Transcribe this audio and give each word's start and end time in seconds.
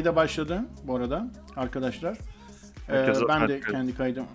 Kayda 0.00 0.16
başladı 0.16 0.60
bu 0.84 0.96
arada 0.96 1.26
arkadaşlar. 1.56 2.18
Ee, 2.88 3.12
ben 3.28 3.48
de 3.48 3.60
kendi 3.60 3.94
kaydım 3.94 4.26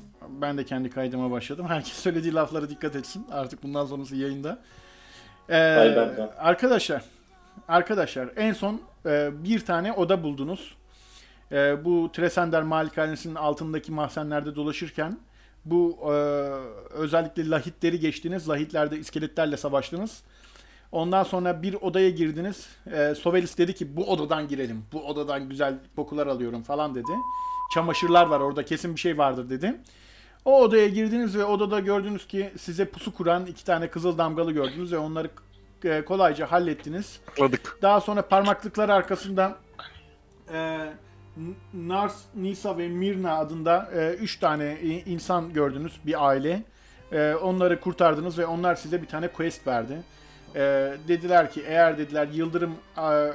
ben 0.42 0.58
de 0.58 0.66
kendi 0.66 0.90
kaydıma 0.90 1.32
başladım. 1.32 1.66
Herkes 1.68 1.94
söylediği 1.94 2.34
laflara 2.34 2.70
dikkat 2.70 2.96
etsin. 2.96 3.28
Artık 3.32 3.64
bundan 3.64 3.86
sonrası 3.86 4.16
yayında. 4.16 4.60
Ee, 5.50 5.56
arkadaşlar 6.38 7.04
arkadaşlar 7.68 8.30
en 8.36 8.54
son 8.54 8.82
e, 9.06 9.32
bir 9.44 9.66
tane 9.66 9.94
oda 9.94 10.24
buldunuz. 10.24 10.76
E, 11.52 11.86
bu 11.86 12.12
Tresender 12.14 12.64
Malikanesinin 12.64 13.36
altındaki 13.36 13.92
mahzenlerde 13.92 14.56
dolaşırken 14.56 15.20
bu 15.66 16.00
e, 16.02 16.12
özellikle 16.94 17.50
lahitleri 17.50 18.00
geçtiniz. 18.00 18.50
Lahitlerde 18.50 18.98
iskeletlerle 18.98 19.58
savaştınız. 19.58 20.24
Ondan 20.96 21.24
sonra 21.24 21.62
bir 21.62 21.74
odaya 21.74 22.10
girdiniz. 22.10 22.70
E, 22.92 23.16
Sovelis 23.16 23.58
dedi 23.58 23.76
ki 23.76 23.98
bu 23.98 24.12
odadan 24.12 24.48
girelim. 24.48 24.86
Bu 24.94 25.08
odadan 25.08 25.50
güzel 25.50 25.78
kokular 25.96 26.28
alıyorum 26.28 26.64
falan 26.64 26.96
dedi. 26.96 27.12
Çamaşırlar 27.74 28.26
var 28.26 28.40
orada 28.40 28.66
kesin 28.66 28.96
bir 28.96 29.00
şey 29.00 29.18
vardır 29.18 29.50
dedi. 29.50 29.76
O 30.46 30.62
odaya 30.62 30.88
girdiniz 30.88 31.38
ve 31.38 31.46
odada 31.46 31.80
gördünüz 31.80 32.28
ki 32.28 32.52
size 32.58 32.86
pusu 32.86 33.14
kuran 33.14 33.46
iki 33.46 33.66
tane 33.66 33.90
kızıl 33.90 34.18
damgalı 34.18 34.52
gördünüz 34.52 34.94
ve 34.94 34.98
onları 34.98 35.30
e, 35.84 36.06
kolayca 36.06 36.52
hallettiniz. 36.52 37.20
Tıkladık. 37.26 37.80
Daha 37.82 38.02
sonra 38.02 38.22
parmaklıklar 38.22 38.90
arkasında 38.90 39.58
e, 40.54 40.80
Nars, 41.74 42.22
Nisa 42.36 42.78
ve 42.78 42.88
Mirna 42.88 43.38
adında 43.38 43.90
e, 43.96 44.14
üç 44.14 44.40
tane 44.40 44.78
insan 45.06 45.54
gördünüz, 45.54 46.00
bir 46.06 46.28
aile. 46.28 46.64
E, 47.12 47.34
onları 47.34 47.80
kurtardınız 47.80 48.38
ve 48.38 48.46
onlar 48.46 48.76
size 48.76 49.02
bir 49.02 49.08
tane 49.08 49.28
quest 49.28 49.68
verdi. 49.68 49.98
E, 50.56 50.62
dediler 51.08 51.52
ki 51.52 51.64
eğer 51.68 51.98
dediler 51.98 52.28
Yıldırım 52.28 52.76
a- 52.98 53.32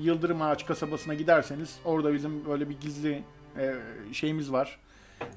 Yıldırım 0.00 0.42
Ağaç 0.42 0.66
kasabasına 0.66 1.14
giderseniz 1.14 1.78
orada 1.84 2.12
bizim 2.12 2.46
böyle 2.46 2.68
bir 2.68 2.80
gizli 2.80 3.22
e, 3.58 3.74
şeyimiz 4.12 4.52
var. 4.52 4.78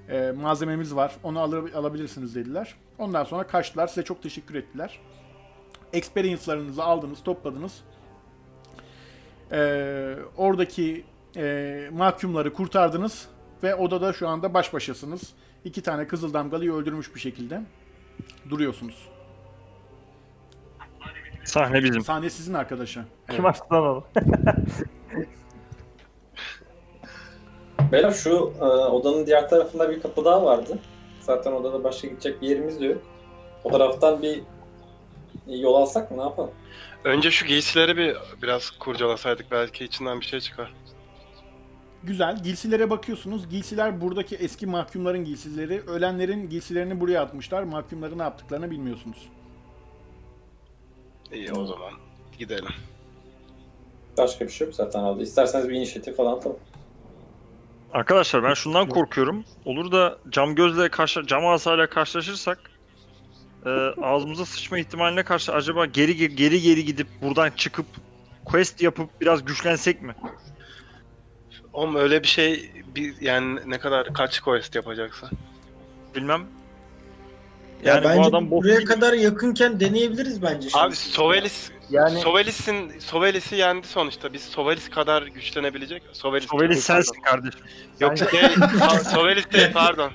E, 0.10 0.32
malzememiz 0.32 0.96
var. 0.96 1.16
Onu 1.24 1.40
alır, 1.40 1.74
alabilirsiniz 1.74 2.36
dediler. 2.36 2.76
Ondan 2.98 3.24
sonra 3.24 3.48
kaçtılar. 3.48 3.88
Size 3.88 4.04
çok 4.04 4.24
teşekkür 4.24 4.56
ettiler. 4.56 5.00
Experience'larınızı 5.94 6.84
aldınız, 6.84 7.24
topladınız. 7.24 7.82
Ee, 9.52 10.16
oradaki 10.38 11.04
e, 11.38 11.90
mahkumları 11.94 12.54
kurtardınız 12.54 13.28
ve 13.64 13.76
odada 13.76 14.14
şu 14.14 14.28
anda 14.28 14.54
baş 14.54 14.74
başasınız. 14.74 15.34
İki 15.66 15.82
tane 15.82 16.08
kızıl 16.08 16.34
damgalıyı 16.34 16.74
öldürmüş 16.74 17.16
bir 17.16 17.20
şekilde 17.20 17.62
duruyorsunuz. 18.50 19.08
Sahne 21.48 21.84
bizim. 21.84 22.02
Sahne 22.02 22.30
sizin 22.30 22.54
arkadaşa. 22.54 23.06
Kim 23.32 23.46
açtı 23.46 23.66
lan 23.72 23.84
onu? 23.84 24.04
Beyler 27.92 28.12
şu 28.12 28.54
e, 28.60 28.64
odanın 28.64 29.26
diğer 29.26 29.50
tarafında 29.50 29.90
bir 29.90 30.02
kapı 30.02 30.26
daha 30.26 30.46
vardı. 30.46 30.80
Zaten 31.22 31.52
odada 31.52 31.84
başka 31.84 32.08
gidecek 32.08 32.42
bir 32.42 32.50
yerimiz 32.50 32.80
de 32.80 32.86
yok. 32.86 33.02
O 33.64 33.72
taraftan 33.72 34.22
bir 34.22 34.42
yol 35.48 35.76
alsak 35.76 36.12
mı 36.12 36.18
ne 36.18 36.22
yapalım? 36.22 36.52
Önce 37.04 37.32
şu 37.32 37.46
giysileri 37.46 37.98
bir 37.98 38.16
biraz 38.42 38.72
kurcalasaydık 38.72 39.52
belki 39.52 39.86
içinden 39.86 40.20
bir 40.20 40.26
şey 40.26 40.40
çıkar. 40.40 40.74
Güzel. 42.04 42.44
Giysilere 42.44 42.90
bakıyorsunuz. 42.90 43.50
Giysiler 43.50 44.02
buradaki 44.02 44.36
eski 44.36 44.68
mahkumların 44.68 45.26
giysileri. 45.26 45.82
Ölenlerin 45.88 46.50
giysilerini 46.50 47.00
buraya 47.00 47.22
atmışlar. 47.22 47.64
Mahkumları 47.64 48.18
ne 48.18 48.24
yaptıklarını 48.24 48.72
bilmiyorsunuz. 48.72 49.30
İyi 51.34 51.52
o 51.52 51.66
zaman 51.66 51.92
gidelim. 52.40 52.74
Başka 54.18 54.46
bir 54.46 54.52
şey 54.52 54.68
yok 54.68 54.76
zaten 54.76 55.00
aldı. 55.00 55.24
İsterseniz 55.24 55.70
bir 55.70 55.74
inisiyatif 55.74 56.18
falan 56.18 56.38
atalım. 56.38 56.58
Arkadaşlar 57.94 58.44
ben 58.44 58.54
şundan 58.54 58.90
korkuyorum. 58.90 59.46
Olur 59.66 59.92
da 59.92 60.18
cam 60.30 60.56
gözle 60.56 60.90
karşı 60.90 61.28
cam 61.28 61.48
asayla 61.48 61.90
karşılaşırsak 61.90 62.60
e, 63.66 63.70
ağzımıza 64.02 64.46
sıçma 64.46 64.80
ihtimaline 64.80 65.24
karşı 65.24 65.54
acaba 65.54 65.86
geri 65.86 66.16
geri 66.16 66.36
geri, 66.36 66.62
geri 66.62 66.86
gidip 66.86 67.08
buradan 67.22 67.50
çıkıp 67.56 67.86
quest 68.46 68.82
yapıp 68.82 69.22
biraz 69.22 69.46
güçlensek 69.46 70.02
mi? 70.02 70.16
Oğlum 71.74 71.96
öyle 71.96 72.24
bir 72.24 72.28
şey 72.28 72.72
bir, 72.96 73.22
yani 73.22 73.60
ne 73.66 73.80
kadar 73.80 74.14
kaç 74.14 74.40
quest 74.40 74.76
yapacaksın? 74.76 75.30
Bilmem. 76.16 76.48
Ya 77.84 77.94
Yani 77.94 78.04
bence 78.06 78.22
bu 78.22 78.26
adam 78.26 78.52
bok 78.52 78.64
buraya 78.64 78.76
gibi. 78.76 78.86
kadar 78.86 79.14
yakınken 79.14 79.80
deneyebiliriz 79.80 80.42
bence. 80.42 80.70
Abi. 80.74 80.96
Sovelis 80.96 81.70
Yani 81.90 82.20
Sovelis'in 82.20 83.00
Sovelis'i 83.00 83.56
yendi 83.56 83.88
sonuçta. 83.88 84.34
Biz 84.34 84.42
Sovelis 84.42 84.90
kadar 84.90 85.24
güçlenebilecek. 85.24 86.04
Sovelis, 86.14 86.48
Sovelis 86.50 86.84
sensin 86.84 87.22
kardeşim. 87.22 87.60
Yok 88.00 88.18
şey, 88.18 88.28
Sovelis 89.14 89.52
değil 89.54 89.68
pardon. 89.74 90.12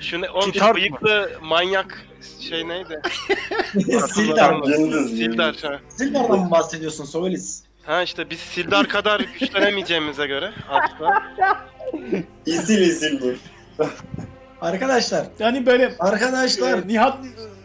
Şu 0.00 0.20
ne, 0.20 0.30
oğlum 0.30 0.48
mı? 0.68 0.74
bıyıklı 0.74 1.30
manyak 1.42 2.06
şey 2.40 2.68
neydi? 2.68 3.00
Sildar. 4.14 4.54
Yıldız. 4.68 5.10
Sildar. 5.10 5.56
Sildar'dan 5.88 6.38
mı 6.38 6.50
bahsediyorsun 6.50 7.04
Sovelis? 7.04 7.62
ha 7.86 8.02
işte 8.02 8.30
biz 8.30 8.38
Sildar 8.40 8.88
kadar 8.88 9.20
güçlenemeyeceğimize 9.20 10.26
göre 10.26 10.52
hatta. 10.66 11.22
İzil 12.46 12.80
izil 12.82 13.20
dur. 13.20 13.34
Arkadaşlar, 14.60 15.26
Yani 15.38 15.66
böyle 15.66 15.94
arkadaşlar 15.98 16.78
e, 16.78 16.88
Nihat 16.88 17.18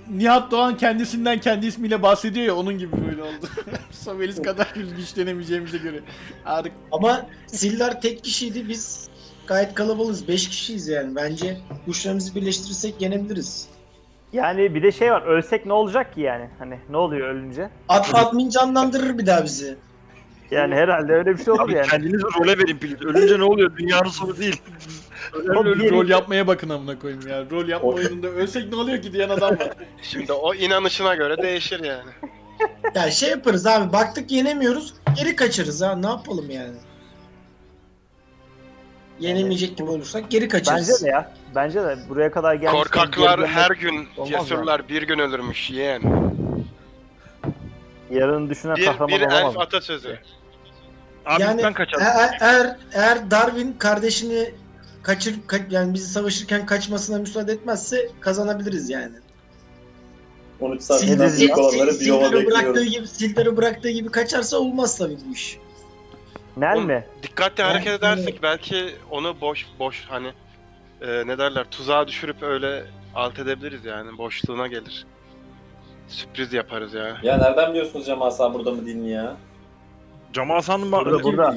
Nihat 0.09 0.51
Doğan 0.51 0.77
kendisinden 0.77 1.39
kendi 1.39 1.65
ismiyle 1.67 2.01
bahsediyor 2.03 2.45
ya 2.45 2.55
onun 2.55 2.77
gibi 2.77 2.91
böyle 3.09 3.23
oldu. 3.23 3.47
Sovelis 3.91 4.41
kadar 4.41 4.73
güçlenemeyeceğimize 4.97 5.77
göre. 5.77 5.99
Artık 6.45 6.71
ama 6.91 7.25
Sildar 7.47 8.01
tek 8.01 8.23
kişiydi 8.23 8.69
biz 8.69 9.07
gayet 9.47 9.73
kalabalığız. 9.73 10.27
5 10.27 10.49
kişiyiz 10.49 10.87
yani. 10.87 11.15
Bence 11.15 11.57
güçlerimizi 11.87 12.35
birleştirirsek 12.35 13.01
yenebiliriz. 13.01 13.67
yani 14.33 14.75
bir 14.75 14.83
de 14.83 14.91
şey 14.91 15.11
var. 15.11 15.21
Ölsek 15.21 15.65
ne 15.65 15.73
olacak 15.73 16.13
ki 16.15 16.21
yani? 16.21 16.49
Hani 16.59 16.79
ne 16.89 16.97
oluyor 16.97 17.27
ölünce? 17.27 17.69
At 17.89 18.15
admin 18.15 18.49
canlandırır 18.49 19.17
bir 19.17 19.25
daha 19.25 19.43
bizi. 19.43 19.75
Yani 20.53 20.75
herhalde 20.75 21.13
öyle 21.13 21.37
bir 21.37 21.43
şey 21.43 21.53
olur 21.53 21.61
Abi 21.61 21.73
yani. 21.73 21.87
kendinizi 21.87 22.23
role 22.23 22.57
verin 22.57 22.77
please. 22.77 23.05
Ölünce 23.05 23.39
ne 23.39 23.43
oluyor? 23.43 23.77
Dünyanın 23.77 24.09
sonu 24.09 24.37
değil. 24.37 24.61
Ölüm 25.33 25.65
ölüm 25.65 25.79
bir- 25.79 25.91
rol 25.91 26.07
yapmaya 26.09 26.47
bakın 26.47 26.69
amına 26.69 26.99
koyayım 26.99 27.27
ya. 27.27 27.43
Rol 27.51 27.67
yapma 27.67 27.89
oyununda 27.89 28.27
ölsek 28.27 28.69
ne 28.69 28.75
oluyor 28.75 29.01
ki 29.01 29.13
diyen 29.13 29.29
adam 29.29 29.59
var. 29.59 29.69
Şimdi 30.01 30.31
o 30.33 30.53
inanışına 30.53 31.15
göre 31.15 31.37
değişir 31.41 31.83
yani. 31.83 32.09
Ya 32.95 33.11
şey 33.11 33.29
yaparız 33.29 33.67
abi 33.67 33.93
baktık 33.93 34.31
yenemiyoruz 34.31 34.93
geri 35.17 35.35
kaçarız 35.35 35.81
ha 35.81 35.95
ne 35.95 36.07
yapalım 36.07 36.49
yani. 36.51 36.75
Yenemeyecek 39.19 39.77
gibi 39.77 39.89
olursak 39.89 40.31
geri 40.31 40.47
kaçarız. 40.47 40.89
Bence 40.89 41.05
de 41.05 41.09
ya. 41.09 41.31
Bence 41.55 41.81
de 41.83 41.97
buraya 42.09 42.31
kadar 42.31 42.55
gelmiş. 42.55 42.71
Korkaklar 42.79 43.47
her 43.47 43.71
gün, 43.71 44.07
Olmaz 44.17 44.29
cesurlar 44.29 44.89
bir 44.89 45.01
gün 45.01 45.19
ölürmüş 45.19 45.69
yeğen. 45.69 46.01
Yarın 48.11 48.49
düşünen 48.49 48.75
Bir, 48.75 48.85
kahraman 48.85 49.07
bir 49.09 49.21
elf 49.21 49.33
olamaz. 49.33 49.55
atasözü. 49.57 50.19
Yani 51.39 51.63
ben 51.63 51.73
kaçalım. 51.73 52.05
eğer, 52.05 52.37
eğer, 52.41 52.77
eğer 52.93 53.31
Darwin 53.31 53.73
kardeşini 53.73 54.51
kaçır 55.03 55.33
ka- 55.47 55.73
yani 55.73 55.93
bizi 55.93 56.07
savaşırken 56.07 56.65
kaçmasına 56.65 57.17
müsaade 57.17 57.51
etmezse 57.53 58.09
kazanabiliriz 58.19 58.89
yani. 58.89 59.15
13 60.59 60.81
Sil- 60.81 60.85
saatten 60.85 61.37
büyük 61.39 61.57
olanları 61.57 61.91
bir 61.99 62.05
yola 62.05 62.33
bekliyorum. 62.33 62.83
gibi 62.83 63.07
Sildar'ı 63.07 63.57
bıraktığı 63.57 63.89
gibi 63.89 64.09
kaçarsa 64.11 64.57
olmaz 64.57 64.97
tabii 64.97 65.17
bu 65.29 65.33
iş. 65.33 65.57
Nel 66.57 66.75
Oğlum, 66.75 66.85
mi? 66.85 67.05
Dikkatli 67.23 67.57
Ben- 67.63 67.69
hareket 67.69 67.93
edersek 67.99 68.39
belki 68.43 68.95
onu 69.11 69.41
boş 69.41 69.65
boş 69.79 70.05
hani 70.09 70.27
e, 71.01 71.07
ne 71.27 71.37
derler 71.37 71.65
tuzağa 71.71 72.07
düşürüp 72.07 72.43
öyle 72.43 72.83
alt 73.15 73.39
edebiliriz 73.39 73.85
yani 73.85 74.17
boşluğuna 74.17 74.67
gelir. 74.67 75.05
Sürpriz 76.07 76.53
yaparız 76.53 76.93
ya. 76.93 77.17
Ya 77.23 77.37
nereden 77.37 77.69
biliyorsunuz 77.69 78.05
Cem 78.05 78.21
Asa 78.21 78.53
burada 78.53 78.71
mı 78.71 78.85
mi 78.97 79.09
ya? 79.09 79.37
Cam 80.33 80.51
asanın 80.51 80.91
var. 80.91 81.05
Burada, 81.05 81.23
burada. 81.23 81.55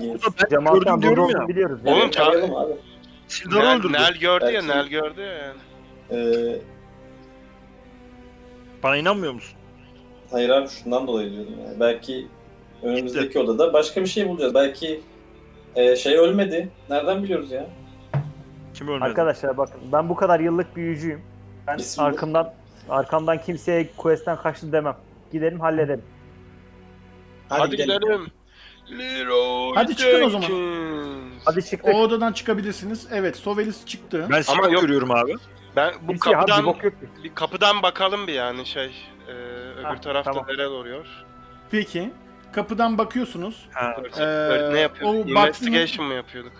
Cemaattan 0.50 0.70
gördüm 0.70 0.92
burada 0.92 1.02
diyorum 1.02 1.18
ya. 1.30 1.36
olduğunu 1.36 1.48
biliyoruz. 1.48 1.80
Oğlum, 1.84 2.10
Arayalım 2.18 2.54
abi. 2.56 2.72
Sildar'ı 3.28 3.64
Nel, 3.64 3.76
öldürdü. 3.78 3.92
Nel 3.92 4.14
gördü 4.14 4.44
ya, 4.52 4.62
Nel 4.62 4.88
gördü 4.88 5.20
ya 5.20 5.32
yani. 5.32 5.58
Ee, 6.10 6.58
Bana 8.82 8.96
inanmıyor 8.96 9.32
musun? 9.32 9.58
hayır 10.30 10.48
abi 10.50 10.68
şundan 10.68 11.06
dolayı 11.06 11.32
diyordum 11.32 11.54
yani. 11.66 11.80
Belki 11.80 12.26
önümüzdeki 12.82 13.38
odada 13.38 13.72
başka 13.72 14.00
bir 14.00 14.06
şey 14.06 14.28
bulacağız. 14.28 14.54
Belki 14.54 15.00
e, 15.76 15.96
şey 15.96 16.18
ölmedi. 16.18 16.68
Nereden 16.90 17.22
biliyoruz 17.22 17.50
ya? 17.50 17.66
Kim 18.74 18.88
ölmedi? 18.88 19.04
Arkadaşlar 19.04 19.56
bakın 19.56 19.80
ben 19.92 20.08
bu 20.08 20.16
kadar 20.16 20.40
yıllık 20.40 20.76
büyücüyüm. 20.76 21.22
Ben 21.66 21.78
İsim 21.78 22.04
bu. 22.04 22.06
arkamdan 22.08 22.52
arkamdan 22.88 23.38
kimseye 23.42 23.88
quest'ten 23.96 24.36
kaçtı 24.36 24.72
demem. 24.72 24.96
Gidelim 25.32 25.60
halledelim. 25.60 26.04
Hadi, 27.48 27.76
gidelim. 27.76 28.26
Leroy 28.90 29.72
Hadi 29.74 29.96
çıkın 29.96 30.22
o 30.22 30.30
zaman. 30.30 30.46
Jenkins. 30.46 31.42
Hadi 31.44 31.58
O 31.58 31.62
çıktık. 31.62 31.94
odadan 31.94 32.32
çıkabilirsiniz. 32.32 33.06
Evet 33.12 33.36
Sovelis 33.36 33.86
çıktı. 33.86 34.26
Ben 34.30 34.42
siyah 34.42 34.72
yok. 34.72 34.82
görüyorum 34.82 35.10
abi. 35.10 35.34
Ben 35.76 35.94
bu 36.02 36.12
bir 36.12 36.18
kapıdan 36.18 36.66
bok 36.66 36.84
yok 36.84 37.00
ki. 37.00 37.06
bir 37.24 37.34
kapıdan 37.34 37.82
bakalım 37.82 38.26
bir 38.26 38.32
yani 38.32 38.66
şey. 38.66 38.86
e, 39.28 39.32
öbür 39.78 39.82
Ha, 39.84 40.00
tarafta 40.00 40.32
tamam. 40.32 40.46
neler 40.48 40.64
oluyor? 40.66 41.06
Peki. 41.70 42.10
kapıdan 42.52 42.98
bakıyorsunuz. 42.98 43.68
Ha. 43.72 43.96
Ee, 44.16 44.20
Böyle 44.20 44.74
ne 44.74 44.80
yapıyorduk? 44.80 45.26
o 45.26 45.34
baktığınız- 45.34 45.66
Investigation 45.68 46.06
mı 46.06 46.14
yapıyorduk? 46.14 46.52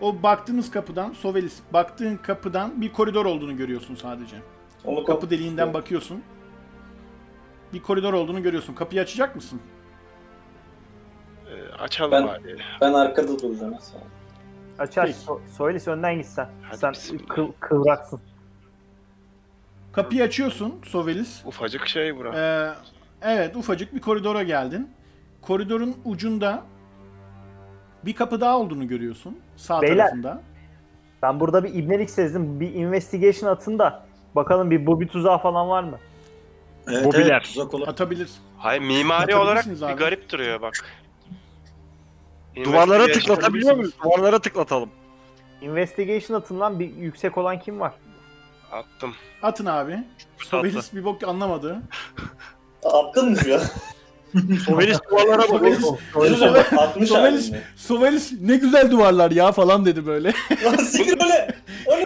O 0.00 0.22
baktığınız 0.22 0.70
kapıdan, 0.70 1.12
Sovelis, 1.12 1.58
baktığın 1.72 2.16
kapıdan 2.16 2.80
bir 2.80 2.92
koridor 2.92 3.24
olduğunu 3.26 3.56
görüyorsun 3.56 3.94
sadece. 3.94 4.36
Onu 4.84 5.04
Kapı 5.04 5.30
deliğinden 5.30 5.66
bak. 5.66 5.74
bakıyorsun. 5.74 6.22
Bir 7.72 7.82
koridor 7.82 8.12
olduğunu 8.12 8.42
görüyorsun. 8.42 8.74
Kapıyı 8.74 9.02
açacak 9.02 9.36
mısın? 9.36 9.60
Ee, 11.50 11.72
açalım 11.82 12.12
Ben- 12.12 12.26
bari. 12.26 12.56
Ben 12.80 12.92
arkada 12.92 13.38
duracağım. 13.42 13.74
Aç 14.78 14.98
aç. 14.98 15.14
So 15.16 15.40
Soylis 15.56 15.88
önden 15.88 16.14
git 16.16 16.26
sen. 16.26 16.48
Hadi 16.62 16.78
sen 16.78 16.92
bismillah. 16.92 17.24
kıv- 17.26 17.52
kıvraksın. 17.60 18.20
Kapıyı 19.92 20.22
açıyorsun 20.22 20.74
Sovelis. 20.84 21.42
Ufacık 21.46 21.86
şey 21.86 22.16
bura. 22.16 22.32
Ee, 22.36 22.70
evet 23.22 23.56
ufacık 23.56 23.94
bir 23.94 24.00
koridora 24.00 24.42
geldin. 24.42 24.90
Koridorun 25.42 25.96
ucunda 26.04 26.62
bir 28.04 28.12
kapı 28.16 28.40
daha 28.40 28.58
olduğunu 28.58 28.88
görüyorsun. 28.88 29.38
Sağ 29.56 29.82
Beyler. 29.82 29.96
tarafında. 29.96 30.42
Ben 31.22 31.40
burada 31.40 31.64
bir 31.64 31.74
ibnelik 31.74 32.10
sezdim. 32.10 32.60
Bir 32.60 32.74
investigation 32.74 33.50
atın 33.50 33.78
da 33.78 34.06
bakalım 34.34 34.70
bir 34.70 34.86
bu 34.86 35.00
bir 35.00 35.08
tuzağı 35.08 35.38
falan 35.38 35.68
var 35.68 35.82
mı? 35.82 35.98
Evet, 36.88 37.04
Mobiler. 37.04 37.30
evet, 37.30 37.42
tuzak 37.42 37.74
olur. 37.74 37.88
Atabilir. 37.88 38.30
Hayır 38.58 38.80
mimari 38.82 39.34
olarak 39.36 39.48
Atabilirsiniz 39.58 39.80
bir 39.82 39.86
abi. 39.86 39.98
garip 39.98 40.32
duruyor 40.32 40.60
bak. 40.62 40.72
Duvarlara 42.64 43.04
Investigation- 43.06 43.12
tıklatabiliyor 43.20 43.74
muyuz? 43.76 43.94
Duvarlara 44.04 44.38
tıklatalım. 44.38 44.90
Investigation 45.60 46.36
atın 46.38 46.60
lan 46.60 46.80
bir 46.80 46.94
yüksek 46.96 47.38
olan 47.38 47.60
kim 47.60 47.80
var? 47.80 47.92
Attım. 48.72 49.14
Atın 49.42 49.66
abi. 49.66 50.04
Sovelis 50.38 50.94
bir 50.94 51.04
bok 51.04 51.22
anlamadı. 51.22 51.82
Attın 52.84 53.30
mı 53.30 53.38
ya? 53.48 53.60
Sovelis 54.66 54.98
duvarlara 55.10 55.42
bakıyor. 55.52 55.76
Sovelis, 56.12 56.38
Sovelis. 57.08 57.52
Sovelis 57.76 58.32
ne 58.40 58.56
güzel 58.56 58.90
duvarlar 58.90 59.30
ya 59.30 59.52
falan 59.52 59.86
dedi 59.86 60.06
böyle. 60.06 60.32
Siktir 60.84 61.18
öyle. 61.24 61.54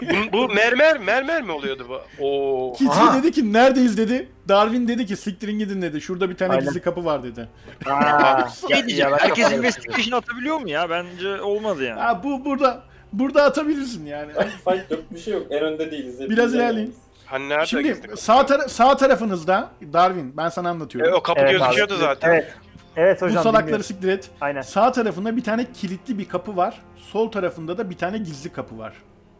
Bu, 0.02 0.32
bu 0.32 0.54
mermer 0.54 0.98
mermer 0.98 1.42
mi 1.42 1.52
oluyordu 1.52 1.86
bu? 1.88 2.24
Oo. 2.24 2.72
Kitty 2.72 2.90
Aha. 2.92 3.18
dedi 3.22 3.32
ki 3.32 3.52
neredeyiz 3.52 3.96
dedi. 3.98 4.28
Darwin 4.48 4.88
dedi 4.88 5.06
ki 5.06 5.16
siktirin 5.16 5.58
gidin 5.58 5.82
dedi. 5.82 6.00
Şurada 6.00 6.30
bir 6.30 6.36
tane 6.36 6.52
Aynen. 6.52 6.64
gizli 6.64 6.80
kapı 6.80 7.04
var 7.04 7.22
dedi. 7.22 7.48
Aa, 7.86 8.48
Şey 8.68 8.86
diyeceğim. 8.86 9.12
Herkes 9.18 9.52
investigation 9.52 10.18
atabiliyor 10.18 10.60
mu 10.60 10.68
ya? 10.70 10.90
Bence 10.90 11.40
olmadı 11.42 11.84
yani. 11.84 12.00
Ha 12.00 12.20
bu 12.24 12.44
burada 12.44 12.82
burada 13.12 13.42
atabilirsin 13.42 14.06
yani. 14.06 14.32
Fight 14.68 14.90
yok 14.90 15.00
bir 15.10 15.18
şey 15.18 15.34
yok. 15.34 15.46
En 15.50 15.62
önde 15.62 15.90
değiliz. 15.90 16.20
Biraz 16.20 16.54
ilerleyin. 16.54 16.94
Hani 17.30 17.48
nerede 17.48 17.66
Şimdi 17.66 17.82
gizli 17.88 18.16
sağ 18.16 18.40
tara- 18.46 18.68
sağ 18.68 18.96
tarafınızda 18.96 19.70
Darwin 19.92 20.36
ben 20.36 20.48
sana 20.48 20.68
E, 20.68 20.70
anlatıyorum. 20.70 21.14
o 21.14 21.22
kapı 21.22 21.40
Evet, 21.40 21.52
gözüküyordu 21.52 21.92
abi. 21.94 22.00
zaten. 22.00 22.28
Evet. 22.30 22.54
Evet 22.96 23.22
bu 23.22 23.26
hocam. 23.26 23.42
salakları 23.42 23.62
dinliyorum. 23.66 23.84
siktir 23.84 24.08
et. 24.08 24.30
Aynen. 24.40 24.60
Sağ 24.62 24.92
tarafında 24.92 25.36
bir 25.36 25.44
tane 25.44 25.72
kilitli 25.72 26.18
bir 26.18 26.28
kapı 26.28 26.56
var. 26.56 26.82
Sol 26.96 27.30
tarafında 27.30 27.78
da 27.78 27.90
bir 27.90 27.96
tane 27.96 28.18
gizli 28.18 28.52
kapı 28.52 28.78
var. 28.78 28.92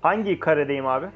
Hangi 0.02 0.40
karedeyim 0.40 0.86
abi? 0.86 1.06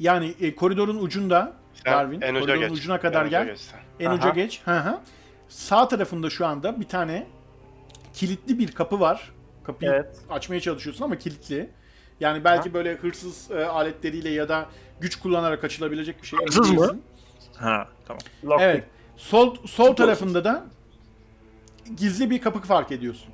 Yani 0.00 0.34
e, 0.40 0.54
koridorun 0.54 0.96
ucunda 0.96 1.52
Sen 1.84 1.92
Darwin, 1.92 2.20
en 2.20 2.34
uca 2.34 2.40
koridorun 2.40 2.60
geç. 2.60 2.70
ucuna 2.78 3.00
kadar 3.00 3.22
En 3.22 3.26
uca 3.26 3.38
gel. 3.44 3.46
geç 3.52 3.60
sen. 3.60 3.80
En 4.00 4.10
uca 4.10 4.28
geç. 4.30 4.62
Hı 4.64 4.78
hı. 4.78 4.98
Sağ 5.48 5.88
tarafında 5.88 6.30
şu 6.30 6.46
anda 6.46 6.80
bir 6.80 6.88
tane 6.88 7.26
kilitli 8.14 8.58
bir 8.58 8.72
kapı 8.72 9.00
var. 9.00 9.32
Kapıyı 9.64 9.90
Evet. 9.90 10.18
açmaya 10.30 10.60
çalışıyorsun 10.60 11.04
ama 11.04 11.16
kilitli. 11.18 11.70
Yani 12.20 12.44
belki 12.44 12.74
böyle 12.74 12.94
hırsız 12.94 13.50
e, 13.50 13.64
aletleriyle 13.64 14.30
ya 14.30 14.48
da 14.48 14.66
güç 15.00 15.16
kullanarak 15.16 15.64
açılabilecek 15.64 16.22
bir 16.22 16.26
şey. 16.26 16.38
Hırsız 16.38 16.70
mı? 16.70 16.78
değilsin. 16.78 17.02
Ha 17.56 17.88
tamam. 18.06 18.20
Lockpick. 18.44 18.62
Evet. 18.62 18.84
Sol 19.16 19.56
sol 19.66 19.96
tarafında 19.96 20.44
da 20.44 20.64
gizli 21.96 22.30
bir 22.30 22.40
kapı 22.40 22.60
fark 22.60 22.92
ediyorsun. 22.92 23.28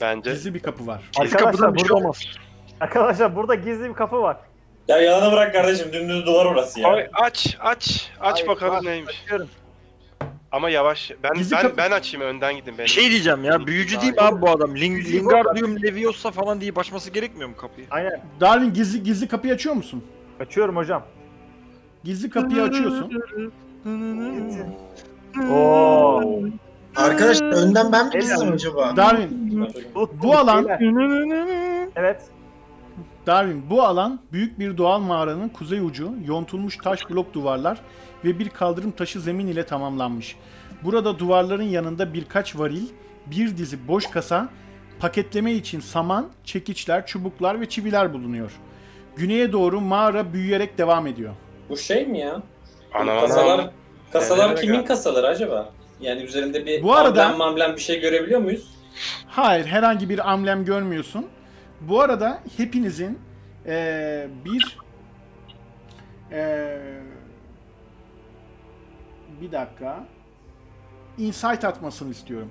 Bence. 0.00 0.30
Gizli 0.30 0.54
bir 0.54 0.60
kapı 0.60 0.86
var. 0.86 1.02
Gizli 1.22 1.36
Arkadaşlar 1.36 1.68
şey 1.68 1.74
burada 1.78 1.94
olmaz. 1.94 2.24
Arkadaşlar 2.80 3.36
burada 3.36 3.54
gizli 3.54 3.88
bir 3.88 3.94
kapı 3.94 4.22
var. 4.22 4.36
Ya 4.88 4.98
yalana 4.98 5.32
bırak 5.32 5.52
kardeşim. 5.52 5.92
Dümdüz 5.92 6.26
duvar 6.26 6.46
orası 6.46 6.80
ya. 6.80 6.88
Ay, 6.88 7.08
aç 7.12 7.56
aç 7.60 8.10
aç 8.20 8.36
Hayır, 8.36 8.48
bakalım 8.48 8.74
bak, 8.74 8.82
neymiş. 8.82 9.22
Açıyorum. 9.24 9.48
Ama 10.52 10.70
yavaş. 10.70 11.12
Ben 11.22 11.34
Gizli 11.34 11.56
ben 11.56 11.62
kapı- 11.62 11.76
ben 11.76 11.90
açayım 11.90 12.26
önden 12.26 12.54
gidin 12.56 12.66
benim. 12.78 12.78
Bir 12.78 12.90
şey 12.90 13.10
diyeceğim 13.10 13.44
ya. 13.44 13.66
Büyücü 13.66 14.00
değil 14.00 14.12
mi 14.12 14.20
abi 14.20 14.40
bu 14.40 14.50
adam? 14.50 14.76
Ling 14.76 14.94
Büyücü 14.94 15.12
Lingardium 15.12 15.82
Leviosa 15.82 16.30
falan 16.30 16.60
diye 16.60 16.76
başması 16.76 17.10
gerekmiyor 17.10 17.48
mu 17.48 17.56
kapıyı? 17.56 17.86
Aynen. 17.90 18.20
Darwin 18.40 18.72
gizli 18.72 19.02
gizli 19.02 19.28
kapıyı 19.28 19.54
açıyor 19.54 19.74
musun? 19.74 20.04
Açıyorum 20.40 20.76
hocam. 20.76 21.02
Gizli 22.04 22.30
kapıyı 22.30 22.62
açıyorsun. 22.62 23.12
Oo. 25.50 26.22
Arkadaşlar 26.96 27.46
önden 27.46 27.92
ben 27.92 28.06
mi 28.06 28.12
gitsem 28.12 28.52
acaba? 28.52 28.96
Darwin, 28.96 29.68
Bu, 30.22 30.36
alan-. 30.36 30.68
Evet. 31.96 32.22
Darwin 33.26 33.64
bu 33.70 33.82
alan 33.82 34.20
büyük 34.32 34.58
bir 34.58 34.76
doğal 34.78 35.00
mağaranın 35.00 35.48
kuzey 35.48 35.80
ucu, 35.80 36.12
yontulmuş 36.26 36.76
taş 36.76 37.10
blok 37.10 37.34
duvarlar 37.34 37.80
ve 38.26 38.38
bir 38.38 38.48
kaldırım 38.48 38.90
taşı 38.90 39.20
zemin 39.20 39.46
ile 39.46 39.66
tamamlanmış. 39.66 40.36
Burada 40.84 41.18
duvarların 41.18 41.62
yanında 41.62 42.14
birkaç 42.14 42.58
varil, 42.58 42.86
bir 43.26 43.56
dizi 43.56 43.88
boş 43.88 44.06
kasa, 44.06 44.48
paketleme 45.00 45.52
için 45.52 45.80
saman, 45.80 46.28
çekiçler, 46.44 47.06
çubuklar 47.06 47.60
ve 47.60 47.68
çiviler 47.68 48.12
bulunuyor. 48.12 48.52
Güneye 49.16 49.52
doğru 49.52 49.80
mağara 49.80 50.32
büyüyerek 50.32 50.78
devam 50.78 51.06
ediyor. 51.06 51.32
Bu 51.68 51.76
şey 51.76 52.06
mi 52.06 52.18
ya? 52.18 52.42
Anam 52.94 53.20
Kasalar, 53.20 53.70
kasalar 54.12 54.48
Evet, 54.48 54.60
kimin 54.60 54.82
kasaları 54.82 55.26
acaba? 55.26 55.70
Yani 56.00 56.22
üzerinde 56.22 56.66
bir 56.66 56.82
Bu 56.82 56.94
arada- 56.94 57.24
amblem 57.24 57.38
mamblem 57.38 57.76
bir 57.76 57.80
şey 57.80 58.00
görebiliyor 58.00 58.40
muyuz? 58.40 58.70
Hayır, 59.26 59.66
herhangi 59.66 60.08
bir 60.08 60.30
amblem 60.32 60.64
görmüyorsun. 60.64 61.26
Bu 61.80 62.00
arada 62.00 62.38
hepinizin 62.56 63.18
eee, 63.66 64.28
bir 64.44 64.78
eee, 66.32 66.78
bir 69.40 69.52
dakika 69.52 70.04
insight 71.18 71.64
atmasını 71.64 72.10
istiyorum. 72.10 72.48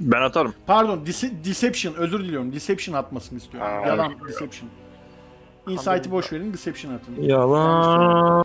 Ben 0.00 0.22
atarım. 0.22 0.54
Pardon, 0.66 0.98
dece- 1.06 1.44
deception, 1.44 1.94
özür 1.94 2.20
diliyorum. 2.24 2.52
Deception 2.52 2.94
atmasını 2.94 3.38
istiyorum. 3.38 3.70
Aa, 3.72 3.86
Yalan, 3.86 4.14
deception. 4.28 4.70
Insight'ı 5.68 6.10
boş 6.10 6.32
verin, 6.32 6.52
deception 6.52 6.94
atın. 6.94 7.22
Yalan. 7.22 8.44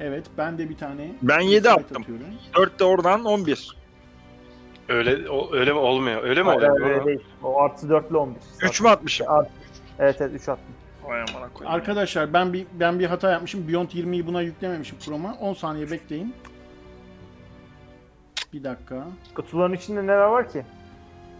Evet, 0.00 0.26
ben 0.38 0.58
de 0.58 0.70
bir 0.70 0.76
tane 0.76 1.12
Ben 1.22 1.40
yedi 1.40 1.68
insight 1.68 1.84
attım. 1.84 2.02
atıyorum. 2.02 2.24
4 2.56 2.80
de 2.80 2.84
oradan 2.84 3.24
11. 3.24 3.76
Öyle 4.88 5.30
o, 5.30 5.54
öyle 5.54 5.72
mi 5.72 5.78
olmuyor? 5.78 6.22
Öyle 6.22 6.42
mi 6.42 6.46
Hayır, 6.48 6.62
oluyor? 6.68 6.90
öyle 6.90 7.04
değil. 7.04 7.20
O 7.42 7.60
artı 7.62 7.88
4 7.88 8.10
ile 8.10 8.16
11. 8.16 8.36
3 8.62 8.80
mü 8.80 8.88
atmışım? 8.88 9.26
Artı. 9.30 9.50
Evet 9.98 10.16
evet 10.20 10.32
3 10.34 10.48
attım. 10.48 10.74
Vay 11.08 11.20
amına 11.20 11.52
koyayım. 11.54 11.74
Arkadaşlar 11.76 12.32
ben 12.32 12.52
bir 12.52 12.66
ben 12.72 12.98
bir 12.98 13.06
hata 13.06 13.30
yapmışım. 13.30 13.68
Beyond 13.68 13.88
20'yi 13.90 14.26
buna 14.26 14.42
yüklememişim 14.42 14.98
Chrome'a. 14.98 15.34
10 15.40 15.54
saniye 15.54 15.90
bekleyin. 15.90 16.34
Bir 18.52 18.64
dakika. 18.64 19.06
Kutuların 19.34 19.72
içinde 19.74 20.02
neler 20.02 20.16
var 20.24 20.52
ki? 20.52 20.64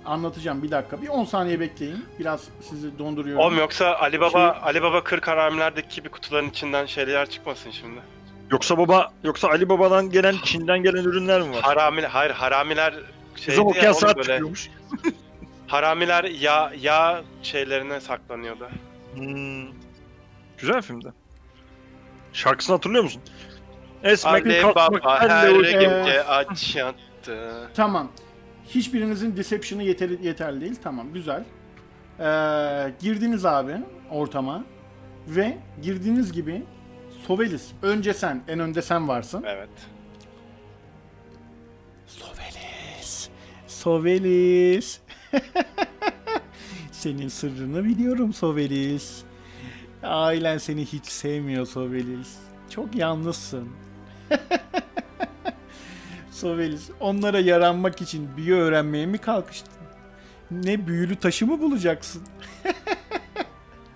Anlatacağım 0.05 0.63
bir 0.63 0.71
dakika. 0.71 1.03
Bir 1.03 1.09
10 1.09 1.25
saniye 1.25 1.61
bekleyin. 1.61 2.05
Biraz 2.19 2.49
sizi 2.61 2.99
donduruyorum. 2.99 3.43
Oğlum 3.45 3.59
yoksa 3.59 3.95
Ali 3.97 4.21
Baba 4.21 4.31
Şey- 4.31 4.63
Ali 4.63 4.83
Baba 4.83 5.05
40 5.05 5.29
haramilerdeki 5.29 5.97
gibi 5.97 6.09
kutuların 6.09 6.49
içinden 6.51 6.87
şeyler 6.87 7.31
çıkmasın 7.31 7.71
şimdi. 7.71 8.01
Yoksa 8.51 8.79
baba 8.79 9.13
yoksa 9.25 9.49
Ali 9.49 9.69
Baba'dan 9.69 10.11
gelen 10.11 10.35
Çin'den 10.45 10.83
gelen 10.83 11.05
ürünler 11.05 11.41
mi 11.41 11.51
var? 11.55 11.61
Haramiler 11.63 12.09
hayır 12.09 12.31
haramiler 12.31 12.95
Bizim 13.37 13.53
şeydi 13.55 13.79
ya 13.85 13.91
oğlum 13.91 14.01
saat 14.01 14.17
böyle. 14.17 14.29
çıkıyormuş. 14.29 14.71
Haramiler 15.67 16.25
yağ 16.25 16.73
yağ 16.81 17.23
şeylerine 17.43 18.01
saklanıyordu. 18.01 18.69
Hmm. 19.15 19.67
Güzel 20.59 20.83
filmdi. 20.83 21.13
Şarkısını 22.33 22.77
hatırlıyor 22.77 23.05
musun? 23.05 23.23
Esmek'in 24.03 24.51
Ali 24.51 24.61
kalkmak 24.61 25.05
Baba 25.05 25.21
her 25.21 25.49
o- 25.51 25.63
gece 25.63 26.25
aç 26.25 26.77
yattı. 26.77 27.71
Tamam. 27.75 28.09
Hiçbirinizin 28.69 29.37
deception'ı 29.37 29.83
yeterli, 29.83 30.27
yeterli 30.27 30.61
değil. 30.61 30.77
Tamam 30.83 31.13
güzel. 31.13 31.45
Ee, 32.21 32.93
girdiniz 33.01 33.45
abi 33.47 33.77
ortama. 34.11 34.65
Ve 35.29 35.59
girdiğiniz 35.83 36.33
gibi 36.33 36.63
Sovelis. 37.27 37.71
Önce 37.83 38.15
sen. 38.15 38.43
En 38.49 38.59
önde 38.61 38.83
sen 38.83 39.09
varsın. 39.09 39.43
Evet. 39.47 39.69
Sovelis. 42.07 43.29
Sovelis. 43.67 45.01
Senin 46.99 47.29
sırrını 47.29 47.85
biliyorum 47.85 48.33
Sovelis. 48.33 49.23
Ailen 50.03 50.59
seni 50.59 50.87
hiç 50.87 51.07
sevmiyor 51.07 51.67
Sovelis. 51.67 52.39
Çok 52.71 52.95
yalnızsın. 52.95 53.69
Sovelis, 56.31 56.91
onlara 57.01 57.41
yaranmak 57.41 58.03
için 58.03 58.37
büyü 58.37 58.55
öğrenmeye 58.55 59.07
mi 59.07 59.19
kalkıştın? 59.19 59.73
Ne 60.51 60.87
büyülü 60.87 61.17
taşı 61.17 61.47
mı 61.47 61.61
bulacaksın? 61.61 62.23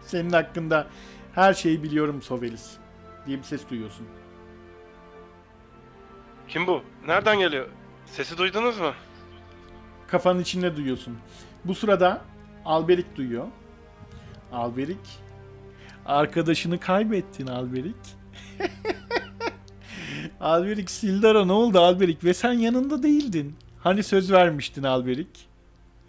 Senin 0.06 0.30
hakkında 0.32 0.86
her 1.34 1.54
şeyi 1.54 1.82
biliyorum 1.82 2.22
Sovelis 2.22 2.70
diye 3.26 3.38
bir 3.38 3.42
ses 3.42 3.68
duyuyorsun. 3.70 4.06
Kim 6.48 6.66
bu? 6.66 6.82
Nereden 7.06 7.38
geliyor? 7.38 7.68
Sesi 8.06 8.38
duydunuz 8.38 8.78
mu? 8.78 8.92
Kafanın 10.08 10.40
içinde 10.40 10.76
duyuyorsun. 10.76 11.18
Bu 11.64 11.74
sırada 11.74 12.31
Alberik 12.64 13.16
duyuyor. 13.16 13.46
Alberik. 14.52 15.22
Arkadaşını 16.06 16.80
kaybettin 16.80 17.46
Alberik. 17.46 17.96
Alberik 20.40 20.90
Sildara 20.90 21.44
ne 21.44 21.52
oldu 21.52 21.80
Alberik? 21.80 22.24
Ve 22.24 22.34
sen 22.34 22.52
yanında 22.52 23.02
değildin. 23.02 23.56
Hani 23.80 24.02
söz 24.02 24.32
vermiştin 24.32 24.82
Alberik? 24.82 25.48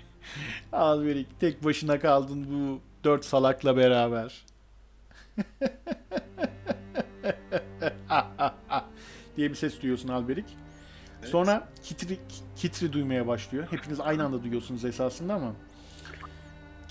Alberik 0.71 1.39
tek 1.39 1.63
başına 1.63 1.99
kaldın 1.99 2.45
bu 2.51 2.79
dört 3.03 3.25
salakla 3.25 3.77
beraber. 3.77 4.45
diye 9.37 9.49
bir 9.49 9.55
ses 9.55 9.81
duyuyorsun 9.81 10.07
Alberik. 10.09 10.45
Sonra 11.25 11.67
kitri, 11.83 12.19
kitri 12.55 12.93
duymaya 12.93 13.27
başlıyor. 13.27 13.67
Hepiniz 13.71 13.99
aynı 13.99 14.25
anda 14.25 14.43
duyuyorsunuz 14.43 14.85
esasında 14.85 15.33
ama. 15.33 15.53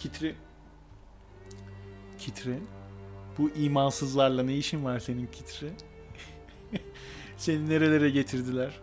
Kitri... 0.02 0.34
Kitri... 2.18 2.58
Bu 3.38 3.50
imansızlarla 3.50 4.42
ne 4.42 4.56
işin 4.56 4.84
var 4.84 4.98
senin 4.98 5.26
Kitri? 5.26 5.70
Seni 7.36 7.68
nerelere 7.68 8.10
getirdiler? 8.10 8.80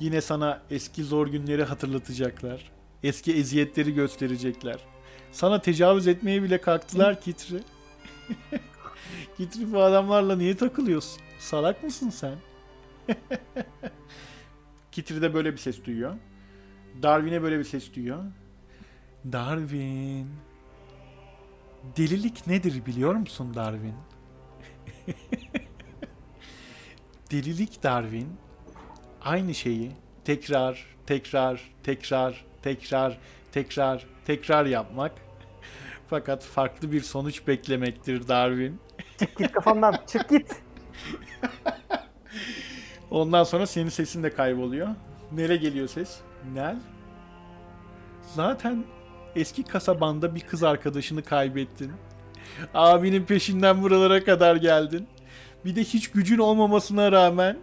Yine 0.00 0.20
sana 0.20 0.62
eski 0.70 1.04
zor 1.04 1.26
günleri 1.26 1.64
hatırlatacaklar. 1.64 2.72
Eski 3.02 3.34
eziyetleri 3.34 3.94
gösterecekler. 3.94 4.80
Sana 5.32 5.60
tecavüz 5.60 6.08
etmeye 6.08 6.42
bile 6.42 6.60
kalktılar 6.60 7.20
Kitri. 7.20 7.60
Kitri 9.36 9.72
bu 9.72 9.82
adamlarla 9.82 10.36
niye 10.36 10.56
takılıyorsun? 10.56 11.22
Salak 11.38 11.84
mısın 11.84 12.10
sen? 12.10 12.34
Kitri 14.92 15.22
de 15.22 15.34
böyle 15.34 15.52
bir 15.52 15.58
ses 15.58 15.84
duyuyor. 15.84 16.14
Darwin'e 17.02 17.42
böyle 17.42 17.58
bir 17.58 17.64
ses 17.64 17.94
duyuyor. 17.94 18.24
Darwin. 19.24 20.28
Delilik 21.96 22.46
nedir 22.46 22.86
biliyor 22.86 23.14
musun 23.14 23.54
Darwin? 23.54 23.94
Delilik 27.30 27.82
Darwin. 27.82 28.28
Aynı 29.22 29.54
şeyi 29.54 29.92
tekrar, 30.24 30.86
tekrar, 31.06 31.70
tekrar, 31.82 32.44
tekrar, 32.62 33.18
tekrar, 33.52 34.06
tekrar 34.24 34.66
yapmak. 34.66 35.12
Fakat 36.08 36.44
farklı 36.44 36.92
bir 36.92 37.00
sonuç 37.00 37.46
beklemektir 37.46 38.28
Darwin. 38.28 38.80
Git 39.38 39.52
kafamdan 39.52 39.94
çık 40.06 40.28
git. 40.28 40.62
Ondan 43.10 43.44
sonra 43.44 43.66
senin 43.66 43.88
sesin 43.88 44.22
de 44.22 44.34
kayboluyor. 44.34 44.88
Nereye 45.32 45.56
geliyor 45.56 45.88
ses? 45.88 46.20
Nel? 46.54 46.76
Zaten 48.34 48.84
eski 49.36 49.62
kasabanda 49.62 50.34
bir 50.34 50.40
kız 50.40 50.62
arkadaşını 50.62 51.22
kaybettin. 51.22 51.92
Abinin 52.74 53.24
peşinden 53.24 53.82
buralara 53.82 54.24
kadar 54.24 54.56
geldin. 54.56 55.06
Bir 55.64 55.76
de 55.76 55.84
hiç 55.84 56.10
gücün 56.10 56.38
olmamasına 56.38 57.12
rağmen 57.12 57.56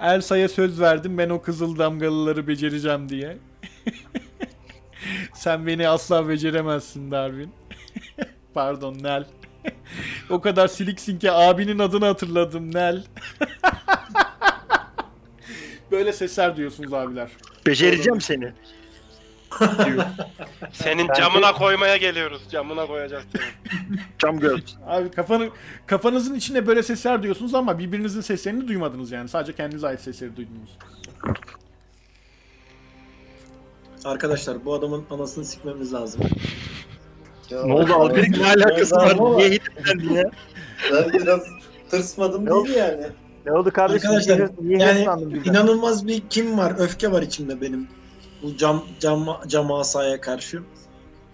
Elsa'ya 0.00 0.48
söz 0.48 0.80
verdim 0.80 1.18
ben 1.18 1.30
o 1.30 1.42
kızıl 1.42 1.78
damgalıları 1.78 2.48
becereceğim 2.48 3.08
diye. 3.08 3.38
Sen 5.34 5.66
beni 5.66 5.88
asla 5.88 6.28
beceremezsin 6.28 7.10
Darwin. 7.10 7.52
Pardon 8.54 8.96
Nel. 9.02 9.26
o 10.30 10.40
kadar 10.40 10.68
siliksin 10.68 11.18
ki 11.18 11.32
abinin 11.32 11.78
adını 11.78 12.04
hatırladım 12.06 12.74
Nel. 12.74 13.04
Böyle 15.90 16.12
sesler 16.12 16.56
duyuyorsunuz 16.56 16.92
abiler. 16.92 17.30
Becereceğim 17.66 18.20
seni. 18.20 18.52
Senin 20.72 21.08
camına 21.18 21.52
koymaya 21.52 21.96
geliyoruz. 21.96 22.42
Camına 22.50 22.86
koyacağız 22.86 23.24
seni. 23.32 23.42
Cam 24.18 24.38
göz. 24.40 24.76
Abi 24.86 25.10
kafanı 25.10 25.48
kafanızın 25.86 26.34
içinde 26.34 26.66
böyle 26.66 26.82
sesler 26.82 27.18
duyuyorsunuz 27.22 27.54
ama 27.54 27.78
birbirinizin 27.78 28.20
seslerini 28.20 28.68
duymadınız 28.68 29.10
yani. 29.10 29.28
Sadece 29.28 29.52
kendinize 29.52 29.86
ait 29.86 30.00
sesleri 30.00 30.36
duydunuz. 30.36 30.78
Arkadaşlar 34.04 34.64
bu 34.64 34.74
adamın 34.74 35.04
anasını 35.10 35.44
sikmemiz 35.44 35.92
lazım. 35.92 36.20
Ne 37.50 37.72
oldu 37.72 37.94
Alperik 37.94 38.38
ne 38.38 38.46
alakası 38.46 38.96
var? 38.96 39.16
Niye 39.36 39.50
hitledin 39.50 40.08
diye? 40.08 40.30
Ben 40.92 41.12
biraz 41.12 41.40
tırsmadım 41.90 42.46
değil 42.46 42.76
yani. 42.76 43.06
Ne 43.46 43.52
oldu 43.52 43.70
kardeşim? 43.70 44.10
Arkadaşlar, 44.10 44.50
Niye, 44.60 44.78
yani 44.78 45.34
birden? 45.34 45.50
İnanılmaz 45.50 46.06
bir 46.06 46.22
kim 46.30 46.58
var? 46.58 46.74
Öfke 46.78 47.12
var 47.12 47.22
içimde 47.22 47.60
benim. 47.60 47.88
Bu 48.42 48.56
cam 48.56 48.84
cam 49.00 49.40
cam 49.48 49.72
asaya 49.72 50.20
karşı. 50.20 50.62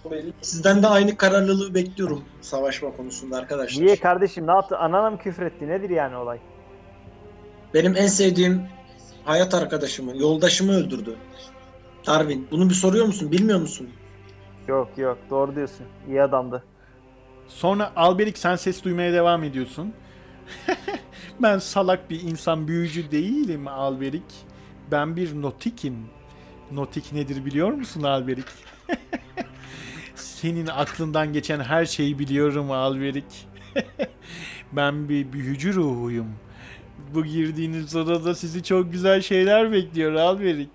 Bu 0.04 0.10
belli. 0.10 0.32
Sizden 0.42 0.82
de 0.82 0.86
aynı 0.86 1.16
kararlılığı 1.16 1.74
bekliyorum 1.74 2.24
savaşma 2.40 2.96
konusunda 2.96 3.36
arkadaşlar. 3.36 3.84
Niye 3.84 3.96
kardeşim 3.96 4.46
ne 4.46 4.52
yaptı? 4.52 4.78
Anana 4.78 5.10
mı 5.10 5.18
küfretti? 5.18 5.68
Nedir 5.68 5.90
yani 5.90 6.16
olay? 6.16 6.38
Benim 7.74 7.96
en 7.96 8.06
sevdiğim 8.06 8.62
hayat 9.24 9.54
arkadaşımı, 9.54 10.16
yoldaşımı 10.16 10.72
öldürdü. 10.72 11.16
Darwin. 12.06 12.48
Bunu 12.50 12.68
bir 12.68 12.74
soruyor 12.74 13.06
musun? 13.06 13.32
Bilmiyor 13.32 13.60
musun? 13.60 13.88
Yok 14.68 14.88
yok 14.96 15.18
doğru 15.30 15.56
diyorsun. 15.56 15.86
İyi 16.08 16.22
adamdı. 16.22 16.64
Sonra 17.48 17.92
Alberik 17.96 18.38
sen 18.38 18.56
ses 18.56 18.84
duymaya 18.84 19.12
devam 19.12 19.44
ediyorsun. 19.44 19.94
ben 21.42 21.58
salak 21.58 22.10
bir 22.10 22.20
insan 22.22 22.68
büyücü 22.68 23.10
değilim 23.10 23.68
Alberik. 23.68 24.46
Ben 24.90 25.16
bir 25.16 25.42
notikim. 25.42 25.96
Notik 26.74 27.12
nedir 27.12 27.44
biliyor 27.44 27.70
musun 27.70 28.02
Alberik? 28.02 28.44
Senin 30.14 30.66
aklından 30.66 31.32
geçen 31.32 31.60
her 31.60 31.84
şeyi 31.86 32.18
biliyorum 32.18 32.70
Alberik. 32.70 33.46
ben 34.72 35.08
bir 35.08 35.32
büyücü 35.32 35.74
ruhuyum. 35.74 36.28
Bu 37.14 37.24
girdiğiniz 37.24 37.96
odada 37.96 38.34
sizi 38.34 38.62
çok 38.62 38.92
güzel 38.92 39.22
şeyler 39.22 39.72
bekliyor 39.72 40.14
Alberik. 40.14 40.70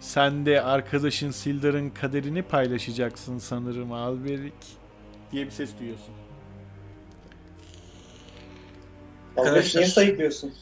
Sen 0.00 0.46
de 0.46 0.62
arkadaşın 0.62 1.30
Sildar'ın 1.30 1.90
kaderini 1.90 2.42
paylaşacaksın 2.42 3.38
sanırım 3.38 3.92
Alberik 3.92 4.54
diye 5.32 5.46
bir 5.46 5.50
ses 5.50 5.70
duyuyorsun. 5.80 6.14
Arkadaş 9.36 9.48
Arkadaşlar- 9.48 9.80
niye 9.80 9.90
sayıklıyorsun? 9.90 10.54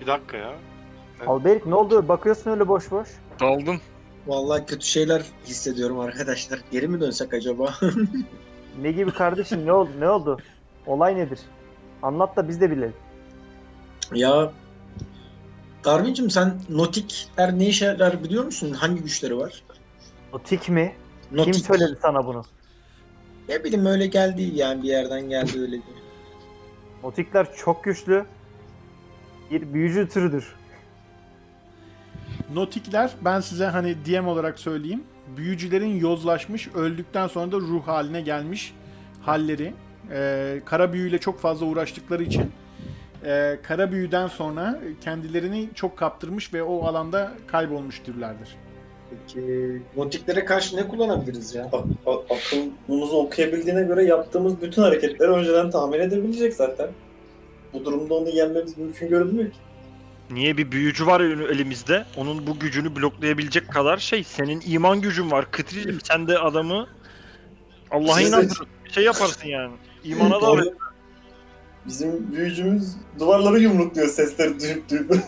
Bir 0.00 0.06
dakika 0.06 0.36
ya. 0.36 0.54
Alberik 1.26 1.66
ne 1.66 1.74
oldu? 1.74 2.08
Bakıyorsun 2.08 2.50
öyle 2.50 2.68
boş 2.68 2.90
boş. 2.90 3.08
Daldın. 3.40 3.80
Vallahi 4.26 4.66
kötü 4.66 4.86
şeyler 4.86 5.22
hissediyorum 5.44 5.98
arkadaşlar. 6.00 6.60
Geri 6.70 6.88
mi 6.88 7.00
dönsek 7.00 7.34
acaba? 7.34 7.74
Ne 8.80 8.92
gibi 8.92 9.10
kardeşim? 9.10 9.66
ne 9.66 9.72
oldu? 9.72 9.90
Ne 9.98 10.10
oldu? 10.10 10.38
Olay 10.86 11.16
nedir? 11.16 11.38
Anlat 12.02 12.36
da 12.36 12.48
biz 12.48 12.60
de 12.60 12.70
bilelim. 12.70 12.94
ya 14.14 14.52
Darwin'cim 15.84 16.30
sen 16.30 16.60
notikler 16.68 17.58
ne 17.58 17.66
işe 17.68 17.84
yarar 17.84 18.24
biliyor 18.24 18.44
musun? 18.44 18.72
Hangi 18.72 19.02
güçleri 19.02 19.38
var? 19.38 19.62
O 20.32 20.38
tik 20.38 20.68
mi? 20.68 20.92
Notik. 21.32 21.54
Kim 21.54 21.62
söyledi 21.62 21.98
sana 22.02 22.26
bunu? 22.26 22.42
Ne 23.48 23.64
bileyim 23.64 23.86
öyle 23.86 24.06
geldi 24.06 24.42
yani 24.54 24.82
bir 24.82 24.88
yerden 24.88 25.28
geldi 25.28 25.60
öyle 25.60 25.70
diye. 25.72 25.96
Notikler 27.02 27.46
çok 27.56 27.84
güçlü. 27.84 28.24
Bir 29.50 29.72
büyücü 29.74 30.08
türüdür. 30.08 30.54
Notikler 32.54 33.10
ben 33.24 33.40
size 33.40 33.64
hani 33.64 33.96
DM 34.06 34.26
olarak 34.26 34.58
söyleyeyim. 34.58 35.02
Büyücülerin 35.36 36.00
yozlaşmış, 36.00 36.68
öldükten 36.68 37.28
sonra 37.28 37.52
da 37.52 37.56
ruh 37.56 37.88
haline 37.88 38.20
gelmiş 38.20 38.74
halleri. 39.22 39.74
Ee, 40.12 40.60
kara 40.64 40.92
büyüyle 40.92 41.18
çok 41.18 41.40
fazla 41.40 41.66
uğraştıkları 41.66 42.22
için 42.22 42.52
e, 43.24 43.58
kara 43.62 43.92
büyüden 43.92 44.28
sonra 44.28 44.80
kendilerini 45.00 45.68
çok 45.74 45.96
kaptırmış 45.96 46.54
ve 46.54 46.62
o 46.62 46.84
alanda 46.84 47.32
kaybolmuş 47.46 48.02
türlerdir. 48.02 48.56
Peki 49.10 49.82
notiklere 49.96 50.44
karşı 50.44 50.76
ne 50.76 50.88
kullanabiliriz 50.88 51.54
ya? 51.54 51.68
Bak, 51.72 51.84
bak, 52.06 52.24
aklımızı 52.30 53.16
okuyabildiğine 53.16 53.82
göre 53.82 54.04
yaptığımız 54.04 54.62
bütün 54.62 54.82
hareketleri 54.82 55.30
önceden 55.30 55.70
tahmin 55.70 56.00
edebilecek 56.00 56.54
zaten. 56.54 56.88
Bu 57.72 57.84
durumda 57.84 58.14
onu 58.14 58.28
yenmemiz 58.28 58.78
mümkün 58.78 59.08
görünmüyor 59.08 59.50
ki. 59.50 59.58
Niye 60.32 60.56
bir 60.56 60.72
büyücü 60.72 61.06
var 61.06 61.20
elimizde? 61.20 62.04
Onun 62.16 62.46
bu 62.46 62.58
gücünü 62.58 62.96
bloklayabilecek 62.96 63.72
kadar 63.72 63.98
şey. 63.98 64.24
Senin 64.24 64.62
iman 64.66 65.00
gücün 65.00 65.30
var. 65.30 65.50
Kıtricim 65.50 66.00
sen 66.04 66.28
de 66.28 66.38
adamı 66.38 66.86
Allah'a 67.90 68.18
Siz 68.18 68.28
inandırır. 68.28 68.68
Şey 68.90 69.04
yaparsın 69.04 69.48
yani. 69.48 69.72
İmana 70.04 70.36
da 70.36 70.40
Doğru. 70.40 70.74
Bizim 71.86 72.32
büyücümüz 72.32 72.96
duvarları 73.18 73.60
yumrukluyor 73.60 74.08
sesleri 74.08 74.60
duyup 74.60 74.90
duyup. 74.90 75.12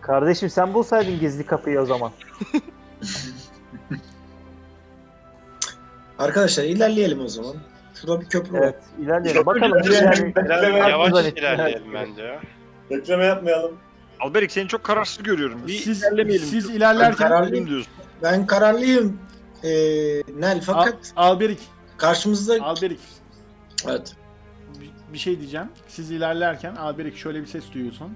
Kardeşim 0.00 0.50
sen 0.50 0.74
bulsaydın 0.74 1.20
gizli 1.20 1.46
kapıyı 1.46 1.80
o 1.80 1.84
zaman. 1.86 2.12
Arkadaşlar 6.18 6.64
ilerleyelim 6.64 7.20
o 7.20 7.28
zaman. 7.28 7.56
Şurada 7.94 8.20
bir 8.20 8.26
köprü 8.26 8.52
var. 8.52 8.62
Evet 8.62 8.82
ilerleyelim. 8.98 9.46
Bakalım. 9.46 9.82
Köprü 9.82 9.94
Yani, 9.94 10.90
yavaş 10.90 11.26
ilerleyelim 11.26 11.94
bence 11.94 12.22
ya. 12.22 12.40
Bekleme 12.90 13.24
yapmayalım. 13.24 13.76
Alberik 14.20 14.52
seni 14.52 14.68
çok 14.68 14.84
kararsız 14.84 15.22
görüyorum. 15.22 15.60
Bir 15.66 15.72
Siz, 15.78 16.02
ilerlemeyelim. 16.02 16.46
siz 16.46 16.70
ilerlerken 16.70 17.28
Karar- 17.28 17.42
ilerleyelim 17.42 17.68
diyorsun. 17.68 17.92
Ben 18.22 18.46
kararlıyım. 18.46 19.18
Ee, 19.64 19.68
Nel 20.38 20.56
Al, 20.56 20.60
fakat 20.66 21.12
Alberik, 21.16 21.58
karşımızda... 21.96 22.54
Alberik 22.64 23.00
Evet. 23.88 24.16
bir- 24.80 25.12
bir 25.12 25.18
şey 25.18 25.38
diyeceğim. 25.40 25.68
Siz 25.88 26.10
ilerlerken 26.10 26.76
Alberik 26.76 27.16
şöyle 27.16 27.40
bir 27.40 27.46
ses 27.46 27.64
duyuyorsun. 27.74 28.08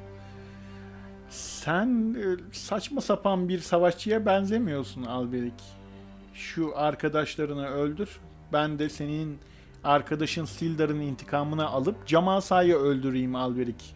Sen 1.31 2.17
e, 2.21 2.55
saçma 2.57 3.01
sapan 3.01 3.49
bir 3.49 3.59
savaşçıya 3.59 4.27
benzemiyorsun 4.27 5.03
Alberik. 5.03 5.55
Şu 6.35 6.73
arkadaşlarını 6.77 7.67
öldür. 7.69 8.09
Ben 8.53 8.79
de 8.79 8.89
senin 8.89 9.39
arkadaşın 9.85 10.45
Sildar'ın 10.45 11.01
intikamını 11.01 11.67
alıp 11.67 12.07
Camasa'yı 12.07 12.77
öldüreyim 12.77 13.35
Alberik. 13.37 13.95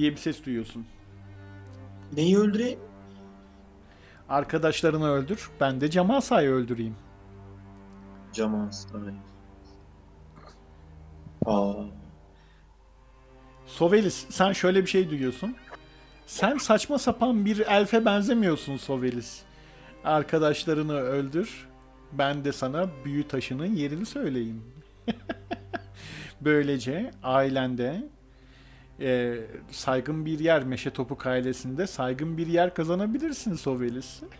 Diye 0.00 0.12
bir 0.12 0.16
ses 0.16 0.44
duyuyorsun. 0.44 0.86
Neyi 2.12 2.38
öldüreyim? 2.38 2.78
Arkadaşlarını 4.28 5.10
öldür. 5.10 5.50
Ben 5.60 5.80
de 5.80 5.90
Camasa'yı 5.90 6.50
öldüreyim. 6.50 6.96
Camaz. 8.32 8.86
Aa. 11.46 11.72
Sovelis 13.66 14.26
sen 14.30 14.52
şöyle 14.52 14.82
bir 14.82 14.86
şey 14.86 15.10
duyuyorsun. 15.10 15.56
Sen 16.26 16.56
saçma 16.56 16.98
sapan 16.98 17.44
bir 17.44 17.58
elfe 17.58 18.04
benzemiyorsun 18.04 18.76
Sovelis. 18.76 19.42
Arkadaşlarını 20.04 20.96
öldür. 20.96 21.68
Ben 22.12 22.44
de 22.44 22.52
sana 22.52 22.90
büyü 23.04 23.28
taşının 23.28 23.76
yerini 23.76 24.06
söyleyeyim. 24.06 24.64
Böylece 26.40 27.10
ailende 27.22 28.10
e, 29.00 29.36
saygın 29.70 30.26
bir 30.26 30.38
yer, 30.38 30.64
Meşe 30.64 30.90
Topuk 30.90 31.26
ailesinde 31.26 31.86
saygın 31.86 32.36
bir 32.36 32.46
yer 32.46 32.74
kazanabilirsin 32.74 33.54
Sovelis. 33.54 34.20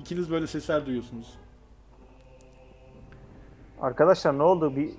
İkiniz 0.00 0.30
böyle 0.30 0.46
sesler 0.46 0.86
duyuyorsunuz. 0.86 1.26
arkadaşlar 3.80 4.38
ne 4.38 4.42
oldu? 4.42 4.76
Bir 4.76 4.90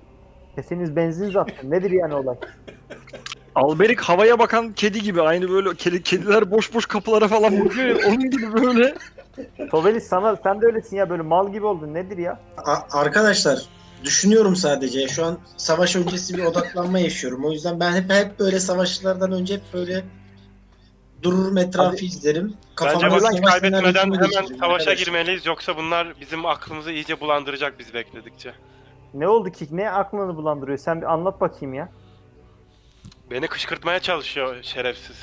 sesiniz 0.54 0.96
benzin 0.96 1.30
zaten. 1.30 1.70
Nedir 1.70 1.90
yani 1.90 2.14
olay? 2.14 2.36
Alberik 3.54 4.00
havaya 4.00 4.38
bakan 4.38 4.72
kedi 4.72 5.02
gibi. 5.02 5.22
Aynı 5.22 5.48
böyle 5.50 5.74
kedi, 5.74 6.02
kediler 6.02 6.50
boş 6.50 6.74
boş 6.74 6.86
kapılara 6.86 7.28
falan 7.28 7.64
bakıyor 7.64 7.86
ya. 7.86 8.08
Onun 8.08 8.30
gibi 8.30 8.52
böyle. 8.52 8.94
Tovelis 9.70 10.04
sana 10.08 10.36
sen 10.36 10.60
de 10.60 10.66
öylesin 10.66 10.96
ya 10.96 11.10
böyle 11.10 11.22
mal 11.22 11.52
gibi 11.52 11.66
oldun. 11.66 11.94
Nedir 11.94 12.18
ya? 12.18 12.40
A- 12.56 12.98
arkadaşlar 13.00 13.66
düşünüyorum 14.04 14.56
sadece. 14.56 15.08
Şu 15.08 15.24
an 15.24 15.38
savaş 15.56 15.96
öncesi 15.96 16.36
bir 16.36 16.44
odaklanma 16.44 16.98
yaşıyorum. 16.98 17.44
O 17.44 17.52
yüzden 17.52 17.80
ben 17.80 17.92
hep 17.92 18.10
hep 18.10 18.38
böyle 18.38 18.60
savaşlardan 18.60 19.32
önce 19.32 19.54
hep 19.54 19.62
böyle 19.72 20.04
dururum 21.22 21.58
etrafı 21.58 21.96
Abi- 21.96 22.04
izlerim. 22.04 22.44
Bence 22.46 22.58
Kafamda 22.74 23.22
vakit 23.22 23.44
kaybetmeden 23.44 23.94
hemen 24.04 24.18
savaşa 24.22 24.54
arkadaşlar. 24.64 24.96
girmeliyiz. 24.96 25.46
Yoksa 25.46 25.76
bunlar 25.76 26.20
bizim 26.20 26.46
aklımızı 26.46 26.92
iyice 26.92 27.20
bulandıracak 27.20 27.78
biz 27.78 27.94
bekledikçe. 27.94 28.54
Ne 29.14 29.28
oldu 29.28 29.50
ki? 29.50 29.66
Ne 29.70 29.90
aklını 29.90 30.36
bulandırıyor? 30.36 30.78
Sen 30.78 31.00
bir 31.00 31.12
anlat 31.12 31.40
bakayım 31.40 31.74
ya. 31.74 31.88
Beni 33.30 33.46
kışkırtmaya 33.48 33.98
çalışıyor 34.00 34.56
şerefsiz. 34.62 35.16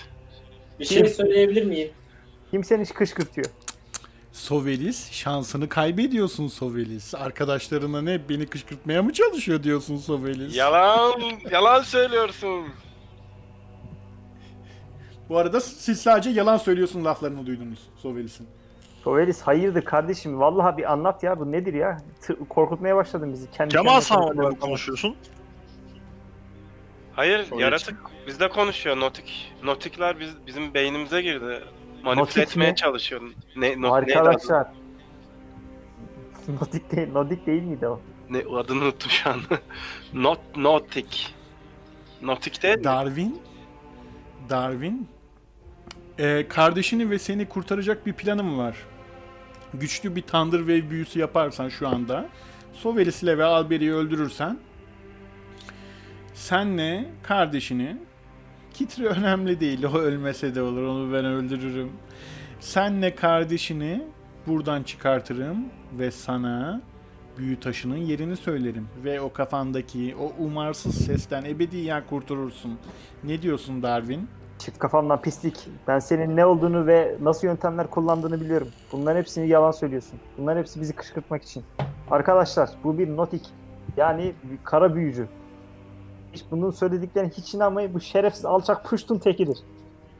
Bir 0.80 0.86
şey 0.86 1.06
söyleyebilir 1.08 1.64
miyim? 1.66 1.92
Kim 2.52 2.64
seni 2.64 2.86
kışkırtıyor? 2.86 3.48
Sovelis 4.32 5.12
şansını 5.12 5.70
kaybediyorsun 5.70 6.48
Sovelis. 6.48 7.16
Arkadaşlarına 7.16 8.02
ne 8.02 8.30
beni 8.30 8.46
kışkırtmaya 8.48 9.04
mı 9.04 9.14
çalışıyor 9.14 9.64
diyorsun 9.64 9.98
Sovelis? 9.98 10.56
Yalan, 10.56 11.22
yalan 11.52 11.82
söylüyorsun. 11.82 12.66
Bu 15.30 15.38
arada 15.38 15.62
siz 15.62 16.02
sadece 16.02 16.30
yalan 16.30 16.58
söylüyorsun 16.58 17.06
laflarını 17.06 17.46
duydunuz 17.46 17.80
Sovelis'in. 17.98 18.48
Tovelis 19.04 19.42
hayırdır 19.42 19.82
kardeşim? 19.86 20.40
Vallahi 20.40 20.78
bir 20.78 20.92
anlat 20.92 21.24
ya. 21.24 21.40
Bu 21.40 21.52
nedir 21.52 21.74
ya? 21.74 21.98
Tı- 22.22 22.48
korkutmaya 22.48 22.96
başladın 22.96 23.34
bizi. 23.34 23.52
Kendi 23.52 23.76
kendine 23.76 24.48
mı 24.48 24.60
konuşuyorsun? 24.60 25.16
Hayır, 27.14 27.46
Söyle 27.46 27.64
yaratık 27.64 27.98
bizde 28.28 28.50
konuşuyor. 28.50 29.00
Notik. 29.00 29.54
Notikler 29.64 30.20
biz, 30.20 30.30
bizim 30.48 30.74
beynimize 30.74 31.22
girdi. 31.22 31.64
Manipüle 32.04 32.22
Notik 32.22 32.38
etmeye 32.38 32.70
mi? 32.72 32.76
çalışıyor. 32.76 33.22
Ne, 33.56 33.82
no, 33.82 34.02
neydi? 34.02 34.18
Arkadaşlar. 34.20 34.68
Nodik 36.62 36.92
değil, 36.92 37.12
Nodik 37.12 37.46
değil 37.48 37.64
miydi 37.64 37.88
o? 37.88 38.02
Ne, 38.30 38.38
adını 38.58 38.84
unuttum 38.84 39.12
şu 39.12 39.30
an. 39.30 39.40
Not, 40.14 40.40
notik. 40.58 41.36
Notik 42.22 42.64
değil 42.64 42.78
mi? 42.78 42.84
Darwin, 42.84 43.42
Darwin, 44.50 45.08
e, 46.20 46.48
kardeşini 46.48 47.10
ve 47.10 47.20
seni 47.20 47.50
kurtaracak 47.50 48.06
bir 48.06 48.14
planım 48.14 48.58
var. 48.58 48.76
Güçlü 49.74 50.16
bir 50.16 50.22
Thunder 50.22 50.58
Wave 50.58 50.90
büyüsü 50.90 51.20
yaparsan 51.20 51.70
şu 51.70 51.88
anda, 51.88 52.30
Sovelis'le 52.74 53.24
ve 53.24 53.44
Alberi'yi 53.44 53.94
öldürürsen, 53.94 54.58
senle 56.34 57.10
kardeşini, 57.24 57.98
Kitri 58.74 59.08
önemli 59.08 59.60
değil, 59.60 59.84
o 59.84 59.98
ölmese 59.98 60.56
de 60.56 60.62
olur, 60.62 60.84
onu 60.84 61.14
ben 61.14 61.26
öldürürüm. 61.26 61.92
Senle 62.60 63.16
kardeşini 63.16 64.02
buradan 64.48 64.84
çıkartırım 64.84 65.58
ve 66.00 66.12
sana 66.12 66.82
büyü 67.38 67.60
taşının 67.60 67.98
yerini 67.98 68.36
söylerim. 68.38 68.88
Ve 69.04 69.22
o 69.22 69.34
kafandaki 69.34 70.16
o 70.22 70.44
umarsız 70.44 71.06
sesten 71.06 71.46
ebediyen 71.46 72.04
kurtulursun. 72.10 72.80
Ne 73.24 73.42
diyorsun 73.42 73.84
Darwin? 73.84 74.28
Çık 74.60 74.80
kafamdan 74.80 75.22
pislik. 75.22 75.68
Ben 75.88 76.00
senin 76.00 76.36
ne 76.36 76.46
olduğunu 76.46 76.88
ve 76.88 77.18
nasıl 77.22 77.48
yöntemler 77.48 77.90
kullandığını 77.90 78.42
biliyorum. 78.42 78.68
Bunların 78.92 79.20
hepsini 79.20 79.48
yalan 79.48 79.72
söylüyorsun. 79.72 80.20
Bunların 80.38 80.60
hepsi 80.60 80.82
bizi 80.82 80.94
kışkırtmak 80.96 81.44
için. 81.44 81.64
Arkadaşlar 82.12 82.70
bu 82.84 82.98
bir 82.98 83.08
notik. 83.16 83.46
Yani 83.98 84.34
bir 84.44 84.58
kara 84.64 84.96
büyücü. 84.96 85.28
Hiç 86.34 86.44
bunun 86.52 86.72
söylediklerine 86.72 87.30
hiç 87.38 87.54
inanmayın. 87.54 87.94
Bu 87.94 88.00
şerefsiz 88.02 88.46
alçak 88.46 88.86
puştun 88.90 89.18
tekidir. 89.18 89.58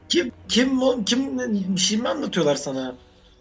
Kim 0.08 0.32
kim 0.48 0.82
o- 0.82 1.04
kim 1.06 1.38
bir 1.74 1.80
şey 1.80 1.98
mi 1.98 2.08
anlatıyorlar 2.08 2.54
sana? 2.54 2.94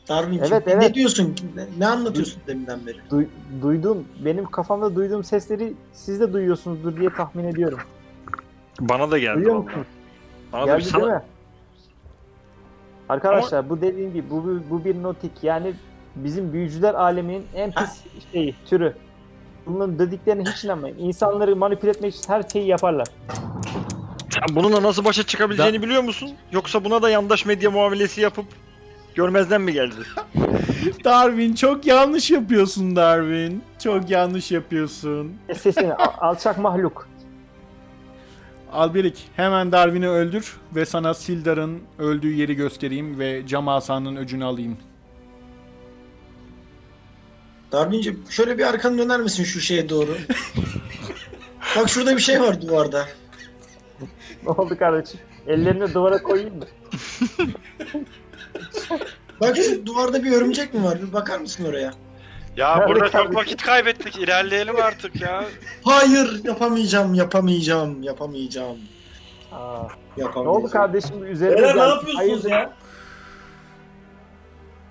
Darwin 0.10 0.38
Evet, 0.39 0.67
ne 0.67 0.73
evet. 0.73 0.95
diyorsun? 0.95 1.36
Ne, 1.55 1.65
ne 1.79 1.88
anlatıyorsun 1.88 2.41
deminden 2.47 2.79
beri? 2.88 2.97
Du- 3.12 3.27
duydum. 3.62 4.05
Benim 4.25 4.45
kafamda 4.45 4.95
duyduğum 4.95 5.23
sesleri 5.23 5.73
siz 5.93 6.19
de 6.19 6.34
duyuyorsunuzdur 6.34 6.97
diye 6.97 7.10
tahmin 7.10 7.43
ediyorum. 7.43 7.79
Bana 8.79 9.12
da 9.12 9.19
geldi. 9.19 9.36
Duyuyor 9.36 9.55
vallahi. 9.55 9.65
musunuz? 9.65 9.88
Bana 10.53 10.62
da 10.67 10.77
bir 10.77 10.82
Geldi 10.82 10.89
sana... 10.89 11.01
değil 11.03 11.13
mi? 11.13 11.21
Arkadaşlar 13.10 13.69
bu 13.69 13.82
dediğim 13.82 14.13
gibi 14.13 14.29
bu, 14.29 14.43
bu, 14.43 14.60
bu 14.69 14.86
bir 14.86 15.03
notik 15.03 15.32
yani 15.43 15.73
bizim 16.15 16.53
büyücüler 16.53 16.93
aleminin 16.93 17.45
en 17.55 17.71
pis 17.71 18.03
şeyi, 18.32 18.55
türü. 18.65 18.95
Bunların 19.69 19.99
dediklerine 19.99 20.43
hiç 20.49 20.63
inanmayın. 20.63 20.97
İnsanları 20.99 21.55
manipüle 21.55 21.91
etmek 21.91 22.15
için 22.15 22.34
her 22.34 22.43
şeyi 22.53 22.67
yaparlar. 22.67 23.08
Sen 24.29 24.55
bununla 24.55 24.84
nasıl 24.84 25.05
başa 25.05 25.23
çıkabileceğini 25.23 25.82
biliyor 25.82 26.03
musun? 26.03 26.29
Yoksa 26.51 26.84
buna 26.86 27.01
da 27.01 27.10
yandaş 27.10 27.45
medya 27.45 27.71
muamelesi 27.71 28.21
yapıp 28.21 28.45
görmezden 29.15 29.62
mi 29.62 29.73
geldi? 29.73 29.95
Darwin 31.05 31.53
çok 31.53 31.86
yanlış 31.86 32.32
yapıyorsun 32.32 32.95
Darwin. 32.95 33.63
Çok 33.84 34.10
yanlış 34.10 34.51
yapıyorsun. 34.51 35.34
Kes 35.47 35.62
Sesini 35.62 35.93
al- 35.93 36.29
alçak 36.29 36.58
mahluk. 36.58 37.10
Alberik 38.73 39.27
hemen 39.36 39.71
Darwin'i 39.71 40.10
öldür 40.10 40.58
ve 40.75 40.86
sana 40.86 41.13
Sildar'ın 41.13 41.79
öldüğü 41.99 42.34
yeri 42.34 42.55
göstereyim 42.55 43.19
ve 43.19 43.47
cam 43.47 43.67
asanın 43.67 44.15
öcünü 44.15 44.43
alayım. 44.45 44.77
Darwin'ciğim 47.71 48.23
şöyle 48.29 48.58
bir 48.58 48.63
arkanı 48.63 48.97
döner 48.97 49.19
misin 49.19 49.43
şu 49.43 49.60
şeye 49.62 49.89
doğru? 49.89 50.17
Bak 51.77 51.89
şurada 51.89 52.15
bir 52.15 52.21
şey 52.21 52.41
var 52.41 52.62
duvarda. 52.62 53.05
Ne 54.43 54.49
oldu 54.49 54.77
kardeşim? 54.77 55.19
Ellerini 55.47 55.93
duvara 55.93 56.23
koyayım 56.23 56.58
mı? 56.58 56.65
Bak 59.41 59.58
şu 59.58 59.86
duvarda 59.86 60.23
bir 60.23 60.32
örümcek 60.32 60.73
mi 60.73 60.84
var? 60.84 61.01
Bir 61.01 61.13
bakar 61.13 61.39
mısın 61.39 61.65
oraya? 61.65 61.93
Ya 62.58 62.75
Nerede 62.75 62.89
burada 62.93 63.10
çok 63.10 63.36
vakit 63.36 63.62
kaybettik. 63.62 64.15
İlerleyelim 64.17 64.75
artık 64.75 65.21
ya. 65.21 65.45
Hayır 65.84 66.45
yapamayacağım 66.45 67.13
yapamayacağım 67.13 68.03
yapamayacağım. 68.03 68.77
Aa, 69.51 69.84
ne 70.17 70.23
yapamayacağım. 70.23 70.47
oldu 70.47 70.71
kardeşim? 70.71 71.25
Üzerine 71.25 71.55
Beyler 71.55 71.67
ne 71.75 71.79
geldi. 71.79 71.89
yapıyorsunuz 71.89 72.17
Hayırdır? 72.17 72.49
ya? 72.49 72.73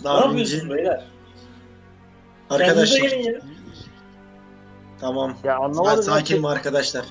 Ne 0.05 0.11
yapıyorsunuz 0.11 0.71
beyler? 0.71 1.05
Arkadaşlar 2.51 3.13
tamam. 5.01 5.37
Ya 5.45 5.57
anlamadım. 5.57 6.03
sakin 6.03 6.41
mi 6.41 6.49
arkadaşlar? 6.49 7.05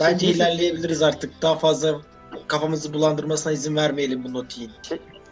Bence 0.00 0.26
ilerleyebiliriz 0.26 1.02
artık. 1.02 1.42
Daha 1.42 1.54
fazla 1.54 2.00
kafamızı 2.46 2.94
bulandırmasına 2.94 3.52
izin 3.52 3.76
vermeyelim 3.76 4.24
bu 4.24 4.32
notiğin. 4.32 4.70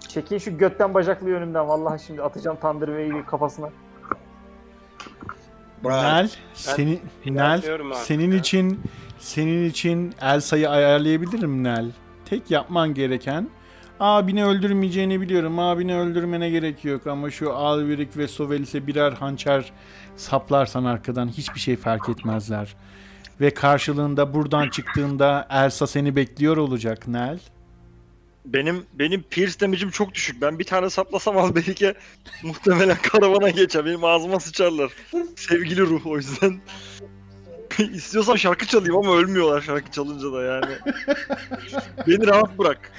Çekin 0.09 0.39
şu 0.39 0.59
götten 0.59 0.95
bacaklı 0.95 1.31
önümden. 1.31 1.69
Vallahi 1.69 2.03
şimdi 2.07 2.23
atacağım 2.23 2.57
Thunder 2.57 2.87
Wave'i 2.87 3.27
kafasına. 3.27 3.71
Bravo. 5.85 6.03
Nel, 6.03 6.31
seni 6.55 6.99
Nel, 7.27 7.63
senin 7.95 8.39
için 8.39 8.81
senin 9.19 9.71
için 9.71 10.15
Elsa'yı 10.23 10.71
ayarlayabilirim 10.71 11.65
Nel. 11.65 11.87
Tek 12.25 12.51
yapman 12.51 12.95
gereken 12.95 13.49
abini 14.01 14.45
öldürmeyeceğini 14.45 15.21
biliyorum. 15.21 15.59
Abini 15.59 15.97
öldürmene 15.97 16.51
gerek 16.51 16.85
yok 16.85 17.07
ama 17.07 17.31
şu 17.31 17.53
Alvirik 17.53 18.17
ve 18.17 18.29
Sovelis'e 18.29 18.87
birer 18.87 19.13
hançer 19.13 19.73
saplarsan 20.17 20.85
arkadan 20.85 21.29
hiçbir 21.29 21.61
şey 21.61 21.77
fark 21.77 22.09
etmezler. 22.09 22.77
Ve 23.41 23.55
karşılığında 23.55 24.35
buradan 24.35 24.69
çıktığında 24.69 25.47
Elsa 25.51 25.87
seni 25.87 26.17
bekliyor 26.17 26.57
olacak 26.57 27.09
Nel. 27.09 27.41
Benim 28.45 28.87
benim 28.95 29.23
pierce 29.23 29.61
damage'im 29.61 29.91
çok 29.91 30.15
düşük. 30.15 30.43
Ben 30.43 30.59
bir 30.59 30.65
tane 30.65 30.91
saplasam 30.91 31.39
az 31.39 31.55
belki 31.55 31.95
muhtemelen 32.43 32.97
karavana 33.03 33.51
geçer. 33.51 33.85
Benim 33.87 34.05
ağzıma 34.05 34.41
sıçarlar. 34.41 34.93
Sevgili 35.37 35.81
ruh 35.81 36.07
o 36.07 36.17
yüzden. 36.17 36.61
İstiyorsam 37.79 38.39
şarkı 38.39 38.67
çalayım 38.67 38.97
ama 38.97 39.17
ölmüyorlar 39.17 39.61
şarkı 39.61 39.91
çalınca 39.91 40.33
da 40.33 40.43
yani. 40.43 40.75
Beni 42.07 42.27
rahat 42.27 42.59
bırak. 42.59 42.93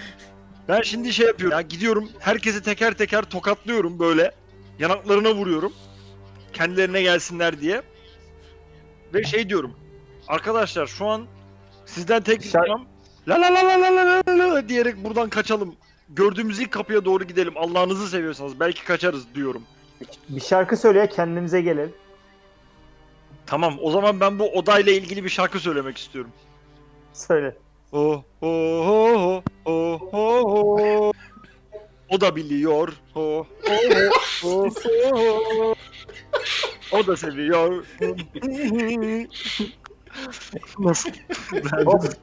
Ben 0.69 0.81
şimdi 0.81 1.13
şey 1.13 1.27
yapıyorum 1.27 1.57
ya 1.57 1.61
gidiyorum 1.61 2.09
herkese 2.19 2.61
teker 2.61 2.93
teker 2.93 3.23
tokatlıyorum 3.23 3.99
böyle. 3.99 4.31
Yanaklarına 4.79 5.35
vuruyorum. 5.35 5.73
Kendilerine 6.53 7.01
gelsinler 7.01 7.61
diye. 7.61 7.81
Ve 9.13 9.23
şey 9.23 9.49
diyorum. 9.49 9.73
Arkadaşlar 10.27 10.87
şu 10.87 11.05
an 11.05 11.25
sizden 11.85 12.21
tek 12.21 12.45
Sen... 12.45 12.61
La 13.27 13.41
la 13.41 13.53
la 13.53 13.63
la 13.65 13.95
la 13.95 14.23
la 14.27 14.55
la 14.55 14.69
diyerek 14.69 15.03
buradan 15.03 15.29
kaçalım. 15.29 15.75
Gördüğümüz 16.09 16.59
ilk 16.59 16.71
kapıya 16.71 17.05
doğru 17.05 17.23
gidelim. 17.23 17.53
Allah'ınızı 17.55 18.07
seviyorsanız 18.07 18.59
belki 18.59 18.85
kaçarız 18.85 19.35
diyorum. 19.35 19.63
Bir 20.29 20.41
şarkı 20.41 20.77
söyle 20.77 21.09
kendimize 21.09 21.61
gelelim. 21.61 21.93
Tamam 23.45 23.77
o 23.81 23.91
zaman 23.91 24.19
ben 24.19 24.39
bu 24.39 24.49
odayla 24.49 24.91
ilgili 24.91 25.23
bir 25.23 25.29
şarkı 25.29 25.59
söylemek 25.59 25.97
istiyorum. 25.97 26.31
Söyle. 27.13 27.55
Oh 27.91 28.23
oh 28.41 28.43
oh 28.43 29.43
oh 29.65 29.99
oh 30.13 30.13
oh 30.13 30.79
oh. 30.79 31.11
O 32.09 32.21
da 32.21 32.35
biliyor. 32.35 32.93
Oh 33.15 33.45
oh 33.69 34.09
oh 34.43 34.69
oh 35.13 35.41
oh. 35.61 35.75
O 36.91 37.07
da 37.07 37.17
seviyor. 37.17 37.85
Nasıl? 40.79 41.09
Of. 41.85 42.15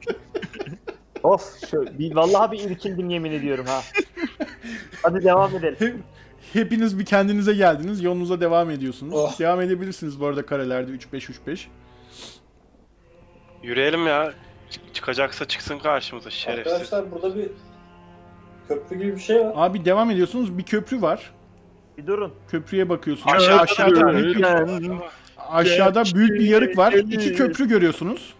of. 1.23 1.69
Şu, 1.71 1.99
bir, 1.99 2.15
vallahi 2.15 2.53
bir 2.53 2.71
irkildim 2.71 3.11
yemin 3.11 3.33
ediyorum 3.33 3.67
ha. 3.67 3.83
Hadi 5.03 5.25
devam 5.25 5.57
edelim. 5.57 6.03
Hepiniz 6.53 6.99
bir 6.99 7.05
kendinize 7.05 7.55
geldiniz. 7.55 8.03
Yolunuza 8.03 8.41
devam 8.41 8.71
ediyorsunuz. 8.71 9.15
Oh. 9.15 9.39
Devam 9.39 9.61
edebilirsiniz 9.61 10.21
bu 10.21 10.27
arada 10.27 10.47
karelerde 10.47 10.93
3-5-3-5. 10.93 11.67
Yürüyelim 13.63 14.07
ya. 14.07 14.33
Çık- 14.71 14.95
çıkacaksa 14.95 15.45
çıksın 15.45 15.79
karşımıza 15.79 16.31
şerefsiz. 16.31 16.73
Arkadaşlar 16.73 17.11
burada 17.13 17.37
bir 17.37 17.51
köprü 18.69 18.97
gibi 18.99 19.15
bir 19.15 19.21
şey 19.21 19.41
var. 19.41 19.53
Abi 19.57 19.85
devam 19.85 20.11
ediyorsunuz. 20.11 20.59
Bir 20.59 20.63
köprü 20.63 21.03
var. 21.03 21.31
Bir 21.99 22.07
durun. 22.07 22.33
Köprüye 22.49 22.89
bakıyorsunuz. 22.89 23.35
Aşağıda 23.37 23.61
aşağıda 23.63 23.91
duruyor. 23.97 24.15
büyük 24.25 24.37
bir, 24.39 24.45
aşağıda 25.49 26.03
büyük 26.15 26.31
bir 26.31 26.49
yarık 26.49 26.79
var. 26.79 26.93
İki 26.93 27.35
köprü 27.35 27.69
görüyorsunuz. 27.69 28.35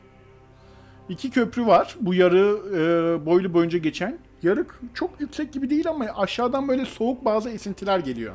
İki 1.09 1.31
köprü 1.31 1.67
var. 1.67 1.97
Bu 2.01 2.15
yarı 2.15 2.59
e, 2.75 3.27
boylu 3.27 3.55
boyunca 3.55 3.79
geçen. 3.79 4.19
Yarık 4.43 4.81
çok 4.95 5.21
yüksek 5.21 5.53
gibi 5.53 5.71
değil 5.71 5.89
ama 5.89 6.05
aşağıdan 6.17 6.69
böyle 6.69 6.85
soğuk 6.85 7.25
bazı 7.25 7.51
esintiler 7.51 7.99
geliyor. 7.99 8.35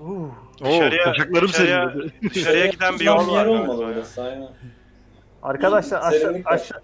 Oo, 0.00 0.30
Dışarıya- 0.60 1.14
dışarıya-. 1.42 1.94
Dışarıya 2.34 2.66
giden 2.66 2.98
bir 2.98 3.04
yol 3.04 3.16
var. 3.16 3.32
yer 3.32 3.44
galiba 3.46 3.62
olmalı 3.62 3.82
ya. 3.82 3.88
burası 3.96 4.22
aynen. 4.22 4.48
Arkadaşlar 5.42 5.98
aşağı, 5.98 6.20
serinlik 6.20 6.46
var. 6.46 6.52
aşağı. 6.52 6.80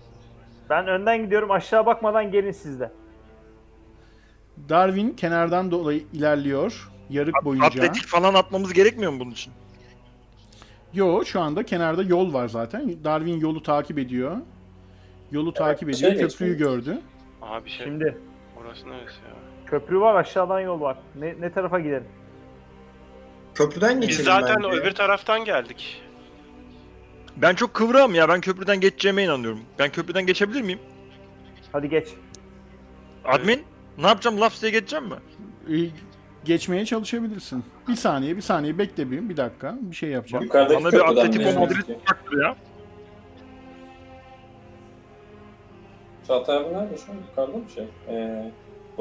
Ben 0.71 0.87
önden 0.87 1.25
gidiyorum. 1.25 1.51
Aşağı 1.51 1.87
bakmadan 1.87 2.31
gelin 2.31 2.53
siz 2.53 2.81
de. 2.81 2.91
Darwin 4.69 5.11
kenardan 5.11 5.71
dolayı 5.71 6.05
ilerliyor. 6.13 6.91
Yarık 7.11 7.45
boyunca. 7.45 7.67
Atletik 7.67 8.07
falan 8.07 8.35
atmamız 8.35 8.73
gerekmiyor 8.73 9.13
mu 9.13 9.21
bunun 9.21 9.31
için? 9.31 9.53
Yo 10.95 11.25
şu 11.25 11.41
anda 11.41 11.63
kenarda 11.63 12.03
yol 12.03 12.33
var 12.33 12.49
zaten. 12.49 13.05
Darwin 13.05 13.41
yolu 13.41 13.63
takip 13.63 13.99
ediyor. 13.99 14.37
Yolu 15.31 15.53
takip 15.53 15.83
ediyor. 15.89 16.11
şey 16.13 16.21
Köprüyü 16.21 16.53
geçmiyor. 16.53 16.59
gördü. 16.59 16.99
Abi 17.43 17.71
şey 17.71 17.87
Şimdi 17.87 18.19
orası 18.63 18.89
neresi 18.91 19.15
ya? 19.15 19.35
köprü 19.67 20.01
var 20.01 20.15
aşağıdan 20.15 20.61
yol 20.61 20.81
var. 20.81 20.97
Ne, 21.15 21.35
ne 21.41 21.53
tarafa 21.53 21.81
gidelim? 21.81 22.05
Köprüden 23.55 24.01
Biz 24.01 24.09
geçelim 24.09 24.25
zaten 24.25 24.57
bence. 24.65 24.81
öbür 24.81 24.91
taraftan 24.95 25.45
geldik. 25.45 26.03
Ben 27.43 27.55
çok 27.55 27.75
kıvrağım 27.75 28.15
ya. 28.15 28.29
Ben 28.29 28.41
köprüden 28.41 28.81
geçeceğime 28.81 29.25
inanıyorum. 29.25 29.61
Ben 29.79 29.91
köprüden 29.91 30.27
geçebilir 30.27 30.63
miyim? 30.63 30.79
Hadi 31.73 31.89
geç. 31.89 32.09
Admin? 33.25 33.63
Ne 33.99 34.07
yapacağım? 34.07 34.41
Laps 34.41 34.63
diye 34.63 34.73
geçeceğim 34.73 35.05
mi? 35.07 35.15
Ee, 35.71 35.91
geçmeye 36.45 36.85
çalışabilirsin. 36.85 37.65
Bir 37.89 37.95
saniye, 37.97 38.37
bir 38.37 38.41
saniye 38.41 38.79
bekle 38.79 39.11
bir, 39.11 39.29
bir 39.29 39.37
dakika. 39.37 39.77
Bir 39.81 39.97
şey 39.97 40.11
yapacağım. 40.11 40.45
Yukarıdaki 40.45 40.85
Bana 40.85 40.93
bir 40.93 40.99
köprüden 40.99 41.27
mi 41.27 41.79
istiyor? 41.79 41.99
baktır 42.11 42.43
ya. 42.45 42.57
Çağatay 46.27 46.57
abi 46.57 46.75
nerede 46.75 46.97
şu 47.07 47.13
an? 47.13 47.17
Yukarıda 47.31 47.57
mı 47.57 47.65
şey? 47.75 47.87
Ee, 48.09 48.53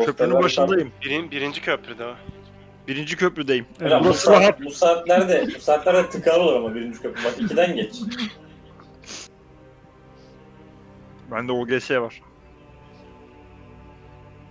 Köprünün 0.05 0.43
başındayım. 0.43 0.91
Birin, 1.05 1.31
birinci 1.31 1.61
köprüde 1.61 2.05
o. 2.05 2.13
Birinci 2.87 3.15
köprüdeyim. 3.17 3.65
Evet. 3.81 3.91
Bu, 4.01 4.05
Burası 4.05 4.25
saat, 4.25 4.41
rahat. 4.41 4.65
bu 4.65 4.71
saatlerde 4.71 5.47
bu 5.55 5.59
saatlerde 5.61 6.09
tıkalı 6.09 6.43
olur 6.43 6.55
ama 6.55 6.75
birinci 6.75 7.01
köprü. 7.01 7.23
Bak 7.23 7.33
ikiden 7.41 7.75
geç. 7.75 7.95
Bende 11.31 11.51
OGS 11.51 11.91
var. 11.91 12.21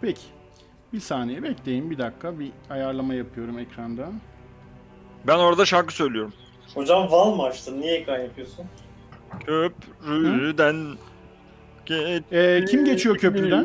Peki. 0.01 0.21
Bir 0.93 1.01
saniye 1.01 1.43
bekleyin, 1.43 1.91
bir 1.91 1.99
dakika. 1.99 2.39
Bir 2.39 2.51
ayarlama 2.71 3.15
yapıyorum 3.15 3.59
ekranda. 3.59 4.09
Ben 5.27 5.39
orada 5.39 5.65
şarkı 5.65 5.95
söylüyorum. 5.95 6.33
Hocam 6.75 7.11
val 7.11 7.35
mı 7.35 7.43
açtın? 7.43 7.81
Niye 7.81 7.95
ekran 7.95 8.19
yapıyorsun? 8.19 8.65
Köprüden 9.47 10.77
geç. 11.87 12.23
Ee, 12.33 12.65
kim 12.71 12.85
geçiyor 12.85 13.17
köprüden? 13.19 13.65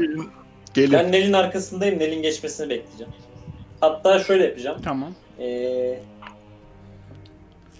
Gelin. 0.73 0.93
Ben 0.93 1.11
Nel'in 1.11 1.33
arkasındayım. 1.33 1.99
Nel'in 1.99 2.21
geçmesini 2.21 2.69
bekleyeceğim. 2.69 3.13
Hatta 3.81 4.19
şöyle 4.19 4.45
yapacağım. 4.45 4.81
Tamam. 4.83 5.13
Ee, 5.39 5.99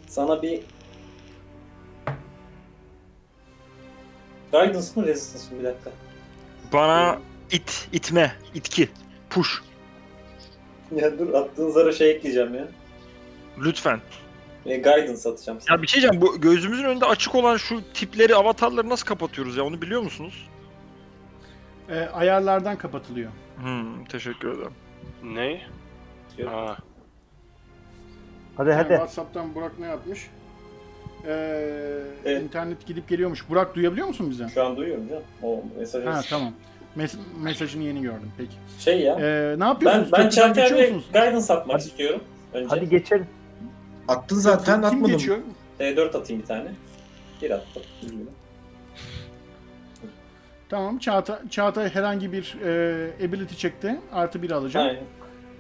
sana 0.08 0.42
bir 0.42 0.62
Guidance 4.52 4.88
mı 4.96 5.08
Resistance 5.08 5.56
mı? 5.56 5.62
Bir 5.62 5.68
dakika. 5.68 5.92
Bana 6.74 7.20
it, 7.52 7.90
itme, 7.94 8.32
itki, 8.54 8.90
push. 9.30 9.62
Ya 10.96 11.20
dur 11.20 11.34
attığın 11.34 11.70
zara 11.70 11.92
şey 11.92 12.12
ekleyeceğim 12.12 12.56
ya. 12.56 12.68
Lütfen. 13.60 14.02
Ee, 14.66 14.78
guidance 14.78 15.30
atacağım 15.30 15.62
sana. 15.62 15.76
Ya 15.76 15.82
bir 15.82 15.88
şey 15.88 16.02
diyeceğim. 16.02 16.22
Bu 16.26 16.42
gözümüzün 16.42 16.84
önünde 16.84 17.06
açık 17.06 17.36
olan 17.36 17.58
şu 17.58 17.94
tipleri, 17.94 18.36
avatarları 18.36 18.90
nasıl 18.90 19.06
kapatıyoruz 19.06 19.58
ya? 19.58 19.64
Onu 19.64 19.82
biliyor 19.82 20.02
musunuz? 20.02 20.50
Ee, 21.90 22.00
ayarlardan 22.00 22.78
kapatılıyor. 22.78 23.32
Hmm, 23.58 24.06
teşekkür 24.06 24.54
ederim. 24.54 24.74
Ne? 25.24 25.62
Aa, 26.48 26.76
Hadi 28.58 28.70
Yani 28.70 28.78
hadi. 28.78 28.90
WhatsApp'tan 28.90 29.56
Burak 29.56 29.80
ne 29.80 29.86
yapmış? 29.86 30.30
Ee, 31.28 31.32
Evet. 32.26 32.44
internet 32.44 32.86
gidip 32.86 33.08
geliyormuş. 33.10 33.50
Burak 33.50 33.76
duyabiliyor 33.76 34.08
musun 34.08 34.30
bizi? 34.30 34.50
Şu 34.54 34.66
an 34.66 34.78
duyuyorum 34.78 35.10
canım. 35.10 35.24
O 35.44 35.64
mesajı. 35.80 36.10
Ha 36.10 36.22
tamam. 36.30 36.54
Mes- 36.98 37.18
mesajını 37.44 37.84
yeni 37.84 38.02
gördüm. 38.02 38.32
Peki. 38.38 38.56
Şey 38.80 39.02
ya. 39.02 39.16
Ee, 39.20 39.56
ne 39.56 39.60
ben 39.60 39.66
yapıyorsunuz? 39.68 40.12
ben 40.12 40.18
Köprüden 40.24 40.30
Çağatay 40.30 40.64
geçiyor 40.64 40.80
abiye 40.80 40.94
musunuz? 40.94 41.14
guidance 41.14 41.54
atmak 41.54 41.76
Hadi. 41.76 41.84
istiyorum. 41.88 42.22
Önce 42.54 42.68
Hadi 42.70 42.90
geçelim. 42.90 43.28
Attın 44.08 44.36
zaten 44.36 44.76
Kim 44.76 44.84
atmadım. 44.86 45.08
geçiyor? 45.08 45.38
T4 45.80 46.18
atayım 46.18 46.42
bir 46.42 46.48
tane. 46.48 46.72
Bir 47.42 47.52
attım. 47.52 47.84
Tamam. 50.70 50.98
Çağatay, 51.00 51.38
Çağatay 51.50 51.90
herhangi 51.90 52.32
bir 52.32 52.58
e, 52.66 53.26
ability 53.28 53.56
çekti. 53.56 54.00
Artı 54.14 54.42
bir 54.42 54.52
alacağım. 54.52 54.88
Aynen. 54.88 55.04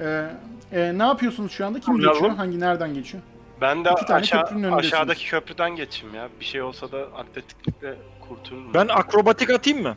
Ee, 0.01 0.25
e, 0.71 0.97
ne 0.97 1.03
yapıyorsunuz 1.03 1.51
şu 1.51 1.65
anda? 1.65 1.79
Kim 1.79 1.93
Anladım. 1.93 2.13
geçiyor? 2.13 2.31
Hangi 2.35 2.59
nereden 2.59 2.93
geçiyor? 2.93 3.23
ben 3.61 3.85
de 3.85 3.89
İki 3.91 4.05
tane 4.05 4.19
aşağı, 4.21 4.43
önündesiniz. 4.43 4.75
aşağıdaki 4.77 5.29
köprüden 5.29 5.75
geçeyim 5.75 6.15
ya. 6.15 6.29
Bir 6.39 6.45
şey 6.45 6.61
olsa 6.61 6.91
da 6.91 6.97
atletiklikle 7.15 7.95
kurtulurum. 8.29 8.73
Ben 8.73 8.87
akrobatik 8.87 9.49
atayım 9.49 9.81
mı? 9.81 9.95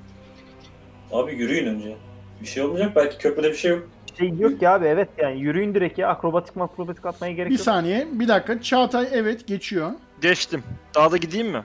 Abi 1.12 1.34
yürüyün 1.34 1.66
önce. 1.66 1.96
Bir 2.40 2.46
şey 2.46 2.62
olmayacak. 2.62 2.96
Belki 2.96 3.18
köprüde 3.18 3.50
bir 3.50 3.56
şey 3.56 3.70
yok. 3.70 3.82
Şey 4.18 4.28
yok 4.38 4.62
ya 4.62 4.74
abi 4.74 4.86
evet 4.86 5.08
yani 5.18 5.40
yürüyün 5.40 5.74
direkt 5.74 5.98
ya 5.98 6.08
akrobatik 6.08 6.56
makrobatik 6.56 7.06
atmaya 7.06 7.32
gerek 7.32 7.50
Bir 7.50 7.56
yok. 7.56 7.64
saniye. 7.64 8.06
Bir 8.12 8.28
dakika. 8.28 8.62
Çağatay 8.62 9.08
evet 9.12 9.46
geçiyor. 9.46 9.90
Geçtim. 10.20 10.62
Daha 10.94 11.10
da 11.12 11.16
gideyim 11.16 11.48
mi? 11.50 11.62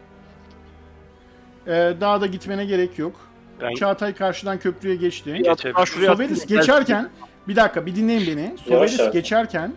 Ee, 1.67 1.93
daha 2.01 2.21
da 2.21 2.25
gitmene 2.25 2.65
gerek 2.65 2.99
yok. 2.99 3.15
Ben 3.61 3.75
Çağatay 3.75 4.13
karşıdan 4.15 4.59
köprüye 4.59 4.95
geçti. 4.95 5.33
geçebilirim. 5.33 5.75
Daha 5.75 5.85
şuraya 5.85 6.11
Soberis 6.13 6.45
geçerken 6.45 7.09
Bir 7.49 7.55
dakika 7.55 7.85
bir 7.85 7.95
dinleyin 7.95 8.27
beni. 8.37 8.55
Sovelis 8.67 9.11
geçerken 9.11 9.73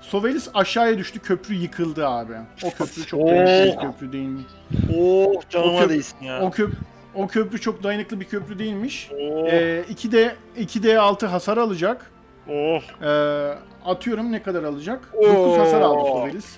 Sovelis 0.00 0.48
aşağıya 0.54 0.98
düştü 0.98 1.18
köprü 1.20 1.54
yıkıldı 1.54 2.08
abi. 2.08 2.32
O 2.64 2.70
köprü 2.70 3.06
çok 3.06 3.20
dayanıklı 3.26 3.72
bir 3.72 3.86
köprü 3.92 4.12
değil 4.12 4.28
mi? 4.28 4.40
Oh 4.98 5.32
canıma 5.50 5.80
köp- 5.80 5.88
değsin 5.88 6.16
ya. 6.24 6.40
O 6.42 6.50
köp 6.50 6.72
o 7.14 7.26
köprü 7.28 7.60
çok 7.60 7.82
dayanıklı 7.82 8.20
bir 8.20 8.24
köprü 8.24 8.58
değilmiş. 8.58 9.10
Oh, 9.12 9.48
Ee, 9.48 9.84
2D 9.90 10.34
2D6 10.56 11.26
hasar 11.26 11.56
alacak. 11.56 12.10
oh. 12.48 12.80
Ee, 13.02 13.54
atıyorum 13.84 14.32
ne 14.32 14.42
kadar 14.42 14.62
alacak? 14.64 15.08
Oo. 15.14 15.22
9 15.34 15.58
hasar 15.58 15.80
aldı 15.80 16.08
Sovelis. 16.08 16.56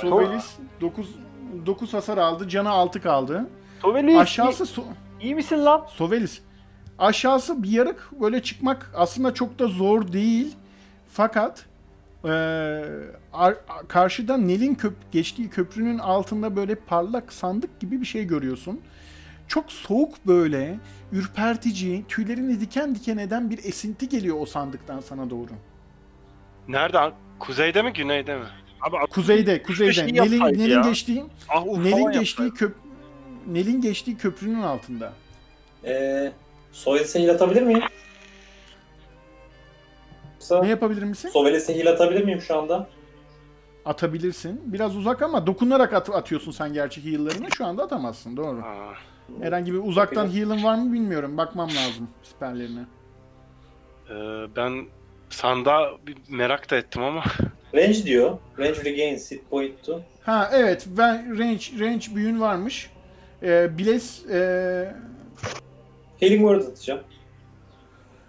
Sovelis 0.00 0.46
9 0.80 1.06
9 1.66 1.94
hasar 1.94 2.18
aldı. 2.18 2.48
Canı 2.48 2.70
6 2.70 3.02
kaldı. 3.02 3.46
Sovelis 3.82 4.18
Aşağısı 4.20 4.64
so- 4.64 4.84
iyi 5.20 5.34
misin 5.34 5.64
lan? 5.64 5.86
Sovelis. 5.88 6.40
Aşağısı 6.98 7.62
bir 7.62 7.68
yarık 7.70 8.08
böyle 8.20 8.42
çıkmak 8.42 8.90
aslında 8.94 9.34
çok 9.34 9.58
da 9.58 9.66
zor 9.66 10.12
değil. 10.12 10.54
Fakat 11.12 11.66
eee, 12.24 12.84
ar- 13.32 13.56
karşıda 13.88 14.36
Nil'in 14.36 14.74
köp 14.74 15.12
geçtiği 15.12 15.50
köprünün 15.50 15.98
altında 15.98 16.56
böyle 16.56 16.74
parlak 16.74 17.32
sandık 17.32 17.80
gibi 17.80 18.00
bir 18.00 18.06
şey 18.06 18.24
görüyorsun. 18.24 18.80
Çok 19.48 19.72
soğuk 19.72 20.26
böyle, 20.26 20.78
ürpertici, 21.12 22.04
tüylerini 22.08 22.60
diken 22.60 22.94
diken 22.94 23.18
eden 23.18 23.50
bir 23.50 23.58
esinti 23.64 24.08
geliyor 24.08 24.36
o 24.40 24.46
sandıktan 24.46 25.00
sana 25.00 25.30
doğru. 25.30 25.48
Nerede? 26.68 27.12
Kuzeyde 27.38 27.82
mi 27.82 27.92
güneyde 27.92 28.36
mi? 28.36 28.44
Abi 28.80 28.96
Kuzeyde, 29.10 29.62
kuzeyde. 29.62 29.92
şey 29.92 30.06
Nil'in 30.06 30.14
yapsaydı 30.14 30.58
Nil'in 30.58 30.74
ya. 30.74 30.80
geçtiği 30.80 31.24
ah, 31.48 31.64
falan 31.90 32.12
geçtiği 32.12 32.50
köp 32.50 32.76
Nil'in 33.46 33.80
geçtiği 33.80 34.16
köprünün 34.16 34.62
altında. 34.62 35.12
Ee, 35.84 36.32
Sovelis'e 36.74 37.22
heal 37.22 37.28
atabilir 37.34 37.62
miyim? 37.62 37.82
Yoksa 40.34 40.62
Ne 40.62 40.68
yapabilir 40.68 41.02
misin? 41.02 41.28
Sovelis'e 41.28 41.78
heal 41.78 41.86
atabilir 41.92 42.24
miyim 42.24 42.40
şu 42.40 42.56
anda? 42.58 42.86
Atabilirsin. 43.84 44.60
Biraz 44.64 44.96
uzak 44.96 45.22
ama 45.22 45.46
dokunarak 45.46 45.92
at- 45.92 46.10
atıyorsun 46.10 46.52
sen 46.52 46.72
gerçi 46.72 47.04
heal'larını. 47.12 47.48
Şu 47.56 47.66
anda 47.66 47.82
atamazsın. 47.82 48.36
Doğru. 48.36 48.58
Aa, 48.60 48.94
Herhangi 49.42 49.72
bir 49.72 49.78
uzaktan 49.78 50.28
heal'ın 50.34 50.64
var 50.64 50.74
mı 50.76 50.92
bilmiyorum. 50.92 51.36
Bakmam 51.36 51.68
lazım 51.68 52.08
siperlerine. 52.22 52.80
e, 54.10 54.14
ben 54.56 54.86
sandığa 55.30 55.90
bir 56.06 56.16
merak 56.28 56.70
da 56.70 56.76
ettim 56.76 57.02
ama 57.02 57.24
Range 57.74 58.04
diyor. 58.04 58.38
Range 58.58 58.84
regains 58.84 59.30
hit 59.30 59.50
point 59.50 59.82
to. 59.84 60.00
Ha 60.22 60.50
evet. 60.52 60.86
Ben 60.88 61.38
range 61.38 61.64
range 61.86 62.06
büyün 62.14 62.40
varmış. 62.40 62.90
Ee, 63.42 63.78
Blaze 63.78 64.22
ee, 64.32 64.94
Healing 66.20 66.40
word 66.40 66.72
atacağım. 66.72 67.00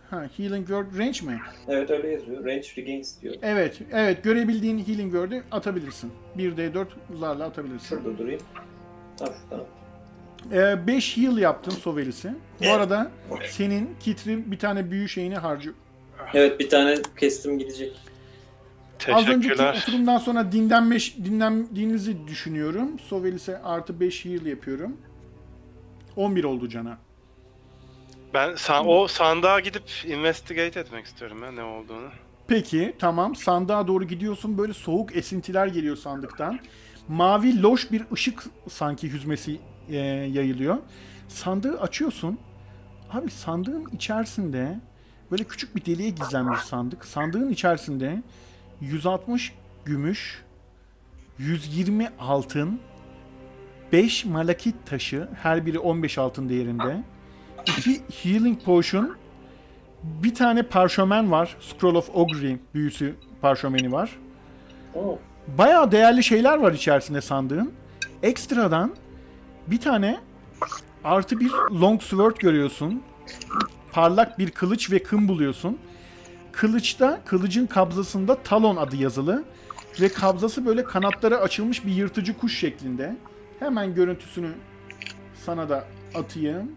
ha, 0.09 0.27
healing 0.37 0.67
word 0.67 0.97
range 0.99 1.21
mi? 1.21 1.39
Evet 1.67 1.89
öyle 1.91 2.07
yazıyor. 2.07 2.45
Range 2.45 2.67
regains 2.77 3.21
diyor. 3.21 3.35
Evet. 3.41 3.79
Evet. 3.91 4.23
Görebildiğin 4.23 4.77
healing 4.79 5.11
word'ü 5.11 5.43
atabilirsin. 5.51 6.11
1d4 6.37 6.85
zarla 7.19 7.45
atabilirsin. 7.45 7.97
Şurada 7.97 8.17
durayım. 8.17 8.41
Şuradan. 9.19 9.65
Ee, 10.51 10.87
5 10.87 11.17
heal 11.17 11.37
yaptın 11.37 11.71
Sovelis'i. 11.71 12.33
Bu 12.65 12.71
arada 12.71 13.11
senin 13.49 13.89
Kitri 13.99 14.51
bir 14.51 14.59
tane 14.59 14.91
büyü 14.91 15.09
şeyini 15.09 15.37
harcıyor. 15.37 15.75
Evet 16.33 16.59
bir 16.59 16.69
tane 16.69 16.95
kestim 17.19 17.59
gidecek. 17.59 17.95
Az 19.13 19.27
önceki 19.27 19.63
oturumdan 19.63 20.17
sonra 20.17 20.51
dinlenme, 20.51 20.97
dinlendiğinizi 20.99 22.27
düşünüyorum. 22.27 22.99
Sovelis'e 22.99 23.57
artı 23.61 23.99
5 23.99 24.25
heal 24.25 24.45
yapıyorum. 24.45 24.97
11 26.15 26.43
oldu 26.43 26.69
cana. 26.69 26.97
Ben 28.35 28.49
sa- 28.55 28.85
o 28.85 29.07
sandığa 29.07 29.59
gidip 29.59 29.83
investigate 30.05 30.79
etmek 30.79 31.05
istiyorum 31.05 31.43
ya 31.43 31.51
ne 31.51 31.63
olduğunu. 31.63 32.09
Peki 32.47 32.95
tamam 32.99 33.35
sandığa 33.35 33.87
doğru 33.87 34.03
gidiyorsun 34.03 34.57
böyle 34.57 34.73
soğuk 34.73 35.15
esintiler 35.15 35.67
geliyor 35.67 35.95
sandıktan. 35.97 36.59
Mavi 37.07 37.61
loş 37.61 37.91
bir 37.91 38.03
ışık 38.13 38.43
sanki 38.69 39.13
hüzmesi 39.13 39.59
e, 39.89 39.97
yayılıyor. 39.97 40.77
Sandığı 41.27 41.81
açıyorsun. 41.81 42.39
Abi 43.11 43.31
sandığın 43.31 43.85
içerisinde 43.95 44.79
böyle 45.31 45.43
küçük 45.43 45.75
bir 45.75 45.85
deliğe 45.85 46.09
gizlenmiş 46.09 46.59
sandık. 46.59 47.05
Sandığın 47.05 47.49
içerisinde 47.49 48.23
160 48.81 49.53
gümüş, 49.85 50.43
120 51.39 52.09
altın, 52.19 52.79
5 53.91 54.25
malakit 54.25 54.75
taşı, 54.85 55.27
her 55.43 55.65
biri 55.65 55.79
15 55.79 56.17
altın 56.17 56.49
değerinde. 56.49 57.03
2 57.67 58.01
healing 58.23 58.63
potion, 58.63 59.15
bir 60.03 60.35
tane 60.35 60.63
parşömen 60.63 61.31
var. 61.31 61.57
Scroll 61.59 61.95
of 61.95 62.09
Ogre 62.13 62.57
büyüsü 62.73 63.15
parşömeni 63.41 63.91
var. 63.91 64.19
Oo. 64.95 65.19
Bayağı 65.57 65.91
değerli 65.91 66.23
şeyler 66.23 66.57
var 66.57 66.71
içerisinde 66.71 67.21
sandığın. 67.21 67.73
Ekstradan 68.23 68.95
bir 69.67 69.79
tane 69.79 70.19
artı 71.03 71.39
bir 71.39 71.51
long 71.81 72.01
sword 72.01 72.37
görüyorsun. 72.37 73.01
Parlak 73.91 74.39
bir 74.39 74.51
kılıç 74.51 74.91
ve 74.91 75.03
kın 75.03 75.27
buluyorsun. 75.27 75.77
Kılıçta, 76.51 77.21
kılıcın 77.25 77.65
kabzasında 77.65 78.43
Talon 78.43 78.75
adı 78.75 78.95
yazılı. 78.95 79.43
Ve 80.01 80.09
kabzası 80.09 80.65
böyle 80.65 80.83
kanatları 80.83 81.37
açılmış 81.37 81.85
bir 81.85 81.91
yırtıcı 81.91 82.37
kuş 82.37 82.59
şeklinde. 82.59 83.15
Hemen 83.59 83.95
görüntüsünü 83.95 84.51
sana 85.45 85.69
da 85.69 85.85
atayım. 86.15 86.71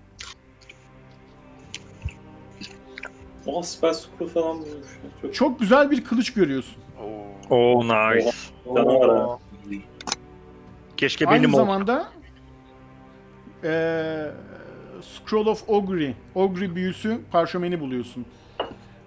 Oha 3.48 3.62
spell 3.62 3.92
scroll 3.92 4.28
falan 4.28 4.56
bulmuş. 4.56 4.88
Çok 5.22 5.34
Çok 5.34 5.60
güzel 5.60 5.90
bir 5.90 6.04
kılıç 6.04 6.32
görüyorsun. 6.34 6.76
Oo. 7.50 7.76
Oh 7.78 7.82
nice. 7.84 8.30
ha. 8.74 9.38
Keşke 10.96 11.26
Aynı 11.26 11.38
benim 11.38 11.54
olsa. 11.54 11.62
zamanda 11.62 12.08
eee 13.64 14.30
Scroll 15.02 15.46
of 15.46 15.68
Ogre, 15.68 16.14
Ogre 16.34 16.74
büyüsü 16.74 17.18
parşömeni 17.30 17.80
buluyorsun. 17.80 18.26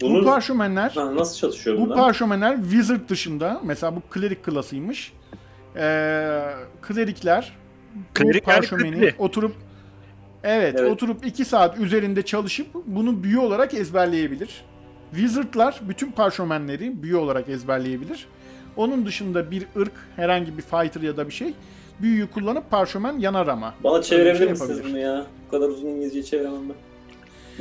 Bu 0.01 0.05
Bunu 0.09 0.25
parşömenler, 0.25 0.89
Ha, 0.89 1.15
nasıl 1.15 1.37
çalışıyor 1.37 1.77
bu 1.77 1.81
bunlar? 1.85 1.97
parşömenler 1.97 2.55
Wizard 2.61 3.09
dışında, 3.09 3.61
mesela 3.63 3.95
bu 3.95 4.01
Cleric 4.13 4.41
klasıymış. 4.41 5.13
Eee 5.75 6.43
klerikler 6.81 7.57
bu 7.95 7.99
Klerik 8.13 8.45
parşömeni 8.45 8.99
kötü. 8.99 9.15
oturup 9.17 9.55
evet, 10.43 10.75
Evet. 10.79 10.91
oturup 10.91 11.25
2 11.25 11.45
saat 11.45 11.77
üzerinde 11.77 12.21
çalışıp 12.21 12.67
bunu 12.85 13.23
büyü 13.23 13.37
olarak 13.39 13.73
ezberleyebilir. 13.73 14.65
Wizardlar 15.11 15.79
bütün 15.89 16.11
parşömenleri 16.11 17.03
büyü 17.03 17.15
olarak 17.15 17.49
ezberleyebilir. 17.49 18.27
Onun 18.75 19.05
dışında 19.05 19.51
bir 19.51 19.65
ırk, 19.77 19.93
herhangi 20.15 20.57
bir 20.57 20.61
fighter 20.61 21.01
ya 21.01 21.17
da 21.17 21.27
bir 21.27 21.33
şey 21.33 21.53
büyüyü 22.01 22.27
kullanıp 22.31 22.69
parşömen 22.71 23.19
yanar 23.19 23.47
ama. 23.47 23.73
Bana 23.83 24.01
çevirebilir 24.01 24.37
şey 24.37 24.49
misiniz 24.49 24.81
bunu 24.83 24.97
ya? 24.97 25.25
Bu 25.47 25.51
kadar 25.51 25.69
uzun 25.69 25.87
İngilizceyi 25.87 26.25
çeviremem 26.25 26.69
ben. 26.69 26.75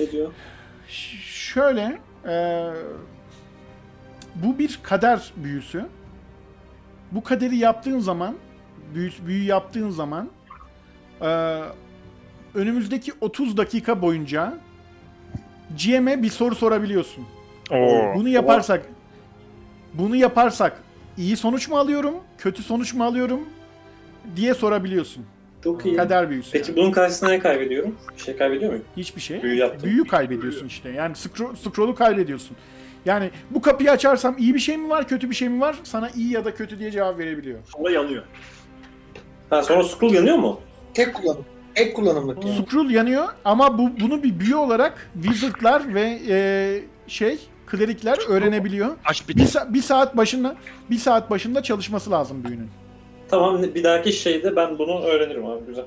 Ne 0.05 0.11
diyor? 0.11 0.33
Ş- 0.89 1.17
Şöyle, 1.53 1.99
e, 2.29 2.67
bu 4.35 4.59
bir 4.59 4.81
kader 4.83 5.33
büyüsü. 5.37 5.87
Bu 7.13 7.23
kaderi 7.25 7.57
yaptığın 7.57 7.99
zaman, 7.99 8.35
büyü, 8.95 9.11
büyü 9.27 9.45
yaptığın 9.45 9.91
zaman, 9.91 10.29
e, 11.23 11.27
önümüzdeki 12.55 13.13
30 13.21 13.57
dakika 13.57 14.03
boyunca 14.03 14.55
GM'e 15.85 16.23
bir 16.23 16.31
soru 16.31 16.55
sorabiliyorsun. 16.55 17.27
Oo. 17.71 18.15
Bunu 18.15 18.29
yaparsak, 18.29 18.87
bunu 19.95 20.17
yaparsak 20.17 20.83
iyi 21.19 21.37
sonuç 21.37 21.69
mu 21.69 21.77
alıyorum, 21.79 22.15
kötü 22.39 22.63
sonuç 22.63 22.95
mu 22.95 23.05
alıyorum 23.05 23.41
diye 24.37 24.55
sorabiliyorsun. 24.55 25.25
Çok 25.65 25.87
iyi. 25.87 25.97
Kader 25.97 26.31
büyüsü. 26.31 26.53
Peki 26.53 26.71
yani. 26.71 26.81
bunun 26.81 26.93
karşısında 26.93 27.31
ne 27.31 27.39
kaybediyorum? 27.39 27.97
Bir 28.17 28.23
şey 28.23 28.37
kaybediyor 28.37 28.71
muyum? 28.71 28.85
Hiçbir 28.97 29.21
şey. 29.21 29.43
Büyü 29.43 29.55
yaptım. 29.55 29.91
Büyü 29.91 30.05
kaybediyorsun 30.05 30.67
işte. 30.67 30.89
Yani 30.89 31.17
scroll, 31.17 31.55
scroll'u 31.55 31.95
kaybediyorsun. 31.95 32.57
Yani 33.05 33.31
bu 33.51 33.63
kapıyı 33.63 33.91
açarsam 33.91 34.37
iyi 34.39 34.55
bir 34.55 34.59
şey 34.61 34.77
mi 34.77 34.89
var, 34.89 35.09
kötü 35.09 35.31
bir 35.31 35.35
şey 35.35 35.49
mi 35.49 35.61
var? 35.61 35.77
Sana 35.85 36.11
iyi 36.11 36.33
ya 36.33 36.45
da 36.45 36.55
kötü 36.55 36.79
diye 36.79 36.91
cevap 36.91 37.19
verebiliyor. 37.19 37.59
Sonra 37.77 37.91
yanıyor. 37.91 38.25
Ha 39.51 39.63
sonra 39.63 39.85
scroll 39.85 40.15
yanıyor 40.15 40.37
mu? 40.37 40.61
Tek 40.95 41.15
kullanım. 41.15 41.45
Tek 41.75 41.97
kullanımlık 41.97 42.45
yani. 42.45 42.57
Scroll 42.67 42.91
yanıyor 42.91 43.29
ama 43.45 43.79
bu 43.79 43.91
bunu 44.01 44.23
bir 44.23 44.41
büyü 44.41 44.57
olarak 44.57 45.11
wizardlar 45.23 45.95
ve 45.95 46.19
e, 46.29 46.37
şey 47.07 47.39
klerikler 47.67 48.19
öğrenebiliyor. 48.29 48.97
Aç 49.05 49.29
bir 49.29 49.37
Bir, 49.37 49.41
sa- 49.43 49.75
bir 49.75 49.83
saat 49.83 50.17
başında 50.17 50.57
bir 50.91 50.99
saat 50.99 51.31
başında 51.31 51.63
çalışması 51.63 52.11
lazım 52.11 52.45
büyünün. 52.45 52.71
Tamam 53.29 53.63
bir 53.63 53.85
dahaki 53.85 54.13
şeyde 54.13 54.57
ben 54.57 54.79
bunu 54.79 55.01
öğrenirim 55.01 55.47
abi 55.47 55.67
güzel. 55.67 55.85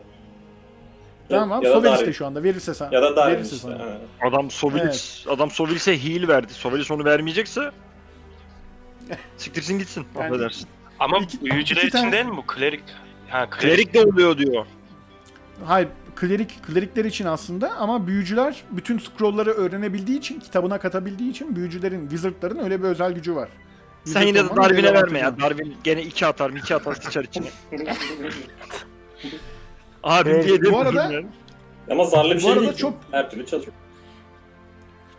Tamam. 1.30 1.63
Ya 1.63 1.69
da 1.69 1.74
Sovelis 1.74 2.00
de 2.00 2.13
şu 2.13 2.26
anda 2.26 2.43
verirse 2.43 2.74
sana. 2.74 2.96
Ya 2.96 3.02
da 3.02 3.15
Darwin 3.15 3.36
verirse 3.36 3.56
işte. 3.56 3.67
sana. 3.67 3.80
ha. 3.80 3.98
Adam 4.30 4.52
Sovilis, 4.52 5.26
adam 5.30 5.52
Sovilis'e 5.52 6.04
heal 6.04 6.28
verdi. 6.28 6.54
Sovilis 6.54 6.91
onu 6.91 7.06
vermeyecekse 7.06 7.62
siktirsin 9.38 9.80
gitsin. 9.80 10.06
Yani- 10.15 10.26
Affedersin. 10.26 10.67
Ama 11.00 11.19
büyücüler 11.43 11.82
için 11.82 11.89
tane- 11.89 12.12
değil 12.12 12.26
mi 12.26 12.38
bu? 12.38 12.46
Klerik. 12.48 12.84
Ha 13.30 13.50
klerik. 13.50 13.76
Klerik 13.76 13.93
de 13.93 14.02
oluyor 14.02 14.38
diyor. 14.38 14.65
Hayır, 15.66 15.88
klerik 16.16 16.63
klerikler 16.63 17.06
için 17.06 17.26
aslında 17.26 17.72
ama 17.76 18.08
büyücüler 18.08 18.63
bütün 18.72 19.00
scrollları 19.00 19.52
öğrenebildiği 19.52 20.18
için, 20.20 20.39
kitabına 20.39 20.78
katabildiği 20.80 21.30
için 21.32 21.56
büyücülerin, 21.56 22.02
wizardların 22.02 22.60
öyle 22.60 22.80
bir 22.84 22.88
özel 22.88 23.12
gücü 23.13 23.36
var. 23.36 23.50
Sen 24.06 24.22
Wizard 24.22 24.28
yine 24.28 24.38
de 24.39 24.44
olmanın 24.44 24.70
Darwin'e 24.70 24.94
verme 24.94 25.20
ya. 25.20 25.26
avantajı 25.28 25.44
var. 25.46 25.52
Darwin 25.58 25.76
gene 25.84 26.02
iki 26.04 26.26
atar, 26.26 26.50
iki 26.50 26.76
atar 26.76 26.96
sıçar 26.96 27.24
içine. 27.24 27.46
Abi 30.04 30.30
Evet, 30.30 30.48
diye 30.48 30.62
de 30.62 30.72
bu 30.72 30.80
arada- 30.80 31.06
üzülme. 31.06 31.26
Ama 31.92 32.06
zarlı 32.06 32.30
bir 32.32 32.36
Bu 32.36 32.39
şey 32.39 32.52
arada 32.52 32.62
değil. 32.62 32.74
çok- 32.76 32.94
Her 33.12 33.30
türlü 33.32 33.46
çalışıyor. 33.46 33.74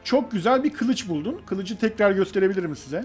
Çok 0.04 0.32
güzel 0.32 0.64
bir 0.64 0.72
kılıç 0.72 1.08
buldun. 1.08 1.40
Kılıcı 1.46 1.78
tekrar 1.78 2.10
gösterebilirim 2.10 2.76
size. 2.76 3.04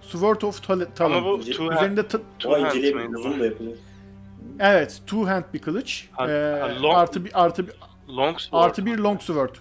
Sword 0.00 0.42
of 0.42 0.62
Tal- 0.68 0.86
Talon. 0.94 1.12
Ama 1.16 1.26
bu 1.30 1.38
İnce- 1.38 1.50
two 1.52 1.64
hand, 1.64 1.76
Üzerinde 1.76 2.02
t- 2.08 2.18
two 2.38 2.54
Ama 2.54 2.64
hand 2.66 2.74
inceleyebilir. 2.76 3.14
Uzun 3.14 3.34
bu? 3.36 3.40
da 3.40 3.44
yapılıyor. 3.46 3.76
Evet, 4.60 5.00
two 5.06 5.26
hand 5.26 5.44
bir 5.54 5.58
kılıç. 5.58 6.08
Ee, 6.18 6.22
long- 6.22 6.94
artı 6.94 7.24
bir 7.24 7.44
artı 7.44 7.66
bir 7.68 7.74
Long 8.08 8.40
sword. 8.40 8.62
artı 8.64 8.86
bir 8.86 8.98
long 8.98 9.20
sword. 9.22 9.54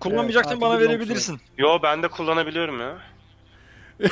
Kullanmayacaksın 0.00 0.52
Evet, 0.52 0.62
bana 0.62 0.80
verebilirsin. 0.80 1.40
Yo 1.58 1.78
ben 1.82 2.02
de 2.02 2.08
kullanabiliyorum 2.08 2.80
ya. 2.80 2.98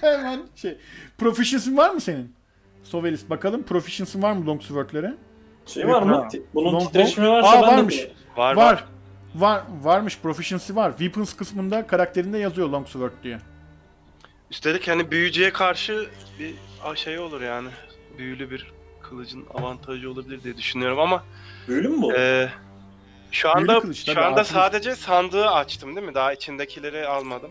Hemen 0.00 0.40
şey. 0.56 0.78
Proficiency 1.18 1.76
var 1.76 1.90
mı 1.90 2.00
senin? 2.00 2.34
Sovelis 2.82 3.30
bakalım 3.30 3.62
proficiency 3.62 4.22
var 4.22 4.32
mı 4.32 4.46
long 4.46 4.62
sword'lere? 4.62 5.14
Şey 5.66 5.88
var 5.88 6.02
mı? 6.02 6.28
Bunun 6.54 6.72
Long- 6.72 6.86
titreşimi 6.86 7.28
varsa 7.28 7.48
Aa, 7.50 7.62
ben 7.62 7.62
de 7.62 7.66
varmış. 7.76 7.96
kullanırım. 7.96 8.16
Var 8.36 8.54
var. 8.56 8.72
Var. 8.72 8.84
Var. 9.34 9.62
Varmış 9.82 10.18
proficiency 10.22 10.74
var. 10.74 10.90
Weapons 10.90 11.36
kısmında 11.36 11.86
karakterinde 11.86 12.38
yazıyor 12.38 12.68
long 12.68 12.86
sword 12.88 13.12
diye. 13.22 13.38
Üstelik 14.50 14.88
hani 14.88 15.10
büyücüye 15.10 15.52
karşı 15.52 16.06
bir 16.38 16.54
şey 16.96 17.18
olur 17.18 17.40
yani. 17.40 17.68
Büyülü 18.18 18.50
bir 18.50 18.72
kılıcın 19.08 19.44
avantajı 19.54 20.10
olabilir 20.10 20.42
diye 20.42 20.56
düşünüyorum 20.56 20.98
ama 20.98 21.24
Büyülü 21.68 21.88
mü 21.88 22.02
bu? 22.02 22.12
e, 22.14 22.48
şu 23.30 23.48
Büyülü 23.56 23.72
anda 23.72 23.80
kılıç, 23.80 24.12
şu 24.14 24.24
anda 24.24 24.40
bir- 24.40 24.44
sadece 24.44 24.94
sandığı 24.96 25.46
açtım 25.50 25.96
değil 25.96 26.06
mi? 26.06 26.14
Daha 26.14 26.32
içindekileri 26.32 27.06
almadım. 27.08 27.50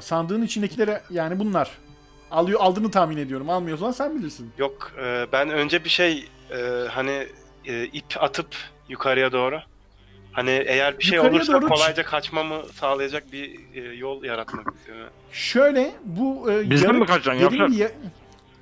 Sandığın 0.00 0.42
içindekilere 0.42 1.02
yani 1.10 1.38
bunlar. 1.38 1.70
Alıyor 2.30 2.60
aldığını 2.60 2.90
tahmin 2.90 3.16
ediyorum. 3.16 3.50
Almıyorsan 3.50 3.90
sen 3.90 4.18
bilirsin. 4.18 4.52
Yok 4.58 4.92
e, 5.04 5.26
ben 5.32 5.50
önce 5.50 5.84
bir 5.84 5.88
şey 5.88 6.28
e, 6.50 6.56
hani 6.90 7.26
e, 7.64 7.84
ip 7.84 8.04
atıp 8.20 8.46
yukarıya 8.88 9.32
doğru. 9.32 9.60
Hani 10.32 10.50
eğer 10.66 10.98
bir 10.98 11.04
şey 11.04 11.16
Yukarıya 11.16 11.36
olursa 11.38 11.52
doğru 11.52 11.68
kolayca 11.68 12.02
kaçmamı 12.04 12.62
sağlayacak 12.74 13.32
bir 13.32 13.60
e, 13.74 13.80
yol 13.94 14.24
yaratmak 14.24 14.74
istiyorum. 14.76 15.10
Şöyle 15.32 15.94
bu 16.04 16.52
e, 16.52 16.70
Bizden 16.70 16.86
yarık 16.86 17.00
mi 17.00 17.06
kaçacaksın 17.06 17.40
derin 17.46 17.58
yavşak? 17.60 17.70
bir 17.70 17.76
ya- 17.76 17.90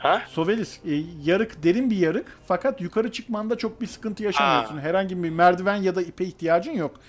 Ha? 0.02 0.22
Sovelis 0.28 0.80
e, 0.84 1.02
yarık 1.24 1.62
derin 1.62 1.90
bir 1.90 1.96
yarık 1.96 2.38
fakat 2.46 2.80
yukarı 2.80 3.12
çıkmanda 3.12 3.58
çok 3.58 3.80
bir 3.80 3.86
sıkıntı 3.86 4.22
yaşamıyorsun. 4.22 4.78
Herhangi 4.78 5.22
bir 5.22 5.30
merdiven 5.30 5.76
ya 5.76 5.94
da 5.94 6.02
ipe 6.02 6.24
ihtiyacın 6.24 6.72
yok. 6.72 7.00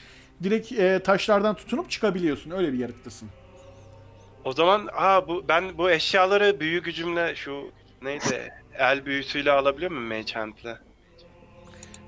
Direkt 0.44 0.72
e, 0.72 1.00
taşlardan 1.00 1.56
tutunup 1.56 1.90
çıkabiliyorsun. 1.92 2.52
Öyle 2.52 2.74
bir 2.74 2.78
yarıktasın. 2.78 3.30
O 4.46 4.54
zaman 4.54 4.90
ha 4.94 5.28
bu 5.28 5.48
ben 5.48 5.78
bu 5.78 5.92
eşyaları 5.92 6.60
büyü 6.60 6.84
gücümle 6.84 7.36
şu 7.36 7.72
neydi 8.02 8.54
el 8.78 9.06
büyüsüyle 9.06 9.52
alabiliyor 9.52 9.92
muyum 9.92 10.08
Mage 10.08 10.34
Hand'le? 10.34 10.78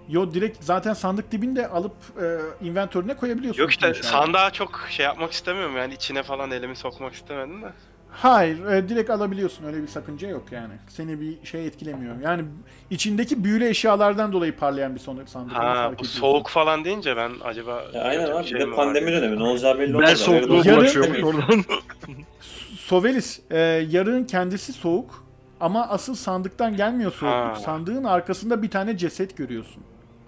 Yo 0.10 0.34
direkt 0.34 0.63
zaten 0.63 0.93
sandık 0.93 1.32
dibinde 1.32 1.67
alıp 1.67 1.95
e, 2.21 2.38
inventörüne 2.65 3.15
koyabiliyorsun. 3.17 3.62
Yok 3.62 3.71
işte 3.71 3.93
sandığa 3.93 4.52
çok 4.52 4.88
şey 4.89 5.06
yapmak 5.06 5.32
istemiyorum 5.32 5.78
yani 5.78 5.93
içine 5.93 6.24
falan 6.24 6.52
elimi 6.52 6.76
sokmak 6.76 7.13
istemedim 7.13 7.62
de. 7.62 7.74
Hayır, 8.17 8.65
e, 8.65 8.89
direkt 8.89 9.10
alabiliyorsun. 9.10 9.65
Öyle 9.65 9.82
bir 9.82 9.88
sakınca 9.88 10.28
yok 10.28 10.43
yani. 10.51 10.73
Seni 10.88 11.21
bir 11.21 11.45
şey 11.45 11.67
etkilemiyor. 11.67 12.15
Yani 12.23 12.43
içindeki 12.89 13.43
büyülü 13.43 13.65
eşyalardan 13.67 14.32
dolayı 14.34 14.56
parlayan 14.58 14.95
bir 14.95 14.99
son- 14.99 15.25
sandık. 15.25 15.54
Ha 15.56 15.91
bu 15.99 16.06
soğuk 16.06 16.47
falan 16.49 16.86
deyince 16.86 17.17
ben 17.17 17.32
acaba 17.43 17.84
Ya 17.93 18.01
aynen 18.04 18.32
abi. 18.32 18.45
bir 18.47 18.54
Bir 18.56 18.60
de 18.60 18.71
pandemi 18.75 19.12
dönemi. 19.12 19.39
Ne 19.39 19.43
olacağı 19.43 19.80
belli 19.80 19.95
olmaz. 19.95 20.10
Ben 20.10 20.15
soğukluğu 20.15 20.63
bulaşıyormuş 20.65 21.23
oradan. 21.23 21.63
Sovelis, 22.78 23.39
e, 23.51 23.58
yarığın 23.89 24.23
kendisi 24.23 24.73
soğuk 24.73 25.23
ama 25.60 25.88
asıl 25.89 26.15
sandıktan 26.15 26.75
gelmiyor 26.75 27.12
soğukluk. 27.12 27.32
Ha. 27.32 27.56
Sandığın 27.56 28.04
arkasında 28.04 28.62
bir 28.63 28.69
tane 28.69 28.97
ceset 28.97 29.38
görüyorsun. 29.38 29.84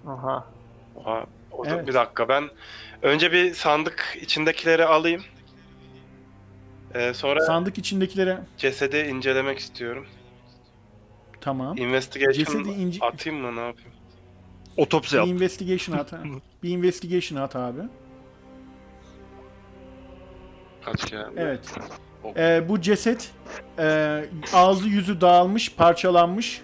Aha. 0.06 0.44
Oha, 0.96 1.26
o 1.52 1.64
da- 1.64 1.70
Evet. 1.70 1.86
Bir 1.88 1.94
dakika 1.94 2.28
ben 2.28 2.44
önce 3.02 3.32
bir 3.32 3.54
sandık 3.54 4.18
içindekileri 4.20 4.84
alayım. 4.84 5.22
Ee, 6.94 7.14
sonra 7.14 7.40
Sandık 7.40 7.78
içindekilere 7.78 8.38
cesedi 8.56 8.96
incelemek 8.96 9.58
istiyorum. 9.58 10.06
tamam. 11.40 11.76
Investigation 11.76 12.32
Cesedi 12.44 12.68
ince 12.68 12.98
atayım 13.06 13.40
mı 13.40 13.56
ne 13.56 13.60
yapayım? 13.66 13.90
Otopsi 14.76 15.12
bir 15.12 15.18
yap. 15.18 15.28
investigation 15.28 15.98
at. 15.98 16.12
ha. 16.12 16.20
bir 16.62 16.70
investigation 16.70 17.38
at 17.42 17.56
abi. 17.56 17.80
Kaç 20.84 21.10
geldi? 21.10 21.30
Evet. 21.36 21.60
E, 22.36 22.68
bu 22.68 22.80
ceset 22.80 23.30
e, 23.78 24.24
ağzı 24.52 24.88
yüzü 24.88 25.20
dağılmış, 25.20 25.74
parçalanmış. 25.74 26.62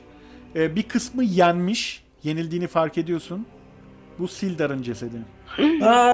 E, 0.57 0.77
bir 0.77 0.83
kısmı 0.83 1.25
yenmiş. 1.25 2.05
Yenildiğini 2.23 2.67
fark 2.67 2.99
ediyorsun. 2.99 3.47
Bu 4.19 4.29
Sildar'ın 4.29 4.83
cesedi. 4.83 5.17
Aa, 5.83 6.13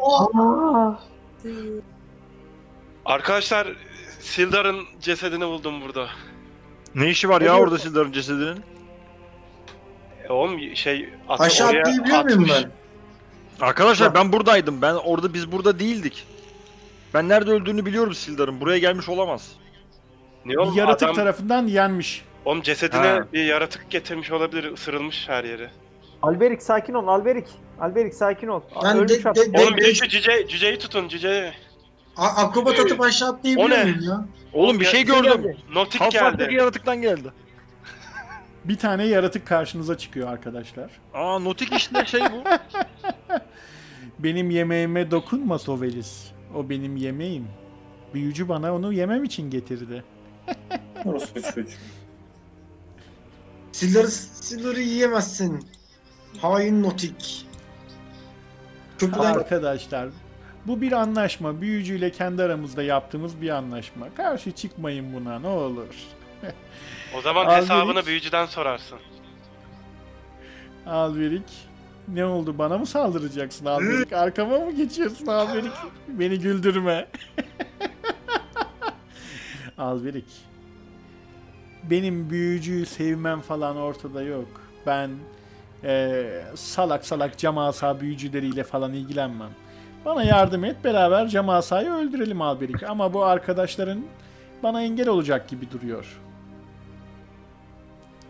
Arkadaşlar 3.04 3.68
Sildar'ın 4.20 4.84
cesedini 5.00 5.44
buldum 5.46 5.80
burada. 5.80 6.08
Ne 6.94 7.08
işi 7.10 7.28
var 7.28 7.40
ya 7.40 7.58
orada 7.58 7.78
Sildar'ın 7.78 8.12
cesedinin? 8.12 8.60
E, 10.28 10.32
oğlum 10.32 10.76
şey 10.76 11.08
atı 11.28 11.42
Aşağı 11.42 11.68
oraya 11.70 11.80
atlayabiliyor 11.80 12.24
muyum 12.24 12.40
atmış. 12.42 12.50
ben? 12.64 12.70
Arkadaşlar 13.66 14.14
ben 14.14 14.32
buradaydım. 14.32 14.82
Ben 14.82 14.94
orada 14.94 15.34
biz 15.34 15.52
burada 15.52 15.78
değildik. 15.78 16.26
Ben 17.14 17.28
nerede 17.28 17.50
öldüğünü 17.50 17.86
biliyorum 17.86 18.14
Sildar'ın. 18.14 18.60
Buraya 18.60 18.78
gelmiş 18.78 19.08
olamaz. 19.08 19.52
Niye 20.46 20.58
oğlum? 20.58 20.74
bir 20.74 20.78
yaratık 20.78 21.02
Adam, 21.08 21.14
tarafından 21.16 21.66
yenmiş. 21.66 22.24
oğlum 22.44 22.62
cesedine 22.62 23.00
Ha. 23.06 23.26
bir 23.32 23.44
yaratık 23.44 23.90
getirmiş 23.90 24.30
olabilir. 24.30 24.72
ısırılmış 24.72 25.28
her 25.28 25.44
yeri. 25.44 25.68
Alberik 26.22 26.62
sakin 26.62 26.94
ol 26.94 27.08
Alberik. 27.08 27.46
Alberik 27.80 28.14
sakin 28.14 28.48
ol. 28.48 28.60
Ben 28.84 28.96
Ölmüş 28.96 29.24
de- 29.24 29.28
at- 29.30 29.36
de- 29.36 29.52
de- 29.52 29.62
Oğlum 29.62 29.76
bir 29.76 29.82
de 29.84 29.94
şu 29.94 30.08
cüce, 30.08 30.46
cüceyi 30.48 30.78
tutun 30.78 31.08
cüceyi. 31.08 31.52
A- 32.20 32.42
akrobat 32.42 32.80
atıp 32.80 33.00
aşağı 33.00 33.28
atlayabiliyor 33.28 33.70
ne? 33.78 33.84
muyum 33.84 34.00
ya? 34.02 34.24
Oğlum 34.52 34.80
bir 34.80 34.84
şey 34.84 35.04
gördüm. 35.04 35.56
Notik 35.74 36.00
Half-Life'daki 36.00 36.38
geldi. 36.38 36.54
yaratıktan 36.54 37.02
geldi. 37.02 37.32
Bir 38.64 38.78
tane 38.78 39.04
yaratık 39.06 39.46
karşınıza 39.46 39.98
çıkıyor 39.98 40.28
arkadaşlar. 40.28 40.90
Aa 41.14 41.38
notik 41.38 41.72
işte 41.72 42.06
şey 42.06 42.20
bu. 42.20 42.44
Benim 44.18 44.50
yemeğime 44.50 45.10
dokunma 45.10 45.58
Sovelis. 45.58 46.30
O 46.54 46.70
benim 46.70 46.96
yemeğim. 46.96 47.48
Büyücü 48.14 48.48
bana 48.48 48.74
onu 48.74 48.92
yemem 48.92 49.24
için 49.24 49.50
getirdi. 49.50 50.04
Orospu 51.04 51.42
çocuğu. 51.42 51.70
Sildar'ı, 53.72 54.10
Sildar'ı 54.10 54.80
yiyemezsin. 54.80 55.66
Hain 56.40 56.82
notik. 56.82 57.46
Köprüden 58.98 59.34
Arkadaşlar 59.34 60.08
bu 60.66 60.80
bir 60.80 60.92
anlaşma. 60.92 61.60
Büyücüyle 61.60 62.10
kendi 62.12 62.42
aramızda 62.42 62.82
yaptığımız 62.82 63.40
bir 63.40 63.50
anlaşma. 63.50 64.06
Karşı 64.16 64.52
çıkmayın 64.52 65.14
buna 65.14 65.38
ne 65.38 65.48
olur. 65.48 65.94
O 67.18 67.20
zaman 67.20 67.46
Alberik. 67.46 67.62
hesabını 67.62 68.06
büyücüden 68.06 68.46
sorarsın. 68.46 68.98
Alberik. 70.86 71.70
Ne 72.08 72.24
oldu 72.24 72.58
bana 72.58 72.78
mı 72.78 72.86
saldıracaksın 72.86 73.66
Alberik? 73.66 74.12
Arkama 74.12 74.58
mı 74.58 74.72
geçiyorsun 74.72 75.26
Alberik? 75.26 75.72
Beni 76.08 76.38
güldürme. 76.38 77.06
Alberik. 79.78 80.26
Benim 81.90 82.30
büyücüyü 82.30 82.86
sevmem 82.86 83.40
falan 83.40 83.76
ortada 83.76 84.22
yok. 84.22 84.48
Ben 84.86 85.10
eee, 85.84 86.44
salak 86.54 87.06
salak 87.06 87.38
cam 87.38 87.58
büyücüleriyle 88.00 88.64
falan 88.64 88.92
ilgilenmem. 88.92 89.50
Bana 90.04 90.22
yardım 90.22 90.64
et 90.64 90.84
beraber 90.84 91.28
cam 91.28 91.48
asayı 91.48 91.90
öldürelim 91.90 92.42
Alberik. 92.42 92.82
Ama 92.82 93.14
bu 93.14 93.24
arkadaşların 93.24 94.04
bana 94.62 94.82
engel 94.82 95.08
olacak 95.08 95.48
gibi 95.48 95.70
duruyor. 95.70 96.20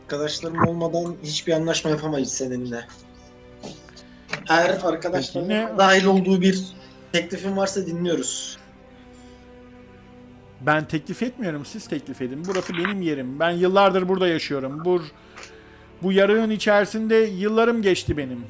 arkadaşlarım 0.05 0.66
olmadan 0.68 1.16
hiçbir 1.23 1.53
anlaşma 1.53 1.91
yapamayız 1.91 2.33
seninle. 2.33 2.85
Peki 5.03 5.49
ne- 5.49 5.79
dahil 5.79 6.05
olduğu 6.05 6.41
bir 6.41 6.64
teklifin 7.12 7.57
varsa 7.57 7.87
dinliyoruz. 7.87 8.59
Ben 10.61 10.85
teklif 10.89 11.23
etmiyorum, 11.23 11.64
siz 11.64 11.89
teklif 11.89 12.23
edin. 12.23 12.43
Burası 12.47 12.73
benim 12.73 13.03
yerim. 13.03 13.41
Ben 13.41 13.51
yıllardır 13.51 14.09
burada 14.09 14.29
yaşıyorum. 14.29 14.85
Bu 14.85 15.03
bu 16.03 16.12
yarığın 16.12 16.51
içerisinde 16.51 17.14
yıllarım 17.14 17.83
geçti 17.83 18.16
benim. 18.16 18.45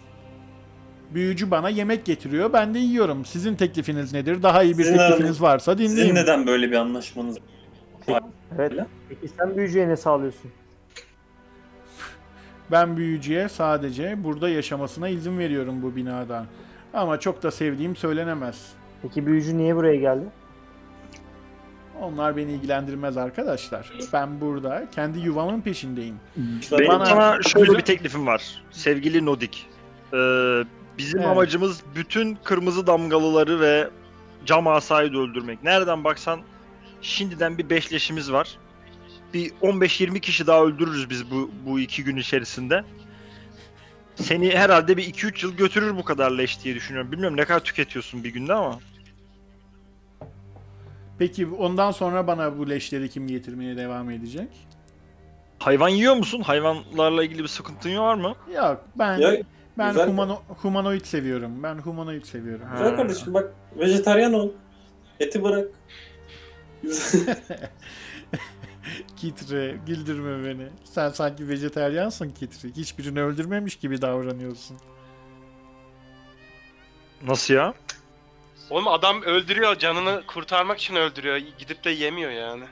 Büyücü 1.15 1.51
bana 1.51 1.69
yemek 1.69 2.05
getiriyor, 2.05 2.53
ben 2.53 2.75
de 2.75 2.79
yiyorum. 2.79 3.25
Sizin 3.25 3.55
teklifiniz 3.55 4.13
nedir? 4.13 4.43
Daha 4.43 4.63
iyi 4.63 4.79
bir 4.79 4.85
Sizin 4.85 4.99
teklifiniz 4.99 5.43
varsa 5.43 5.77
Sizin 5.77 5.97
dinleyin. 5.97 6.15
neden 6.15 6.47
böyle 6.47 6.71
bir 6.71 6.77
anlaşmanız 6.77 7.39
Evet. 8.59 8.73
Peki 9.09 9.29
sen 9.39 9.57
büyücüye 9.57 9.89
ne 9.89 9.97
sağlıyorsun? 9.97 10.51
Ben 12.71 12.97
büyücüye 12.97 13.49
sadece 13.49 14.25
burada 14.25 14.49
yaşamasına 14.49 15.09
izin 15.09 15.39
veriyorum 15.39 15.83
bu 15.83 15.97
binada. 15.97 16.47
Ama 16.95 17.21
çok 17.21 17.43
da 17.43 17.51
sevdiğim 17.51 17.97
söylenemez. 17.97 18.73
Peki 19.03 19.27
büyücü 19.27 19.59
niye 19.59 19.77
buraya 19.77 19.97
geldi? 19.97 20.25
Onlar 22.01 22.37
beni 22.37 22.53
ilgilendirmez 22.53 23.17
arkadaşlar. 23.17 23.93
Ben 24.13 24.41
burada 24.41 24.87
kendi 24.95 25.19
yuvamın 25.19 25.61
peşindeyim. 25.61 26.15
Benim 26.73 26.89
Bana- 26.89 27.07
sana 27.07 27.43
şöyle 27.43 27.73
bir 27.73 27.81
teklifim 27.83 28.27
var. 28.27 28.63
Sevgili 28.71 29.27
Nodik. 29.27 29.67
Ee, 30.13 30.17
bizim 30.99 31.19
Evet. 31.21 31.31
amacımız 31.31 31.81
bütün 31.95 32.39
kırmızı 32.45 32.87
damgalıları 32.87 33.61
ve 33.61 33.91
cam 34.47 34.67
asayı 34.67 35.13
da 35.13 35.19
öldürmek. 35.19 35.65
Nereden 35.65 36.05
baksan 36.05 36.41
şimdiden 37.03 37.59
bir 37.59 37.71
beşleşimiz 37.71 38.33
var. 38.33 38.59
Bir 39.35 39.51
15-20 39.51 40.21
kişi 40.21 40.47
daha 40.47 40.63
öldürürüz 40.65 41.11
biz 41.11 41.31
bu, 41.31 41.51
bu 41.67 41.81
iki 41.81 42.05
gün 42.05 42.17
içerisinde. 42.17 42.85
Seni 44.15 44.51
herhalde 44.57 44.97
bir 44.97 45.05
2-3 45.15 45.47
yıl 45.47 45.57
götürür 45.57 45.97
bu 45.97 46.05
kadar 46.05 46.31
leş 46.31 46.65
diye 46.65 46.75
düşünüyorum. 46.75 47.13
Bilmiyorum 47.13 47.37
ne 47.37 47.45
kadar 47.45 47.61
tüketiyorsun 47.61 48.25
bir 48.25 48.29
günde 48.31 48.55
ama. 48.55 48.79
Peki 51.19 51.47
ondan 51.47 51.91
sonra 51.91 52.27
bana 52.27 52.59
bu 52.59 52.71
leşleri 52.71 53.09
kim 53.11 53.27
getirmeye 53.27 53.77
devam 53.77 54.11
edecek? 54.11 54.49
Hayvan 55.59 55.89
yiyor 55.89 56.15
musun? 56.15 56.41
Hayvanlarla 56.43 57.25
ilgili 57.25 57.43
bir 57.43 57.49
sıkıntın 57.49 57.99
var 57.99 58.15
mı? 58.15 58.35
Yok 58.57 58.85
ben 58.99 59.19
Ya 59.19 59.37
ben 59.79 59.89
güzel. 59.93 60.09
humano, 60.09 60.43
humanoid 60.49 61.05
seviyorum. 61.05 61.63
Ben 61.63 61.75
humanoid 61.75 62.25
seviyorum. 62.25 62.67
güzel 62.73 62.97
kardeşim 62.97 63.35
bak 63.35 63.55
vejetaryen 63.77 64.33
ol. 64.33 64.51
Eti 65.21 65.43
bırak. 65.45 65.69
Kitre, 69.17 69.77
güldürme 69.87 70.45
beni. 70.45 70.69
Sen 70.85 71.09
sanki 71.09 71.49
vejeteryansın 71.49 72.31
Kitre. 72.31 72.69
Hiçbirini 72.69 73.23
öldürmemiş 73.23 73.77
gibi 73.77 74.03
davranıyorsun. 74.03 74.77
Nasıl 77.27 77.55
ya? 77.55 77.75
Oğlum 78.71 78.89
adam 78.89 79.23
öldürüyor 79.23 79.77
canını 79.79 80.23
kurtarmak 80.27 80.79
için 80.79 80.97
öldürüyor. 80.97 81.37
Gidip 81.37 81.85
de 81.85 81.91
yemiyor 81.91 82.31
yani. 82.31 82.65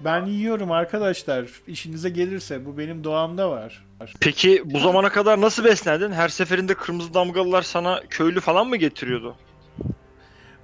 Ben 0.00 0.26
yiyorum 0.26 0.70
arkadaşlar. 0.70 1.50
İşinize 1.66 2.08
gelirse 2.08 2.66
bu 2.66 2.78
benim 2.78 3.04
doğamda 3.04 3.50
var. 3.50 3.87
Peki 4.20 4.62
bu 4.64 4.78
zamana 4.78 5.08
kadar 5.08 5.40
nasıl 5.40 5.64
beslendin? 5.64 6.12
Her 6.12 6.28
seferinde 6.28 6.74
kırmızı 6.74 7.14
damgalılar 7.14 7.62
sana 7.62 8.00
köylü 8.10 8.40
falan 8.40 8.68
mı 8.68 8.76
getiriyordu? 8.76 9.36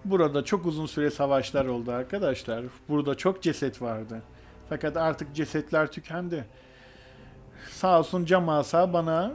Burada 0.04 0.44
çok 0.44 0.66
uzun 0.66 0.86
süre 0.86 1.10
savaşlar 1.10 1.66
oldu 1.66 1.92
arkadaşlar. 1.92 2.64
Burada 2.88 3.14
çok 3.14 3.42
ceset 3.42 3.82
vardı. 3.82 4.22
Fakat 4.68 4.96
artık 4.96 5.34
cesetler 5.34 5.92
tükendi. 5.92 6.44
Sağ 7.70 7.98
olsun 7.98 8.24
Camasa 8.24 8.92
bana 8.92 9.32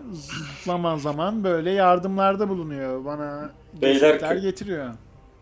zaman 0.64 0.98
zaman 0.98 1.44
böyle 1.44 1.72
yardımlarda 1.72 2.50
bulunuyor. 2.50 3.06
Bana 3.06 3.52
Beyler 3.82 3.94
cesetler 3.94 4.36
kö- 4.36 4.42
getiriyor. 4.42 4.90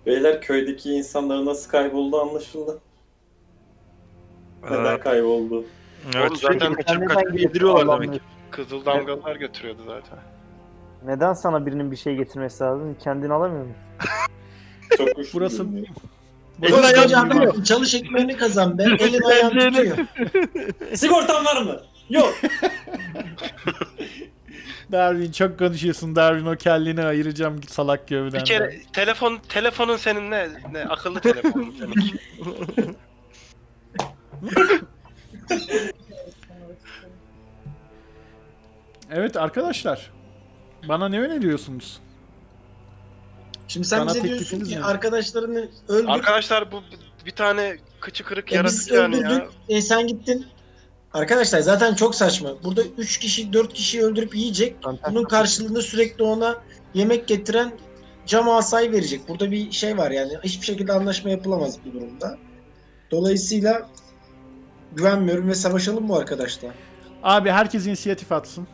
Beyler 0.05 0.41
köydeki 0.41 0.91
insanların 0.93 1.45
nasıl 1.45 1.69
kayboldu 1.71 2.21
anlaşıldı. 2.21 2.79
Neden 4.63 4.99
kayboldu? 4.99 5.65
evet, 6.15 6.31
Oğlum 6.31 6.37
zaten 6.41 6.73
kaçıp 6.73 7.09
kaçıp 7.09 7.39
yediriyorlar 7.39 8.01
demek 8.01 8.13
ki. 8.13 8.19
Kızıl 8.51 8.85
damgalar 8.85 9.35
götürüyordu 9.35 9.81
zaten. 9.87 10.19
Neden 11.05 11.33
sana 11.33 11.65
birinin 11.65 11.91
bir 11.91 11.95
şey 11.95 12.15
getirmesi 12.15 12.63
lazım? 12.63 12.97
Kendini 13.03 13.33
alamıyor 13.33 13.65
musun? 13.65 13.81
Çok 14.97 15.15
güçlü. 15.15 15.33
Burası 15.33 15.63
görünüyor. 15.63 15.87
Elin 16.63 16.83
ayağın 16.83 17.03
Hocam 17.03 17.29
tutuyor. 17.29 17.63
çalış 17.63 17.95
ekmeğini 17.95 18.37
kazan 18.37 18.77
be. 18.77 18.83
Elin 18.83 19.21
ayağın 19.21 19.71
tutuyor. 19.71 19.97
Sigortan 20.93 21.45
var 21.45 21.61
mı? 21.61 21.81
Yok. 22.09 22.33
Darwin 24.91 25.31
çok 25.31 25.59
konuşuyorsun 25.59 26.15
Darwin 26.15 26.45
o 26.45 26.55
kelleni 26.55 27.03
ayıracağım 27.05 27.63
salak 27.63 28.07
gövdenden. 28.07 28.39
Bir 28.39 28.45
kere 28.45 28.81
telefon 28.93 29.39
telefonun 29.49 29.97
senin 29.97 30.31
ne? 30.31 30.49
ne 30.71 30.85
akıllı 30.85 31.19
telefonun 31.19 31.75
senin. 31.79 32.19
Evet 39.11 39.37
arkadaşlar. 39.37 40.11
Bana 40.87 41.09
ne 41.09 41.19
öneriyorsunuz? 41.21 41.99
Şimdi 43.67 43.87
sen 43.87 43.99
Bana 43.99 44.09
bize 44.09 44.23
diyorsun 44.23 44.43
teklifiniz 44.43 44.69
ki 44.69 44.75
ne? 44.75 44.83
arkadaşlarını 44.83 45.69
öldür. 45.87 46.07
Arkadaşlar 46.09 46.71
bu 46.71 46.81
bir 47.25 47.31
tane 47.31 47.77
kıçı 47.99 48.23
kırık 48.23 48.43
E 48.45 48.47
biz 48.47 48.55
yaratık 48.55 48.91
yani 48.91 49.15
öldürdük. 49.15 49.51
ya. 49.69 49.77
E 49.77 49.81
sen 49.81 50.07
gittin. 50.07 50.45
Arkadaşlar 51.13 51.59
zaten 51.59 51.93
çok 51.95 52.15
saçma. 52.15 52.63
Burada 52.63 52.81
3 52.97 53.17
kişi 53.17 53.53
4 53.53 53.73
kişi 53.73 54.03
öldürüp 54.05 54.35
yiyecek. 54.35 54.75
Bunun 55.09 55.23
karşılığında 55.23 55.81
sürekli 55.81 56.23
ona 56.23 56.55
yemek 56.93 57.27
getiren 57.27 57.71
cam 58.25 58.49
asayı 58.49 58.91
verecek. 58.91 59.27
Burada 59.29 59.51
bir 59.51 59.71
şey 59.71 59.97
var 59.97 60.11
yani. 60.11 60.33
Hiçbir 60.43 60.65
şekilde 60.65 60.93
anlaşma 60.93 61.29
yapılamaz 61.29 61.77
bu 61.85 61.93
durumda. 61.93 62.37
Dolayısıyla 63.11 63.89
güvenmiyorum 64.95 65.47
ve 65.49 65.55
savaşalım 65.55 66.09
bu 66.09 66.17
arkadaşlar. 66.17 66.71
Abi 67.23 67.51
herkes 67.51 67.87
inisiyatif 67.87 68.31
atsın. 68.31 68.67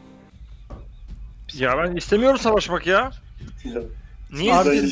Ya 1.58 1.78
ben 1.78 1.96
istemiyorum 1.96 2.40
savaşmak 2.40 2.88
ya. 2.88 3.12
Niye 4.32 4.54
Abi-? 4.56 4.90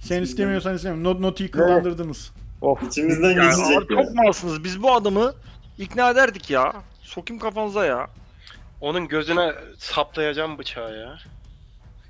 Sen 0.00 0.22
istemiyorsan 0.22 0.74
istemiyorum. 0.74 1.04
Not 1.04 1.20
noti'yi 1.20 1.50
kullandırdınız. 1.50 2.32
Of. 2.60 2.82
İçimizden 2.82 3.30
Ya 3.30 3.44
geçecek. 3.44 3.78
abi 3.78 3.88
çok 3.88 4.14
malsınız. 4.14 4.64
Biz 4.64 4.82
bu 4.82 4.92
adamı 4.92 5.34
ikna 5.78 6.10
ederdik 6.10 6.50
ya. 6.50 6.72
Sokayım 7.02 7.40
kafanıza 7.42 7.86
ya. 7.86 8.06
Onun 8.80 9.08
gözüne 9.08 9.52
saplayacağım 9.78 10.58
bıçağı 10.58 10.98
ya. 10.98 11.18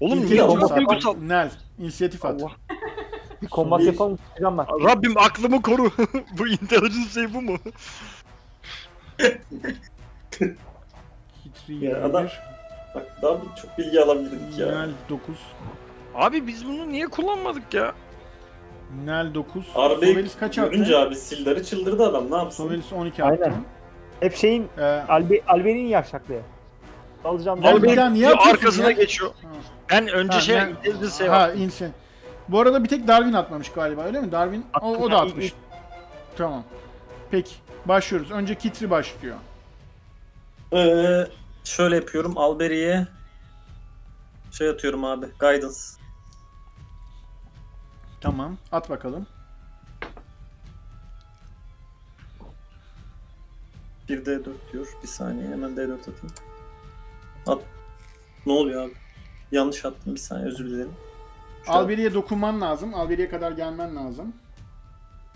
Oğlum 0.00 0.18
niye 0.26 0.44
İnisiyatif 0.44 0.72
at. 0.72 0.86
kutsal? 0.86 1.16
Nel, 1.16 1.50
inisiyatif 1.78 2.24
at. 2.24 2.42
Allah. 2.42 2.50
Bir 3.42 3.48
kombat 3.48 3.80
Bir- 3.80 3.86
yapalım 3.86 4.18
çıkacağım 4.28 4.58
ben. 4.58 4.66
Rabbim 4.66 5.18
aklımı 5.18 5.62
koru. 5.62 5.90
bu 6.38 6.48
intelligence 6.48 7.10
şey 7.14 7.34
bu 7.34 7.42
mu? 7.42 7.56
Ya 11.68 12.04
adam- 12.04 12.22
21, 12.24 12.53
Bak 12.94 13.06
daha 13.22 13.32
bir- 13.42 13.62
çok 13.62 13.78
bilgi 13.78 14.00
alabilirdik 14.00 14.58
ya. 14.58 14.66
Nel 14.66 14.90
9, 15.08 15.34
Abi 16.14 16.46
biz 16.46 16.66
bunu 16.68 16.88
niye 16.88 17.06
kullanmadık 17.06 17.74
ya? 17.74 17.92
Nel 19.04 19.34
9. 19.34 19.64
Arbe'yi 19.74 20.12
Sovelis 20.14 20.38
kaç 20.38 20.58
attı? 20.58 20.70
görünce 20.70 20.98
abi 20.98 21.14
Sildar'ı 21.16 21.64
çıldırdı 21.64 22.04
adam 22.06 22.30
ne 22.30 22.36
yapsın? 22.36 22.64
Sovelis 22.64 22.92
12 22.92 23.24
attı. 23.24 23.44
Aynen. 23.44 23.56
Hep 24.20 24.36
şeyin 24.36 24.68
Ee, 24.78 24.82
Albe, 24.84 25.40
Albe'nin 25.48 25.86
yavşaklığı. 25.86 26.40
Alacağım 27.24 27.60
ben. 27.64 27.96
daha 27.96 28.10
niye 28.10 28.28
atıyorsun 28.28 28.50
arkasına 28.60 28.84
ya? 28.86 28.90
geçiyor. 28.92 29.30
Ha. 29.30 29.48
Ben 29.90 30.08
önce 30.08 30.34
Ha, 30.34 30.40
şey 30.40 30.56
ben- 30.56 30.68
intelligence 30.68 31.10
şey 31.18 31.26
ha, 31.28 31.40
yaptım. 31.40 31.62
insin. 31.62 31.92
Bu 32.48 32.60
arada 32.60 32.84
bir 32.84 32.88
tek 32.88 33.08
Darwin 33.08 33.32
atmamış 33.32 33.72
galiba 33.72 34.02
öyle 34.02 34.20
mi? 34.20 34.32
Darwin 34.32 34.66
o, 34.82 34.86
o 34.96 35.10
da 35.10 35.20
atmış. 35.20 35.52
Tamam. 36.36 36.62
Peki. 37.30 37.54
Başlıyoruz. 37.86 38.30
Önce 38.30 38.54
Kitri 38.54 38.90
başlıyor. 38.90 39.36
Ee, 40.72 41.26
şöyle 41.64 41.96
yapıyorum 41.96 42.38
Alberi'ye 42.38 43.06
şey 44.50 44.68
atıyorum 44.68 45.04
abi 45.04 45.26
guidance. 45.26 45.78
Tamam. 48.20 48.56
At 48.72 48.90
bakalım. 48.90 49.26
1D4 54.08 54.44
diyor. 54.72 54.86
Bir 55.02 55.08
saniye 55.08 55.48
hemen 55.48 55.70
D4 55.70 56.00
atayım. 56.00 56.34
At. 57.46 57.62
Ne 58.46 58.52
oluyor 58.52 58.82
abi? 58.82 58.92
Yanlış 59.52 59.84
attım 59.84 60.14
bir 60.14 60.20
saniye 60.20 60.48
özür 60.48 60.70
dilerim. 60.70 60.94
Şu 61.66 61.72
Alberi'ye 61.72 62.14
dokunman 62.14 62.60
lazım. 62.60 62.94
Alberi'ye 62.94 63.28
kadar 63.28 63.52
gelmen 63.52 63.96
lazım. 63.96 64.32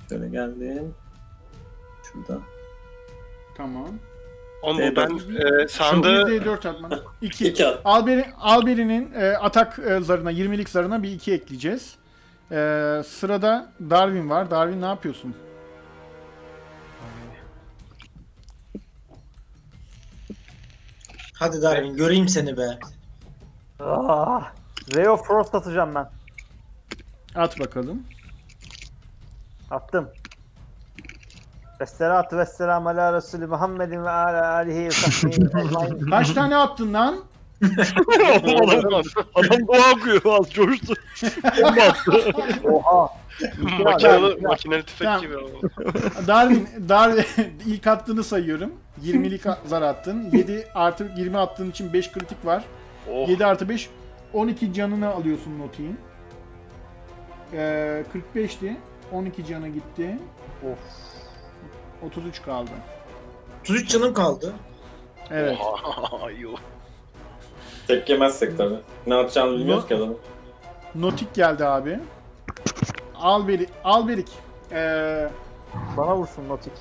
Şöyle 0.08 0.28
geldim. 0.28 0.94
Şurada. 2.02 2.40
Tamam. 3.56 3.98
Oğlum 4.62 4.80
Evet. 4.80 4.96
ben 4.96 5.10
e, 5.64 5.68
sandığı 5.68 6.22
1d4 6.30 6.68
atman. 6.68 7.00
2. 7.22 7.48
2 7.48 7.66
at. 7.66 7.80
Alberi, 7.84 8.26
Alberi'nin 8.40 9.12
e, 9.14 9.36
atak 9.36 9.78
e, 9.78 10.00
zarına, 10.00 10.32
20'lik 10.32 10.68
zarına 10.68 11.02
bir 11.02 11.10
2 11.12 11.32
ekleyeceğiz. 11.32 11.94
E, 12.50 12.54
sırada 13.06 13.72
Darwin 13.90 14.30
var. 14.30 14.50
Darwin 14.50 14.80
ne 14.82 14.86
yapıyorsun? 14.86 15.34
Hadi 21.34 21.62
Darwin 21.62 21.96
göreyim 21.96 22.28
seni 22.28 22.56
be. 22.56 22.78
Ah, 23.80 24.52
Ray 24.94 25.08
of 25.08 25.26
Frost 25.26 25.54
atacağım 25.54 25.94
ben. 25.94 26.10
At 27.34 27.60
bakalım. 27.60 28.02
Attım. 29.70 30.08
Vesselatü 31.80 32.36
vesselam 32.36 32.86
ala 32.86 33.12
Resulü 33.12 33.46
Muhammedin 33.46 34.04
ve 34.04 34.10
ala 34.10 34.52
alihi 34.52 34.84
ve 34.84 34.90
sahbihi. 34.90 36.10
Kaç 36.10 36.30
tane 36.32 36.56
attın 36.56 36.94
lan? 36.94 37.16
adam, 37.64 39.02
adam 39.34 39.68
dua 39.68 39.90
okuyor 39.92 40.22
az 40.40 40.50
coştu. 40.50 40.94
Bomba 41.62 41.82
attı. 41.82 42.12
Oha. 42.64 43.08
makinalı, 43.82 44.38
makineli 44.42 44.82
tüfek 44.82 45.06
Tamam. 45.06 45.20
gibi. 45.20 45.34
Darwin, 46.26 46.68
Darwin 46.88 47.24
ilk 47.66 47.86
attığını 47.86 48.24
sayıyorum. 48.24 48.72
20'lik 49.04 49.46
a- 49.46 49.58
zar 49.66 49.82
attın. 49.82 50.30
7 50.32 50.66
artı 50.74 51.12
20 51.16 51.38
attığın 51.38 51.70
için 51.70 51.92
5 51.92 52.12
kritik 52.12 52.46
var. 52.46 52.64
Oh. 53.12 53.28
7 53.28 53.46
artı 53.46 53.68
5 53.68 53.90
12 54.32 54.72
canını 54.72 55.08
alıyorsun 55.08 55.58
Notik'in. 55.58 55.98
Ee, 57.52 58.04
45'ti. 58.34 58.76
12 59.12 59.46
canı 59.46 59.68
gitti. 59.68 60.18
Of. 60.62 60.78
33 62.02 62.42
kaldı. 62.42 62.70
33 63.60 63.90
canım 63.90 64.14
kaldı. 64.14 64.54
Evet. 65.30 65.58
Oha, 65.60 66.30
yuh. 66.30 66.58
Tek 67.86 68.08
yemezsek 68.08 68.58
tabii. 68.58 68.78
Ne 69.06 69.14
yapacağını 69.14 69.58
bilmiyoruz 69.58 69.82
No- 69.82 69.88
ki 69.88 69.94
adamın. 69.94 70.18
Notik 70.94 71.34
geldi 71.34 71.64
abi. 71.64 71.98
Alberik. 73.14 73.68
Alberik. 73.84 74.28
Ee, 74.72 75.28
Bana 75.96 76.16
vursun 76.16 76.48
Notik. 76.48 76.72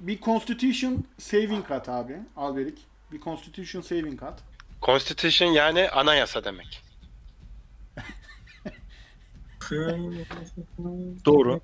bir 0.00 0.20
Constitution 0.20 1.04
saving 1.18 1.70
at 1.70 1.88
abi. 1.88 2.16
Alberik. 2.36 2.78
Bir 3.12 3.20
Constitution 3.20 3.82
saving 3.82 4.22
at. 4.22 4.40
Constitution 4.82 5.48
yani 5.48 5.88
anayasa 5.90 6.44
demek. 6.44 6.82
Doğru. 11.24 11.60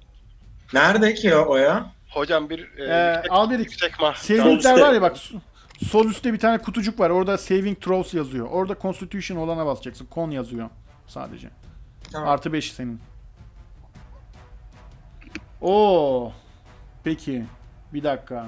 Nerede 0.73 1.15
ki 1.15 1.35
o, 1.35 1.47
o 1.53 1.57
ya? 1.57 1.93
Hocam 2.15 2.51
bir 2.51 2.79
e, 2.79 2.85
Ee, 2.85 3.23
yüksek, 3.53 3.59
yüksek 3.59 4.01
mah. 4.01 4.15
Saving'ler 4.15 4.57
üstte. 4.57 4.81
var 4.81 4.93
ya 4.93 5.03
bak 5.03 5.17
su- 5.19 5.41
sol 5.87 6.07
üstte 6.07 6.33
bir 6.33 6.39
tane 6.39 6.59
kutucuk 6.59 7.01
var. 7.01 7.11
Orada 7.11 7.39
saving 7.39 7.81
throws 7.81 8.15
yazıyor. 8.15 8.47
Orada 8.51 8.75
Constitution 8.83 9.37
olana 9.39 9.67
basacaksın. 9.67 10.09
Con 10.15 10.31
yazıyor 10.31 10.69
sadece. 11.07 11.51
Tamam. 12.13 12.29
Artı 12.29 12.53
5 12.53 12.73
senin. 12.73 13.01
Oo. 15.61 16.33
Peki. 17.05 17.45
Bir 17.95 18.05
dakika. 18.05 18.47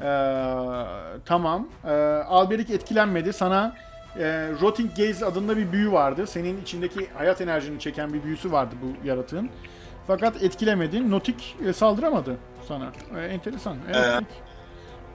Ee, 0.00 0.54
tamam. 1.24 1.68
Ee, 1.84 1.90
Alberik 2.28 2.70
etkilenmedi. 2.70 3.32
Sana 3.32 3.76
e, 4.18 4.22
Rotting 4.60 4.96
Gaze 4.96 5.26
adında 5.26 5.56
bir 5.56 5.72
büyü 5.72 5.92
vardı. 5.92 6.26
Senin 6.26 6.62
içindeki 6.62 7.08
hayat 7.18 7.40
enerjini 7.40 7.80
çeken 7.80 8.12
bir 8.12 8.22
büyüsü 8.24 8.52
vardı 8.52 8.74
bu 8.82 9.06
yaratığın. 9.08 9.50
Fakat 10.06 10.42
etkilemedi. 10.42 11.10
Notik 11.10 11.56
e, 11.68 11.72
saldıramadı 11.72 12.36
sana. 12.68 12.92
E, 13.18 13.24
enteresan. 13.24 13.76
Evet. 13.88 14.06
Ee. 14.06 14.20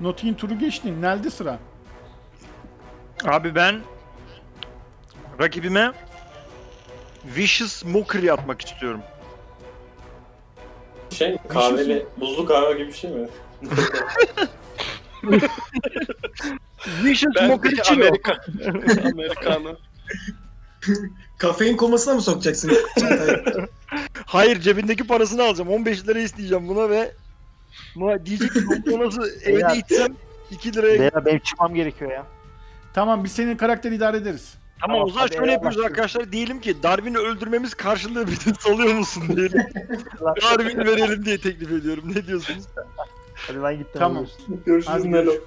Notik'in 0.01 0.33
turu 0.33 0.59
geçti. 0.59 1.01
Nel'de 1.01 1.29
sıra. 1.29 1.59
Abi 3.25 3.55
ben 3.55 3.81
rakibime 5.41 5.91
Vicious 7.25 7.85
Mockery 7.85 8.31
atmak 8.31 8.61
istiyorum. 8.65 9.01
Şey 11.09 11.31
mi? 11.31 11.37
Kahveli, 11.49 12.05
buzlu 12.19 12.45
kahve 12.45 12.73
gibi 12.73 12.87
bir 12.87 12.93
şey 12.93 13.11
mi? 13.11 13.27
Vicious 17.03 17.35
Ben 17.35 17.47
Mockery. 17.47 17.81
Amerika. 17.91 18.37
Amerikanı. 19.13 19.77
Kafein 21.37 21.77
komasına 21.77 22.13
mı 22.13 22.21
sokacaksın? 22.21 22.71
Hayır 24.25 24.59
cebindeki 24.59 25.07
parasını 25.07 25.43
alacağım. 25.43 25.69
15 25.69 26.07
lira 26.07 26.19
isteyeceğim 26.19 26.67
buna 26.67 26.89
ve 26.89 27.11
buna 27.95 28.25
diyecek 28.25 28.53
ki 28.53 28.59
"Bu 28.87 28.99
nasıl 28.99 29.29
evde 29.43 29.77
içsem 29.77 30.15
2 30.51 30.73
liraya 30.75 30.99
Beyler 30.99 31.25
benim 31.25 31.39
çıkmam 31.39 31.75
gerekiyor 31.75 32.11
ya. 32.11 32.25
Tamam 32.93 33.23
biz 33.23 33.31
senin 33.31 33.57
karakteri 33.57 33.95
idare 33.95 34.17
ederiz. 34.17 34.53
Tamam 34.81 34.95
o 34.95 34.99
Tamam, 34.99 35.09
zaman 35.13 35.27
hadi 35.27 35.35
şöyle 35.35 35.51
yapıyoruz 35.51 35.77
eyvallah. 35.77 35.89
arkadaşlar. 35.89 36.31
Diyelim 36.31 36.61
ki 36.61 36.83
Darwin'i 36.83 37.17
öldürmemiz 37.17 37.73
karşılığı 37.73 38.27
bizi 38.27 38.53
salıyor 38.59 38.93
musun 38.93 39.23
diyelim. 39.35 39.63
Darwin 40.41 40.77
verelim 40.77 41.25
diye 41.25 41.37
teklif 41.41 41.71
ediyorum. 41.71 42.03
Ne 42.15 42.27
diyorsunuz? 42.27 42.63
Hadi 43.33 43.63
ben 43.63 43.73
gittim. 43.77 43.99
Tamam. 43.99 44.25
Görüşürüz 44.65 45.05
Melo. 45.05 45.23
görüşürüz. 45.25 45.43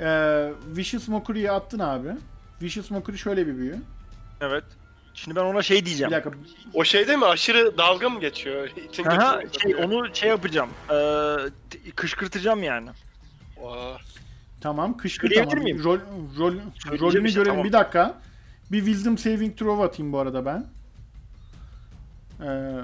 Ee, 0.00 0.50
Vicious 0.76 1.08
Mockery'yi 1.08 1.50
attın 1.50 1.78
abi. 1.78 2.08
Vicious 2.62 2.90
Mockery 2.90 3.16
şöyle 3.16 3.46
bir 3.46 3.56
büyü. 3.56 3.78
Evet. 4.40 4.64
Şimdi 5.14 5.36
ben 5.36 5.44
ona 5.44 5.62
şey 5.62 5.80
Bir 5.80 5.84
diyeceğim. 5.86 6.12
dakika. 6.12 6.30
O 6.74 6.84
şey 6.84 7.08
değil 7.08 7.18
mi? 7.18 7.24
Aşırı 7.26 7.78
dalga 7.78 8.08
mı 8.08 8.20
geçiyor? 8.20 8.68
İtin 8.76 9.04
Aha, 9.04 9.40
şey 9.62 9.74
onu 9.76 10.14
şey 10.14 10.28
yapacağım. 10.28 10.70
Ee, 10.90 11.36
kışkırtacağım 11.96 12.62
yani. 12.62 12.90
Aa, 13.64 13.96
Tamam 14.60 14.96
kışkırt 14.96 15.34
tamam. 15.34 15.58
miyim? 15.58 15.84
Rol, 15.84 15.98
rol, 16.38 16.54
rolünü 17.00 17.28
işte, 17.28 17.38
görelim. 17.38 17.44
tamam. 17.44 17.64
Bir 17.64 17.72
dakika. 17.72 18.18
Bir 18.72 18.78
Wisdom 18.78 19.18
Saving 19.18 19.58
Throw 19.58 19.84
atayım 19.84 20.12
bu 20.12 20.18
arada 20.18 20.46
ben. 20.46 20.66
Ee, 22.42 22.80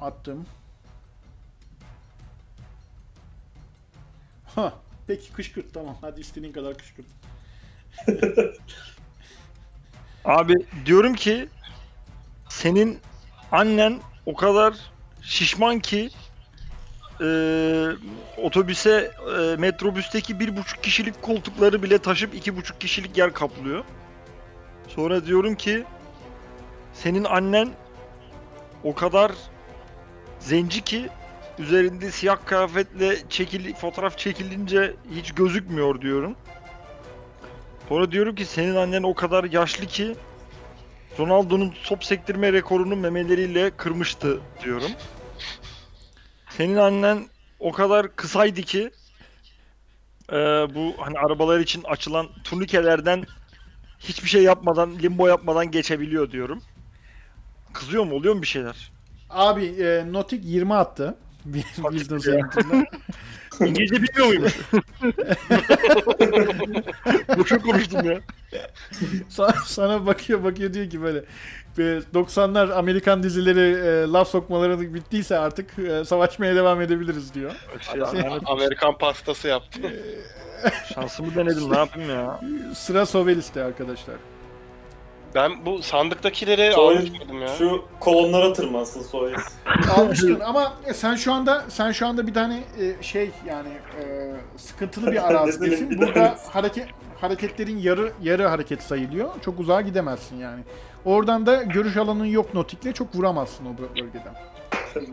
attım. 0.00 0.46
Ha, 4.54 4.72
peki 5.06 5.32
kışkırt 5.32 5.74
tamam. 5.74 5.96
Hadi 6.00 6.20
istediğin 6.20 6.52
kadar 6.52 6.78
kışkırt. 6.78 7.06
Abi 10.24 10.54
diyorum 10.86 11.14
ki 11.14 11.48
senin 12.48 12.98
annen 13.52 14.00
o 14.26 14.34
kadar 14.34 14.74
şişman 15.22 15.78
ki 15.78 16.10
e, 17.20 17.28
otobüse 18.42 19.10
e, 19.38 19.56
metrobüsteki 19.56 20.40
bir 20.40 20.56
buçuk 20.56 20.82
kişilik 20.82 21.22
koltukları 21.22 21.82
bile 21.82 21.98
taşıp 21.98 22.34
iki 22.34 22.56
buçuk 22.56 22.80
kişilik 22.80 23.18
yer 23.18 23.32
kaplıyor. 23.32 23.84
Sonra 24.88 25.26
diyorum 25.26 25.54
ki 25.54 25.84
senin 26.94 27.24
annen 27.24 27.68
o 28.84 28.94
kadar 28.94 29.32
zenci 30.40 30.80
ki 30.80 31.08
üzerinde 31.58 32.10
siyah 32.10 32.36
kıyafetle 32.46 33.16
çekil 33.28 33.74
fotoğraf 33.74 34.18
çekilince 34.18 34.94
hiç 35.14 35.32
gözükmüyor 35.32 36.00
diyorum. 36.00 36.36
Sonra 37.88 38.12
diyorum 38.12 38.34
ki 38.34 38.44
senin 38.44 38.76
annen 38.76 39.02
o 39.02 39.14
kadar 39.14 39.44
yaşlı 39.44 39.86
ki 39.86 40.16
Ronaldo'nun 41.18 41.74
top 41.84 42.04
sektirme 42.04 42.52
rekorunu 42.52 42.96
memeleriyle 42.96 43.70
kırmıştı 43.70 44.40
diyorum. 44.64 44.90
Senin 46.50 46.76
annen 46.76 47.26
o 47.60 47.72
kadar 47.72 48.16
kısaydı 48.16 48.62
ki 48.62 48.90
e, 50.32 50.36
bu 50.74 50.94
hani 50.98 51.18
arabalar 51.18 51.60
için 51.60 51.82
açılan 51.82 52.28
turnikelerden 52.44 53.24
hiçbir 53.98 54.28
şey 54.28 54.42
yapmadan, 54.42 54.98
limbo 54.98 55.26
yapmadan 55.28 55.70
geçebiliyor 55.70 56.30
diyorum. 56.30 56.62
Kızıyor 57.72 58.04
mu? 58.04 58.14
Oluyor 58.14 58.34
mu 58.34 58.42
bir 58.42 58.46
şeyler? 58.46 58.92
Abi 59.30 59.64
e, 59.64 60.12
Notik 60.12 60.44
20 60.44 60.74
attı. 60.74 61.18
Throw'da. 62.50 62.86
İngilizce 63.60 64.02
bilmiyor 64.02 64.26
muymuş? 64.26 64.52
Boşa 67.38 67.58
konuştum 67.58 68.10
ya. 68.10 68.20
Sana, 69.28 69.54
sana 69.66 70.06
bakıyor 70.06 70.44
bakıyor 70.44 70.74
diyor 70.74 70.90
ki 70.90 71.02
böyle 71.02 71.18
e, 71.78 71.82
90'lar 72.14 72.72
Amerikan 72.74 73.22
dizileri 73.22 73.88
e, 73.88 74.12
laf 74.12 74.28
sokmaları 74.28 74.94
bittiyse 74.94 75.38
artık 75.38 75.78
e, 75.78 76.04
savaşmaya 76.04 76.56
devam 76.56 76.80
edebiliriz 76.80 77.34
diyor. 77.34 77.52
Şey, 77.80 78.00
yani 78.00 78.40
Amerikan 78.46 78.98
pastası 78.98 79.48
yaptı. 79.48 79.80
şansımı 80.94 81.34
denedim 81.34 81.72
ne 81.72 81.78
yapayım 81.78 82.10
ya. 82.10 82.40
Sıra 82.74 83.06
Sovelis'te 83.06 83.64
arkadaşlar. 83.64 84.16
Ben 85.36 85.66
bu 85.66 85.82
sandıktakileri 85.82 86.72
Soy- 86.72 86.96
almış 86.96 87.10
mıydım 87.10 87.42
ya? 87.42 87.48
Şu 87.48 87.84
kolonlara 88.00 88.52
tırmansın 88.52 89.02
Soyuz. 89.02 89.42
Almıştın 89.96 90.40
ama 90.40 90.72
e, 90.86 90.94
sen 90.94 91.14
şu 91.14 91.32
anda 91.32 91.64
sen 91.68 91.92
şu 91.92 92.06
anda 92.06 92.26
bir 92.26 92.34
tane 92.34 92.62
e, 92.80 93.02
şey 93.02 93.30
yani 93.46 93.68
e, 93.68 94.32
sıkıntılı 94.56 95.12
bir 95.12 95.26
arazidesin. 95.30 95.98
Burada 95.98 96.38
hareket 96.52 96.86
hareketlerin 97.20 97.78
yarı 97.78 98.12
yarı 98.22 98.46
hareket 98.46 98.82
sayılıyor. 98.82 99.28
Çok 99.44 99.60
uzağa 99.60 99.80
gidemezsin 99.80 100.36
yani. 100.36 100.62
Oradan 101.04 101.46
da 101.46 101.62
görüş 101.62 101.96
alanın 101.96 102.24
yok 102.24 102.54
notikle 102.54 102.92
çok 102.92 103.14
vuramazsın 103.14 103.66
o 103.66 103.68
bö- 103.68 104.02
bölgeden. 104.02 104.34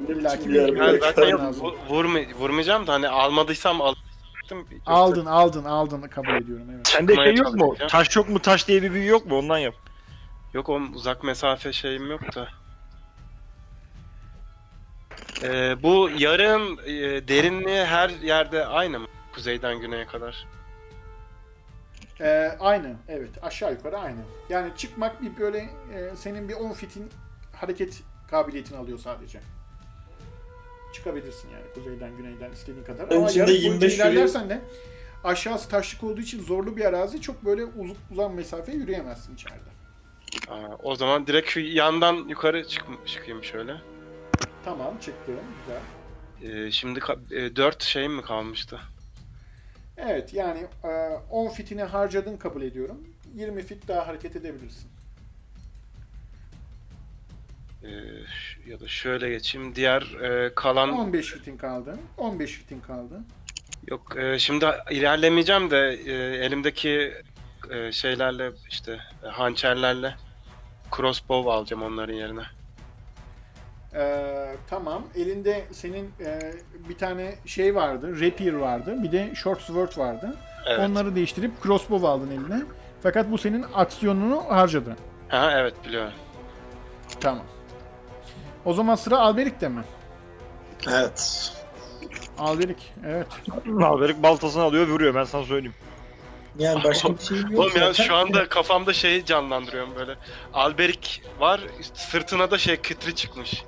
İlla 0.19 0.39
ki 0.39 0.49
bir 0.49 0.75
bırak. 0.79 1.03
zaten 1.03 1.53
vurma, 1.89 2.19
vurmayacağım 2.39 2.87
da 2.87 2.93
hani 2.93 3.09
almadıysam 3.09 3.81
al. 3.81 3.95
Aldın 4.85 5.25
aldın 5.25 5.63
aldın 5.63 6.01
kabul 6.01 6.35
ediyorum 6.35 6.67
evet. 6.75 6.87
Sende 6.87 7.15
şey 7.15 7.35
yok 7.35 7.55
mu? 7.55 7.75
Taş 7.89 8.15
yok 8.15 8.29
mu 8.29 8.39
taş 8.39 8.67
diye 8.67 8.81
bir 8.83 8.93
büyü 8.93 9.07
yok 9.07 9.25
mu? 9.25 9.37
Ondan 9.37 9.57
yap. 9.57 9.73
Yok 10.53 10.69
o 10.69 10.75
uzak 10.95 11.23
mesafe 11.23 11.73
şeyim 11.73 12.11
yok 12.11 12.35
da. 12.35 12.47
Ee, 15.43 15.83
bu 15.83 16.09
yarım 16.17 16.79
e, 16.79 17.27
derinliği 17.27 17.85
her 17.85 18.09
yerde 18.09 18.65
aynı 18.65 18.99
mı? 18.99 19.07
Kuzeyden 19.33 19.79
güneye 19.79 20.05
kadar. 20.05 20.47
Ee, 22.21 22.57
aynı 22.59 22.95
evet 23.07 23.29
aşağı 23.41 23.71
yukarı 23.71 23.97
aynı. 23.97 24.19
Yani 24.49 24.71
çıkmak 24.77 25.21
bir 25.21 25.37
böyle 25.37 25.57
e, 25.93 26.15
senin 26.15 26.49
bir 26.49 26.53
10 26.53 26.71
fitin 26.73 27.09
hareket 27.53 28.01
kabiliyetini 28.29 28.77
alıyor 28.77 28.99
sadece. 28.99 29.39
Çıkabilirsin 30.93 31.49
yani 31.49 31.63
kuzeyden 31.73 32.17
güneyden 32.17 32.51
istediğin 32.51 32.83
kadar. 32.85 33.11
Ama 33.11 33.29
içinde 33.29 33.39
yarım 33.39 33.53
boyunca 33.53 33.69
25 33.69 33.91
yürüyeyim. 33.93 34.13
ilerlersen 34.17 34.49
de 34.49 34.61
aşağısı 35.23 35.69
taşlık 35.69 36.03
olduğu 36.03 36.21
için 36.21 36.43
zorlu 36.43 36.77
bir 36.77 36.85
arazi 36.85 37.21
çok 37.21 37.45
böyle 37.45 37.63
uz- 37.65 37.97
uzun 38.11 38.35
mesafe 38.35 38.71
yürüyemezsin 38.71 39.35
içeride. 39.35 39.72
Aa, 40.49 40.75
o 40.83 40.95
zaman 40.95 41.27
direkt 41.27 41.49
şu 41.49 41.59
yandan 41.59 42.15
yukarı 42.29 42.67
çık 42.67 42.85
çıkayım 43.07 43.43
şöyle. 43.43 43.75
Tamam 44.65 44.97
çıktım 44.97 45.35
güzel. 45.65 45.81
Ee, 46.65 46.71
şimdi 46.71 46.99
4 47.55 47.83
şeyim 47.83 48.13
mi 48.13 48.21
kalmıştı? 48.21 48.79
Evet 49.97 50.33
yani 50.33 50.67
e, 50.83 50.87
10 51.31 51.49
fitini 51.49 51.83
harcadın 51.83 52.37
kabul 52.37 52.61
ediyorum. 52.61 53.07
20 53.35 53.63
fit 53.63 53.87
daha 53.87 54.07
hareket 54.07 54.35
edebilirsin. 54.35 54.89
Ee, 57.83 57.89
ya 58.67 58.79
da 58.79 58.87
şöyle 58.87 59.29
geçeyim. 59.29 59.75
Diğer 59.75 60.01
e, 60.01 60.55
kalan 60.55 60.89
15 60.93 61.31
fitin 61.31 61.57
kaldı. 61.57 61.97
15 62.17 62.51
fitin 62.51 62.79
kaldı. 62.79 63.19
yok. 63.87 64.17
e, 64.17 64.39
şimdi 64.39 64.65
ilerlemeyeceğim 64.91 65.71
de 65.71 65.77
e, 66.05 66.11
elimdeki 66.45 67.13
e, 67.71 67.91
şeylerle 67.91 68.51
işte 68.69 68.99
e, 69.23 69.27
hançerlerle 69.27 70.15
crossbow 70.95 71.51
alacağım 71.51 71.83
onların 71.83 72.13
yerine. 72.13 72.43
Ee, 73.95 74.55
tamam. 74.69 75.03
Elinde 75.15 75.65
senin 75.71 76.11
e, 76.25 76.53
bir 76.89 76.97
tane 76.97 77.35
şey 77.45 77.75
vardı. 77.75 78.21
Rapier 78.21 78.53
vardı. 78.53 79.03
Bir 79.03 79.11
de 79.11 79.35
short 79.35 79.61
sword 79.61 79.97
vardı. 79.97 80.35
Evet. 80.65 80.79
Onları 80.79 81.15
değiştirip 81.15 81.51
crossbow 81.63 82.07
aldın 82.07 82.31
eline. 82.31 82.63
Fakat 83.03 83.31
bu 83.31 83.37
senin 83.37 83.65
aksiyonunu 83.73 84.43
harcadı. 84.49 84.95
Ha 85.27 85.51
evet 85.57 85.73
biliyorum. 85.87 86.13
Tamam. 87.19 87.43
O 88.65 88.73
zaman 88.73 88.95
sıra 88.95 89.19
Alberik'te 89.19 89.69
mi? 89.69 89.83
Evet. 90.87 91.51
Alberik, 92.37 92.93
evet. 93.05 93.27
Maverick 93.65 94.23
baltasını 94.23 94.63
alıyor 94.63 94.87
vuruyor 94.87 95.15
ben 95.15 95.23
sana 95.23 95.43
söyleyeyim. 95.43 95.75
Yani 96.59 96.83
başka 96.83 97.17
bir 97.17 97.23
şey 97.23 97.37
yok. 97.37 97.59
Oğlum 97.59 97.71
ya 97.75 97.85
zaten. 97.93 98.03
şu 98.03 98.15
anda 98.15 98.49
kafamda 98.49 98.93
şeyi 98.93 99.25
canlandırıyorum 99.25 99.95
böyle. 99.95 100.15
Alberik 100.53 101.21
var, 101.39 101.61
sırtına 101.93 102.51
da 102.51 102.57
şey 102.57 102.75
kıtri 102.77 103.15
çıkmış. 103.15 103.63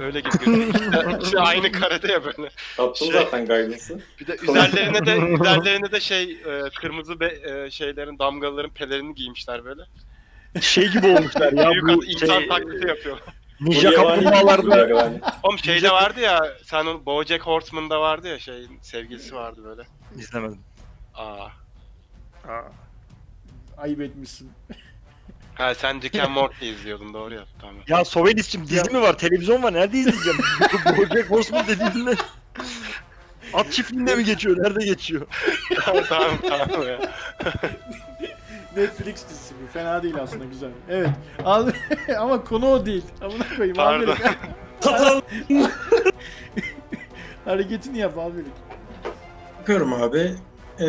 Öyle 0.00 0.20
gibi 0.20 0.30
gözüküyor. 0.44 1.20
İşte 1.22 1.40
aynı 1.40 1.72
karede 1.72 2.12
ya 2.12 2.24
böyle. 2.24 2.50
Attım 2.78 2.94
Şey- 2.96 3.12
zaten 3.12 3.46
guidance'ı. 3.46 4.00
Bir 4.20 4.26
de 4.26 4.36
üzerlerine 4.42 5.06
de 5.06 5.16
üzerlerine 5.40 5.92
de 5.92 6.00
şey 6.00 6.22
e, 6.32 6.62
kırmızı 6.80 7.20
be, 7.20 7.26
e, 7.26 7.70
şeylerin 7.70 8.18
damgaların 8.18 8.70
pelerini 8.70 9.14
giymişler 9.14 9.64
böyle. 9.64 9.82
Şey 10.60 10.88
gibi 10.88 11.06
olmuşlar 11.06 11.52
ya 11.52 11.70
Büyük 11.70 11.88
bu 11.88 12.04
insan 12.04 12.38
şey, 12.38 12.48
taklidi 12.48 12.88
yapıyor. 12.88 13.18
ninja 13.60 13.94
kaplumbağalarda 13.94 14.78
yani. 14.78 15.20
Oğlum 15.42 15.58
şeyde 15.58 15.90
vardı 15.90 16.20
ya, 16.20 16.40
sen 16.64 16.86
onu 16.86 17.06
BoJack 17.06 17.46
Horseman'da 17.46 18.00
vardı 18.00 18.28
ya 18.28 18.38
şey 18.38 18.66
sevgilisi 18.82 19.34
vardı 19.34 19.60
böyle. 19.64 19.82
izlemedim. 20.16 20.60
Aa. 21.14 21.46
Aa. 22.50 22.62
Ayıp 23.76 24.00
etmişsin. 24.00 24.50
Ha 25.54 25.74
sen 25.74 26.02
Rick 26.02 26.18
and 26.18 26.30
Morty 26.30 26.70
izliyordun 26.70 27.14
doğru 27.14 27.34
ya. 27.34 27.44
Tamam. 27.60 27.76
Ya 27.88 28.04
Sovelis'cim 28.04 28.66
dizi 28.66 28.90
mi 28.90 29.00
var? 29.00 29.18
Televizyon 29.18 29.62
var. 29.62 29.72
Nerede 29.72 29.98
izleyeceğim? 29.98 30.38
Bojack 30.96 31.30
Horseman 31.30 31.66
dediğinde 31.66 32.14
At 33.54 33.72
çiftliğinde 33.72 34.14
mi 34.14 34.24
geçiyor? 34.24 34.56
Nerede 34.58 34.84
geçiyor? 34.84 35.26
tamam 35.84 36.04
tamam 36.08 36.38
tamam 36.48 36.88
ya. 36.88 36.98
Netflix 38.76 39.28
dizisi 39.28 39.54
bu. 39.54 39.72
Fena 39.72 40.02
değil 40.02 40.16
aslında 40.22 40.44
güzel. 40.44 40.70
Evet. 40.88 41.10
Al 41.44 41.70
ama 42.18 42.44
konu 42.44 42.66
o 42.70 42.86
değil. 42.86 43.04
Amına 43.20 43.44
koyayım 43.56 43.76
Pardon. 43.76 44.16
Hareketini 47.44 47.98
yap 47.98 48.18
Alberik. 48.18 48.52
Yapıyorum 49.58 49.92
abi. 49.92 50.34
Ee, 50.80 50.86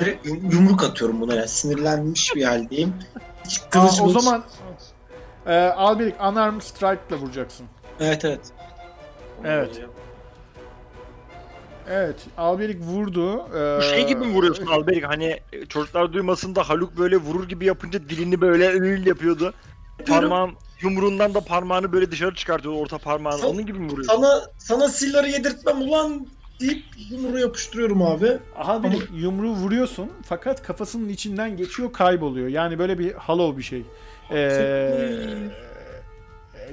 direkt 0.00 0.26
yum- 0.26 0.50
yumruk 0.52 0.84
atıyorum 0.84 1.20
buna 1.20 1.34
ya. 1.34 1.48
Sinirlenmiş 1.48 2.34
bir 2.36 2.44
haldeyim. 2.44 2.94
Hiç 3.46 3.60
Aa, 3.60 3.70
kılıç 3.70 4.00
o 4.02 4.08
zaman 4.08 4.44
e, 5.46 5.54
Alberik 5.58 6.14
unarmed 6.20 6.60
strike'la 6.62 7.16
vuracaksın. 7.16 7.66
Evet 8.00 8.24
evet. 8.24 8.40
Evet. 9.44 9.80
Evet. 11.90 12.16
Alberik 12.38 12.80
vurdu. 12.82 13.48
Ee, 13.56 13.78
Bu 13.78 13.82
şey 13.82 14.06
gibi 14.06 14.24
mi 14.24 14.34
vuruyorsun 14.34 14.66
Alberik? 14.66 15.04
Hani 15.04 15.40
çocuklar 15.68 16.12
duymasın 16.12 16.54
da 16.54 16.68
Haluk 16.68 16.98
böyle 16.98 17.16
vurur 17.16 17.48
gibi 17.48 17.64
yapınca 17.64 18.00
dilini 18.08 18.40
böyle 18.40 18.72
ül 18.72 19.06
yapıyordu. 19.06 19.54
Parmağın 20.08 20.50
yumruğundan 20.80 21.34
da 21.34 21.40
parmağını 21.40 21.92
böyle 21.92 22.10
dışarı 22.10 22.34
çıkartıyordu 22.34 22.78
orta 22.78 22.98
parmağını. 22.98 23.40
Sa- 23.40 23.46
Onun 23.46 23.66
gibi 23.66 23.78
mi 23.78 23.92
vuruyorsun? 23.92 24.14
Sana 24.14 24.42
sana 24.58 24.88
silları 24.88 25.28
yedirtmem 25.28 25.82
ulan 25.82 26.26
deyip 26.60 26.84
yumruğu 27.10 27.38
yapıştırıyorum 27.38 28.02
abi. 28.02 28.38
Alberik 28.56 29.02
yumruğu 29.14 29.52
vuruyorsun 29.52 30.10
fakat 30.24 30.62
kafasının 30.62 31.08
içinden 31.08 31.56
geçiyor 31.56 31.92
kayboluyor. 31.92 32.48
Yani 32.48 32.78
böyle 32.78 32.98
bir 32.98 33.12
hollow 33.12 33.58
bir 33.58 33.62
şey. 33.62 33.82
Ee, 34.30 35.50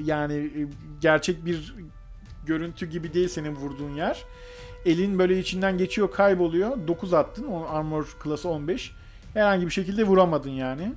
yani 0.04 0.34
e, 0.34 0.68
gerçek 1.02 1.46
bir 1.46 1.76
görüntü 2.46 2.86
gibi 2.86 3.14
değil 3.14 3.28
senin 3.28 3.56
vurduğun 3.56 3.96
yer. 3.96 4.24
Elin 4.86 5.20
böyle 5.20 5.40
içinden 5.40 5.78
geçiyor 5.78 6.12
kayboluyor. 6.12 6.88
9 6.88 7.14
attın. 7.14 7.48
O 7.48 7.66
armor 7.70 8.16
klası 8.24 8.50
15. 8.50 8.92
Herhangi 9.34 9.66
bir 9.66 9.72
şekilde 9.72 10.04
vuramadın 10.04 10.50
yani. 10.50 10.94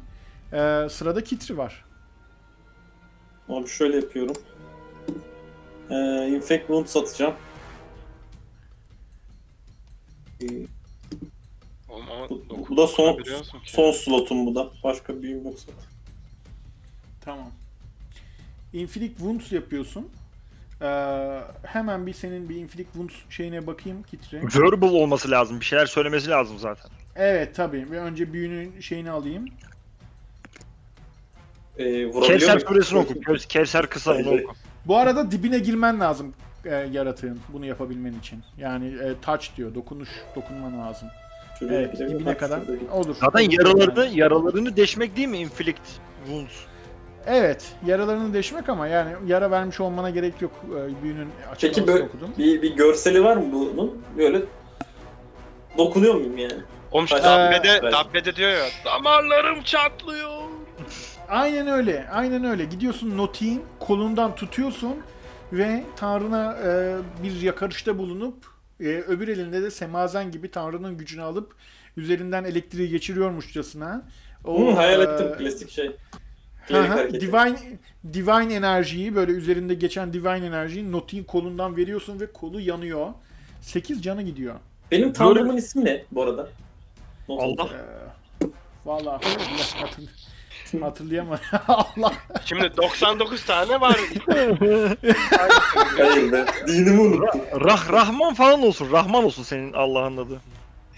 Ee, 0.52 0.86
sırada 0.90 1.24
Kitri 1.24 1.56
var. 1.56 1.84
Abi 3.48 3.68
şöyle 3.68 3.96
yapıyorum. 3.96 4.36
Ee, 5.90 6.28
infect 6.28 6.60
wound 6.60 6.86
satacağım. 6.86 7.34
Ee, 10.50 10.66
Oğlum 11.88 12.04
ama 12.10 12.28
Bu- 12.28 12.66
bu 12.68 12.76
da 12.76 12.86
son- 12.86 13.18
biliyor 13.18 13.38
musun 13.38 13.60
ki? 13.60 13.72
Son 13.72 13.92
slotum 13.92 14.46
bu 14.46 14.54
da. 14.54 14.70
Başka 14.84 15.16
bir 15.16 15.22
büyüm 15.22 15.44
yoksa. 15.44 15.72
Tamam. 17.20 17.50
Infinite 18.72 19.14
Wounds 19.16 19.52
yapıyorsun. 19.52 20.08
Ee, 20.82 21.40
hemen 21.62 22.06
bir 22.06 22.12
senin 22.12 22.48
bir 22.48 22.56
Infinite 22.56 22.92
Wounds 22.92 23.14
şeyine 23.30 23.66
bakayım 23.66 24.02
Kitri. 24.02 24.42
Verbal 24.62 24.92
olması 24.94 25.30
lazım. 25.30 25.60
Bir 25.60 25.64
şeyler 25.64 25.86
söylemesi 25.86 26.28
lazım 26.30 26.58
zaten. 26.58 26.90
Evet 27.16 27.54
tabii. 27.56 27.92
Bir 27.92 27.96
önce 27.96 28.32
büyünün 28.32 28.80
şeyini 28.80 29.10
alayım. 29.10 29.44
Ee, 31.78 32.06
vurabiliyor 32.06 32.22
Kevser 32.40 32.54
muyum? 32.54 32.68
suresini 32.68 32.98
oku. 32.98 33.14
Kev- 33.14 33.46
Kevser 33.48 33.86
kısa 33.86 34.10
onu 34.12 34.18
Öyle. 34.30 34.44
oku. 34.44 34.54
Bu 34.86 34.96
arada 34.96 35.30
dibine 35.30 35.58
girmen 35.58 36.00
lazım 36.00 36.34
e, 36.66 36.88
yaratığın 36.92 37.40
bunu 37.52 37.66
yapabilmen 37.66 38.12
için. 38.18 38.40
Yani 38.58 38.86
e, 38.86 39.14
touch 39.22 39.46
diyor. 39.56 39.74
Dokunuş, 39.74 40.08
dokunman 40.36 40.80
lazım. 40.80 41.08
Şuraya 41.58 41.80
Evet, 41.80 41.92
gidelim. 41.92 42.10
dibine 42.14 42.26
Bak, 42.26 42.40
kadar 42.40 42.56
şurada 42.60 42.72
gidelim. 42.74 42.92
olur. 42.92 43.16
Zaten 43.20 43.44
Olur 43.44 43.52
yaralarını, 43.52 44.04
yani. 44.04 44.18
yaralarını 44.18 44.76
deşmek 44.76 45.16
değil 45.16 45.28
mi? 45.28 45.38
Inflict 45.38 45.80
wounds. 46.26 46.52
Evet, 47.26 47.72
yaralarını 47.86 48.34
deşmek 48.34 48.68
ama 48.68 48.86
yani 48.86 49.10
yara 49.26 49.50
vermiş 49.50 49.80
olmana 49.80 50.10
gerek 50.10 50.42
yok. 50.42 50.52
E, 50.70 51.02
büyünün 51.02 51.28
Peki 51.38 51.50
açıklamasını 51.50 51.86
böyle 51.94 52.04
okudum. 52.04 52.30
bir, 52.38 52.62
bir 52.62 52.76
görseli 52.76 53.24
var 53.24 53.36
mı 53.36 53.44
bunun? 53.52 54.02
Böyle 54.18 54.40
dokunuyor 55.78 56.14
muyum 56.14 56.38
yani? 56.38 56.52
Oğlum 56.92 57.06
Ee, 57.18 57.22
Dabbe'de. 57.22 57.82
Dabbe'de 57.92 58.36
diyor 58.36 58.50
ya 58.50 58.64
damarlarım 58.84 59.62
çatlıyor. 59.62 60.30
Aynen 61.28 61.66
öyle. 61.68 62.06
Aynen 62.12 62.44
öyle. 62.44 62.64
Gidiyorsun 62.64 63.18
Noti'nin 63.18 63.62
kolundan 63.80 64.34
tutuyorsun 64.34 64.96
ve 65.58 65.84
Tanrı'na 65.96 66.56
e, 66.64 66.96
bir 67.22 67.40
yakarışta 67.40 67.98
bulunup 67.98 68.46
e, 68.80 68.84
öbür 68.84 69.28
elinde 69.28 69.62
de 69.62 69.70
semazen 69.70 70.30
gibi 70.30 70.50
Tanrı'nın 70.50 70.98
gücünü 70.98 71.22
alıp 71.22 71.54
üzerinden 71.96 72.44
elektriği 72.44 72.88
geçiriyormuşçasına. 72.88 74.02
Hı, 74.44 74.70
hayal 74.70 75.00
e, 75.00 75.04
ettim 75.04 75.38
klasik 75.38 75.70
şey. 75.70 75.96
Hareketi. 76.68 77.20
divine 77.20 77.58
divine 78.12 78.54
enerjiyi 78.54 79.14
böyle 79.14 79.32
üzerinde 79.32 79.74
geçen 79.74 80.12
divine 80.12 80.46
enerjiyi 80.46 80.92
Noti'nin 80.92 81.24
kolundan 81.24 81.76
veriyorsun 81.76 82.20
ve 82.20 82.32
kolu 82.32 82.60
yanıyor. 82.60 83.08
8 83.60 84.02
canı 84.02 84.22
gidiyor. 84.22 84.54
Benim 84.90 85.12
tanrımın 85.12 85.56
ismi 85.56 85.84
ne 85.84 86.04
bu 86.12 86.22
arada? 86.22 86.48
Not 87.28 87.42
Allah. 87.42 87.68
Ee, 88.42 88.46
vallahi 88.84 89.24
hatırl 90.82 91.04
hatırlayamadım. 91.04 91.44
Allah. 91.68 92.12
Şimdi 92.44 92.76
99 92.76 93.44
tane 93.46 93.80
var. 93.80 93.96
Hayır 95.98 96.32
be. 96.32 96.44
Dinimi 96.66 97.00
unuttum. 97.00 97.40
Rah 97.64 97.92
Rahman 97.92 98.34
falan 98.34 98.62
olsun. 98.62 98.92
Rahman 98.92 99.24
olsun 99.24 99.42
senin 99.42 99.72
Allah'ın 99.72 100.16
adı. 100.16 100.40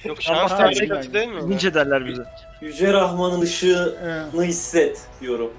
Yok 0.05 0.23
şans 0.23 0.53
Allah 0.53 0.59
tercih 0.59 1.13
değil 1.13 1.29
mi? 1.29 1.51
Linç 1.51 1.65
ederler 1.65 2.07
bizi. 2.07 2.23
Yüce 2.61 2.93
Rahman'ın 2.93 3.41
ışığını 3.41 4.45
hisset 4.45 5.01
diyorum. 5.21 5.51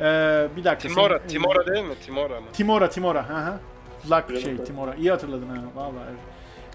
ee, 0.00 0.46
bir 0.56 0.64
dakika. 0.64 0.88
Timora, 0.88 1.18
senin- 1.18 1.28
Timora 1.28 1.66
değil 1.66 1.84
mi? 1.84 1.94
Timora 2.06 2.40
mı? 2.40 2.46
Timora, 2.52 2.90
Timora. 2.90 3.28
Hı 3.28 3.36
hı. 3.36 3.54
Luck 4.10 4.24
Öyle 4.30 4.40
şey? 4.40 4.56
Timora. 4.56 4.94
İyi 4.94 5.10
hatırladın 5.10 5.48
ha. 5.48 5.56
Vallahi. 5.74 6.04
evet. 6.10 6.20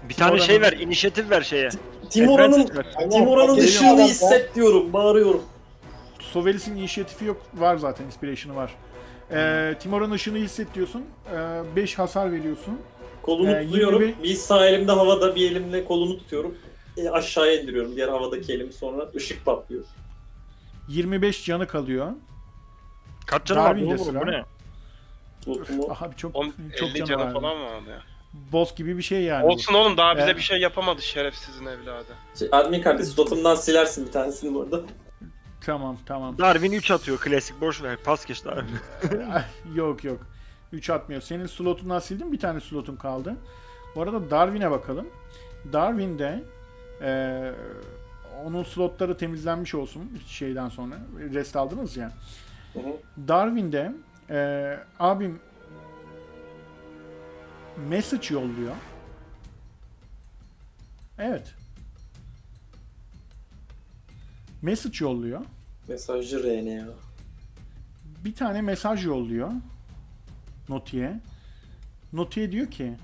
Bir 0.08 0.14
tane 0.14 0.38
şey 0.38 0.60
ver, 0.60 0.72
inisiyatif 0.72 1.30
ver 1.30 1.42
şeye. 1.42 1.68
Timora'nın. 2.10 2.70
Timora'nın 3.10 3.56
ışığını 3.56 4.02
hisset 4.02 4.54
diyorum. 4.54 4.92
Bağırıyorum. 4.92 5.42
Sovelis'in 6.32 6.76
inisiyatifi 6.76 7.24
yok. 7.24 7.42
Var 7.54 7.76
zaten. 7.76 8.04
Inspiration'ı 8.04 8.56
var. 8.56 8.74
Ee, 9.32 9.74
Timora'nın 9.80 10.10
ışını 10.14 10.38
hisset 10.38 10.74
diyorsun. 10.74 11.04
5 11.76 11.98
hasar 11.98 12.32
veriyorsun. 12.32 12.80
Kolunu 13.22 13.50
Ee, 13.56 13.66
tutuyorum. 13.66 14.02
21 14.02 14.22
Bir 14.22 14.34
sağ 14.34 14.66
elimde 14.66 14.92
havada, 14.92 15.34
bir 15.36 15.50
elimle 15.50 15.84
kolunu 15.84 16.18
tutuyorum. 16.18 16.54
E, 16.96 17.08
aşağıya 17.10 17.60
indiriyorum 17.62 17.96
diğer 17.96 18.08
havadaki 18.08 18.52
elimi 18.52 18.72
sonra 18.72 19.08
ışık 19.16 19.44
patlıyor. 19.46 19.84
25 20.88 21.44
canı 21.44 21.66
kalıyor. 21.66 22.06
Kaç 23.26 23.46
canı 23.46 23.58
var 23.60 23.76
oğlum 23.76 23.98
bu 24.20 24.26
ne? 24.26 24.44
Aha 25.90 26.10
çok 26.16 26.36
Oğlum 26.36 26.54
çok 26.78 26.88
50 26.88 26.94
canı 26.98 27.08
canı 27.08 27.24
var. 27.24 27.32
falan 27.32 27.60
vardı 27.62 27.90
ya. 27.90 28.02
boss 28.52 28.74
gibi 28.74 28.96
bir 28.98 29.02
şey 29.02 29.22
yani. 29.22 29.42
bu. 29.42 29.52
Olsun 29.52 29.74
oğlum 29.74 29.96
daha 29.96 30.16
bize 30.16 30.24
Evet. 30.26 30.36
bir 30.36 30.42
şey 30.42 30.58
yapamadı 30.60 31.02
şerefsizin 31.02 31.66
evladı. 31.66 32.06
Şey, 32.38 32.48
admin 32.52 32.82
kardeş 32.82 33.06
slotumdan 33.08 33.54
silersin 33.54 34.06
bir 34.06 34.12
tanesini 34.12 34.54
burada. 34.54 34.80
Tamam 35.66 35.96
tamam. 36.06 36.38
Darwin 36.38 36.72
3 36.72 36.90
atıyor 36.90 37.18
klasik 37.18 37.60
boş 37.60 37.82
ver 37.82 37.96
pas 38.04 38.26
geç 38.26 38.44
Darwin. 38.44 38.76
Yok 39.74 40.04
yok. 40.04 40.20
3 40.72 40.90
atmıyor. 40.90 41.20
Senin 41.22 41.46
slotundan 41.46 41.98
sildim 41.98 42.32
bir 42.32 42.38
tane 42.38 42.60
slotun 42.60 42.96
kaldı. 42.96 43.36
Bu 43.96 44.02
arada 44.02 44.30
Darwin'e 44.30 44.70
bakalım. 44.70 45.06
Darwin'de 45.72 46.44
eee, 47.02 47.52
onun 48.44 48.62
slotları 48.62 49.16
temizlenmiş 49.16 49.74
olsun 49.74 50.18
şeyden 50.26 50.68
sonra. 50.68 50.94
Rest 51.34 51.56
aldınız 51.56 51.96
ya. 51.96 52.12
Hı 52.72 52.78
hı. 52.78 52.96
Darwin'de 53.28 53.92
eee, 54.30 54.80
abim 54.98 55.40
message 57.88 58.34
yolluyor. 58.34 58.74
Evet. 61.18 61.54
Message 64.62 64.96
yolluyor. 65.00 65.40
Mesajcı 65.88 66.42
RN 66.44 66.66
ya. 66.66 66.86
bir 68.24 68.34
tane 68.34 68.62
mesaj 68.62 69.06
yolluyor 69.06 69.50
Noti'ye. 70.68 71.20
Noti'ye 72.12 72.52
diyor 72.52 72.66
ki 72.70 72.94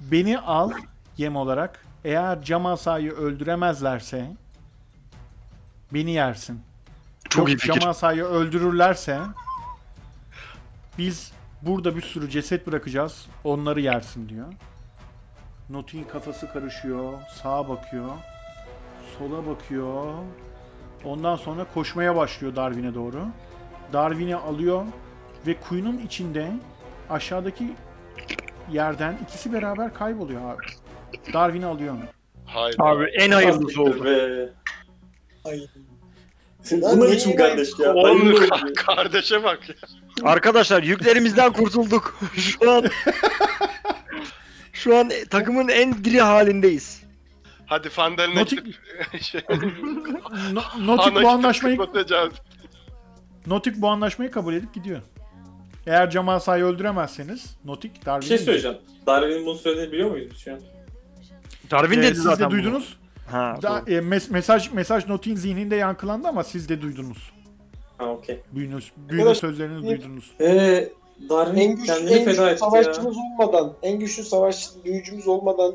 beni 0.00 0.38
al 0.38 0.72
yem 1.16 1.36
olarak 1.36 1.86
eğer 2.04 2.42
Camasa'yı 2.42 3.12
öldüremezlerse 3.12 4.36
beni 5.94 6.10
yersin. 6.10 6.60
Çok 7.28 7.48
iyi 7.48 7.52
Yok. 7.52 7.80
Camasa'yı 7.80 8.24
öldürürlerse 8.24 9.20
biz 10.98 11.32
burada 11.62 11.96
bir 11.96 12.02
sürü 12.02 12.30
ceset 12.30 12.66
bırakacağız. 12.66 13.26
Onları 13.44 13.80
yersin 13.80 14.28
diyor. 14.28 14.52
Noti'nin 15.70 16.04
kafası 16.04 16.52
karışıyor. 16.52 17.12
Sağa 17.42 17.68
bakıyor. 17.68 18.08
Sola 19.18 19.46
bakıyor. 19.46 20.14
Ondan 21.04 21.36
sonra 21.36 21.66
koşmaya 21.74 22.16
başlıyor 22.16 22.56
Darwin'e 22.56 22.94
doğru. 22.94 23.26
Darwin'i 23.92 24.36
alıyor 24.36 24.84
ve 25.46 25.54
kuyunun 25.54 25.98
içinde 25.98 26.50
aşağıdaki 27.10 27.72
yerden 28.72 29.18
ikisi 29.22 29.52
beraber 29.52 29.94
kayboluyor 29.94 30.40
abi. 30.54 30.62
Darwin'i 31.32 31.66
alıyor. 31.66 31.94
Hayır. 32.46 32.76
Abi 32.78 33.04
en 33.04 33.30
hayırlısı 33.30 33.82
oldu. 33.82 34.04
Be. 34.04 34.48
Ay. 35.44 35.60
Bu 36.70 37.00
ne 37.00 37.10
biçim 37.12 37.36
kardeş 37.36 37.68
ya? 37.78 37.94
Oğlum 37.94 38.20
ka- 38.30 38.52
olsun. 38.54 38.72
kardeşe 38.74 39.44
bak 39.44 39.68
ya. 39.68 39.74
Arkadaşlar 40.30 40.82
yüklerimizden 40.82 41.52
kurtulduk. 41.52 42.18
Şu 42.36 42.70
an 42.72 42.84
şu 44.72 44.96
an 44.96 45.10
takımın 45.30 45.68
en 45.68 46.04
diri 46.04 46.20
halindeyiz. 46.20 47.02
Hadi 47.68 47.88
Fandel'ine 47.88 48.40
Notik- 48.40 48.74
şey, 49.20 49.40
No- 50.52 50.86
Notik 50.86 51.22
bu 51.22 51.28
anlaşmayı. 51.28 51.78
Notik 53.46 53.76
bu 53.76 53.88
anlaşmayı 53.88 54.30
kabul 54.30 54.54
edip 54.54 54.74
gidiyor. 54.74 55.00
Eğer 55.86 56.10
Camasa'yı 56.10 56.64
öldüremezseniz 56.64 57.56
Notik 57.64 58.00
Bir 58.00 58.06
Darwin'i 58.06 58.28
şey 58.28 58.38
söyleyeceğim. 58.38 58.76
Darwin'in 59.06 59.46
bunu 59.46 59.54
söylediğini 59.54 59.92
biliyor 59.92 60.10
muyuz 60.10 60.30
biz 60.32 60.38
şu 60.38 60.52
an? 60.52 60.60
Darwin 61.70 61.98
Ee, 61.98 62.02
dedi 62.02 62.14
siz 62.14 62.22
zaten 62.24 62.40
de 62.46 62.50
bunu. 62.50 62.52
duydunuz. 62.62 62.96
Ha, 63.30 63.58
Da, 63.62 63.82
doğru. 63.86 63.94
e, 63.94 63.98
mes- 63.98 64.32
mesaj 64.32 64.72
mesaj 64.72 65.06
Notik'in 65.08 65.36
zihninde 65.36 65.76
yankılandı 65.76 66.28
ama 66.28 66.44
siz 66.44 66.68
de 66.68 66.82
duydunuz. 66.82 67.32
Ha 67.98 68.04
okey. 68.06 68.40
Büyünüz, 68.52 68.92
büyüne 68.96 69.22
Arkadaş, 69.22 69.38
sözlerini 69.38 69.82
bir- 69.82 69.88
duydunuz. 70.02 70.30
Eee 70.40 70.92
Darwin 71.28 71.60
En 71.60 71.70
güçlü, 71.76 71.86
kendini 71.86 72.10
en 72.10 72.18
feda 72.24 72.30
güçlü 72.30 72.42
etti 72.42 72.50
ya. 72.50 72.56
savaşçımız 72.70 73.16
olmadan, 73.16 73.74
en 73.82 73.98
güçlü 73.98 74.22
savaş 74.24 74.68
büyücümüz 74.84 75.28
olmadan 75.28 75.74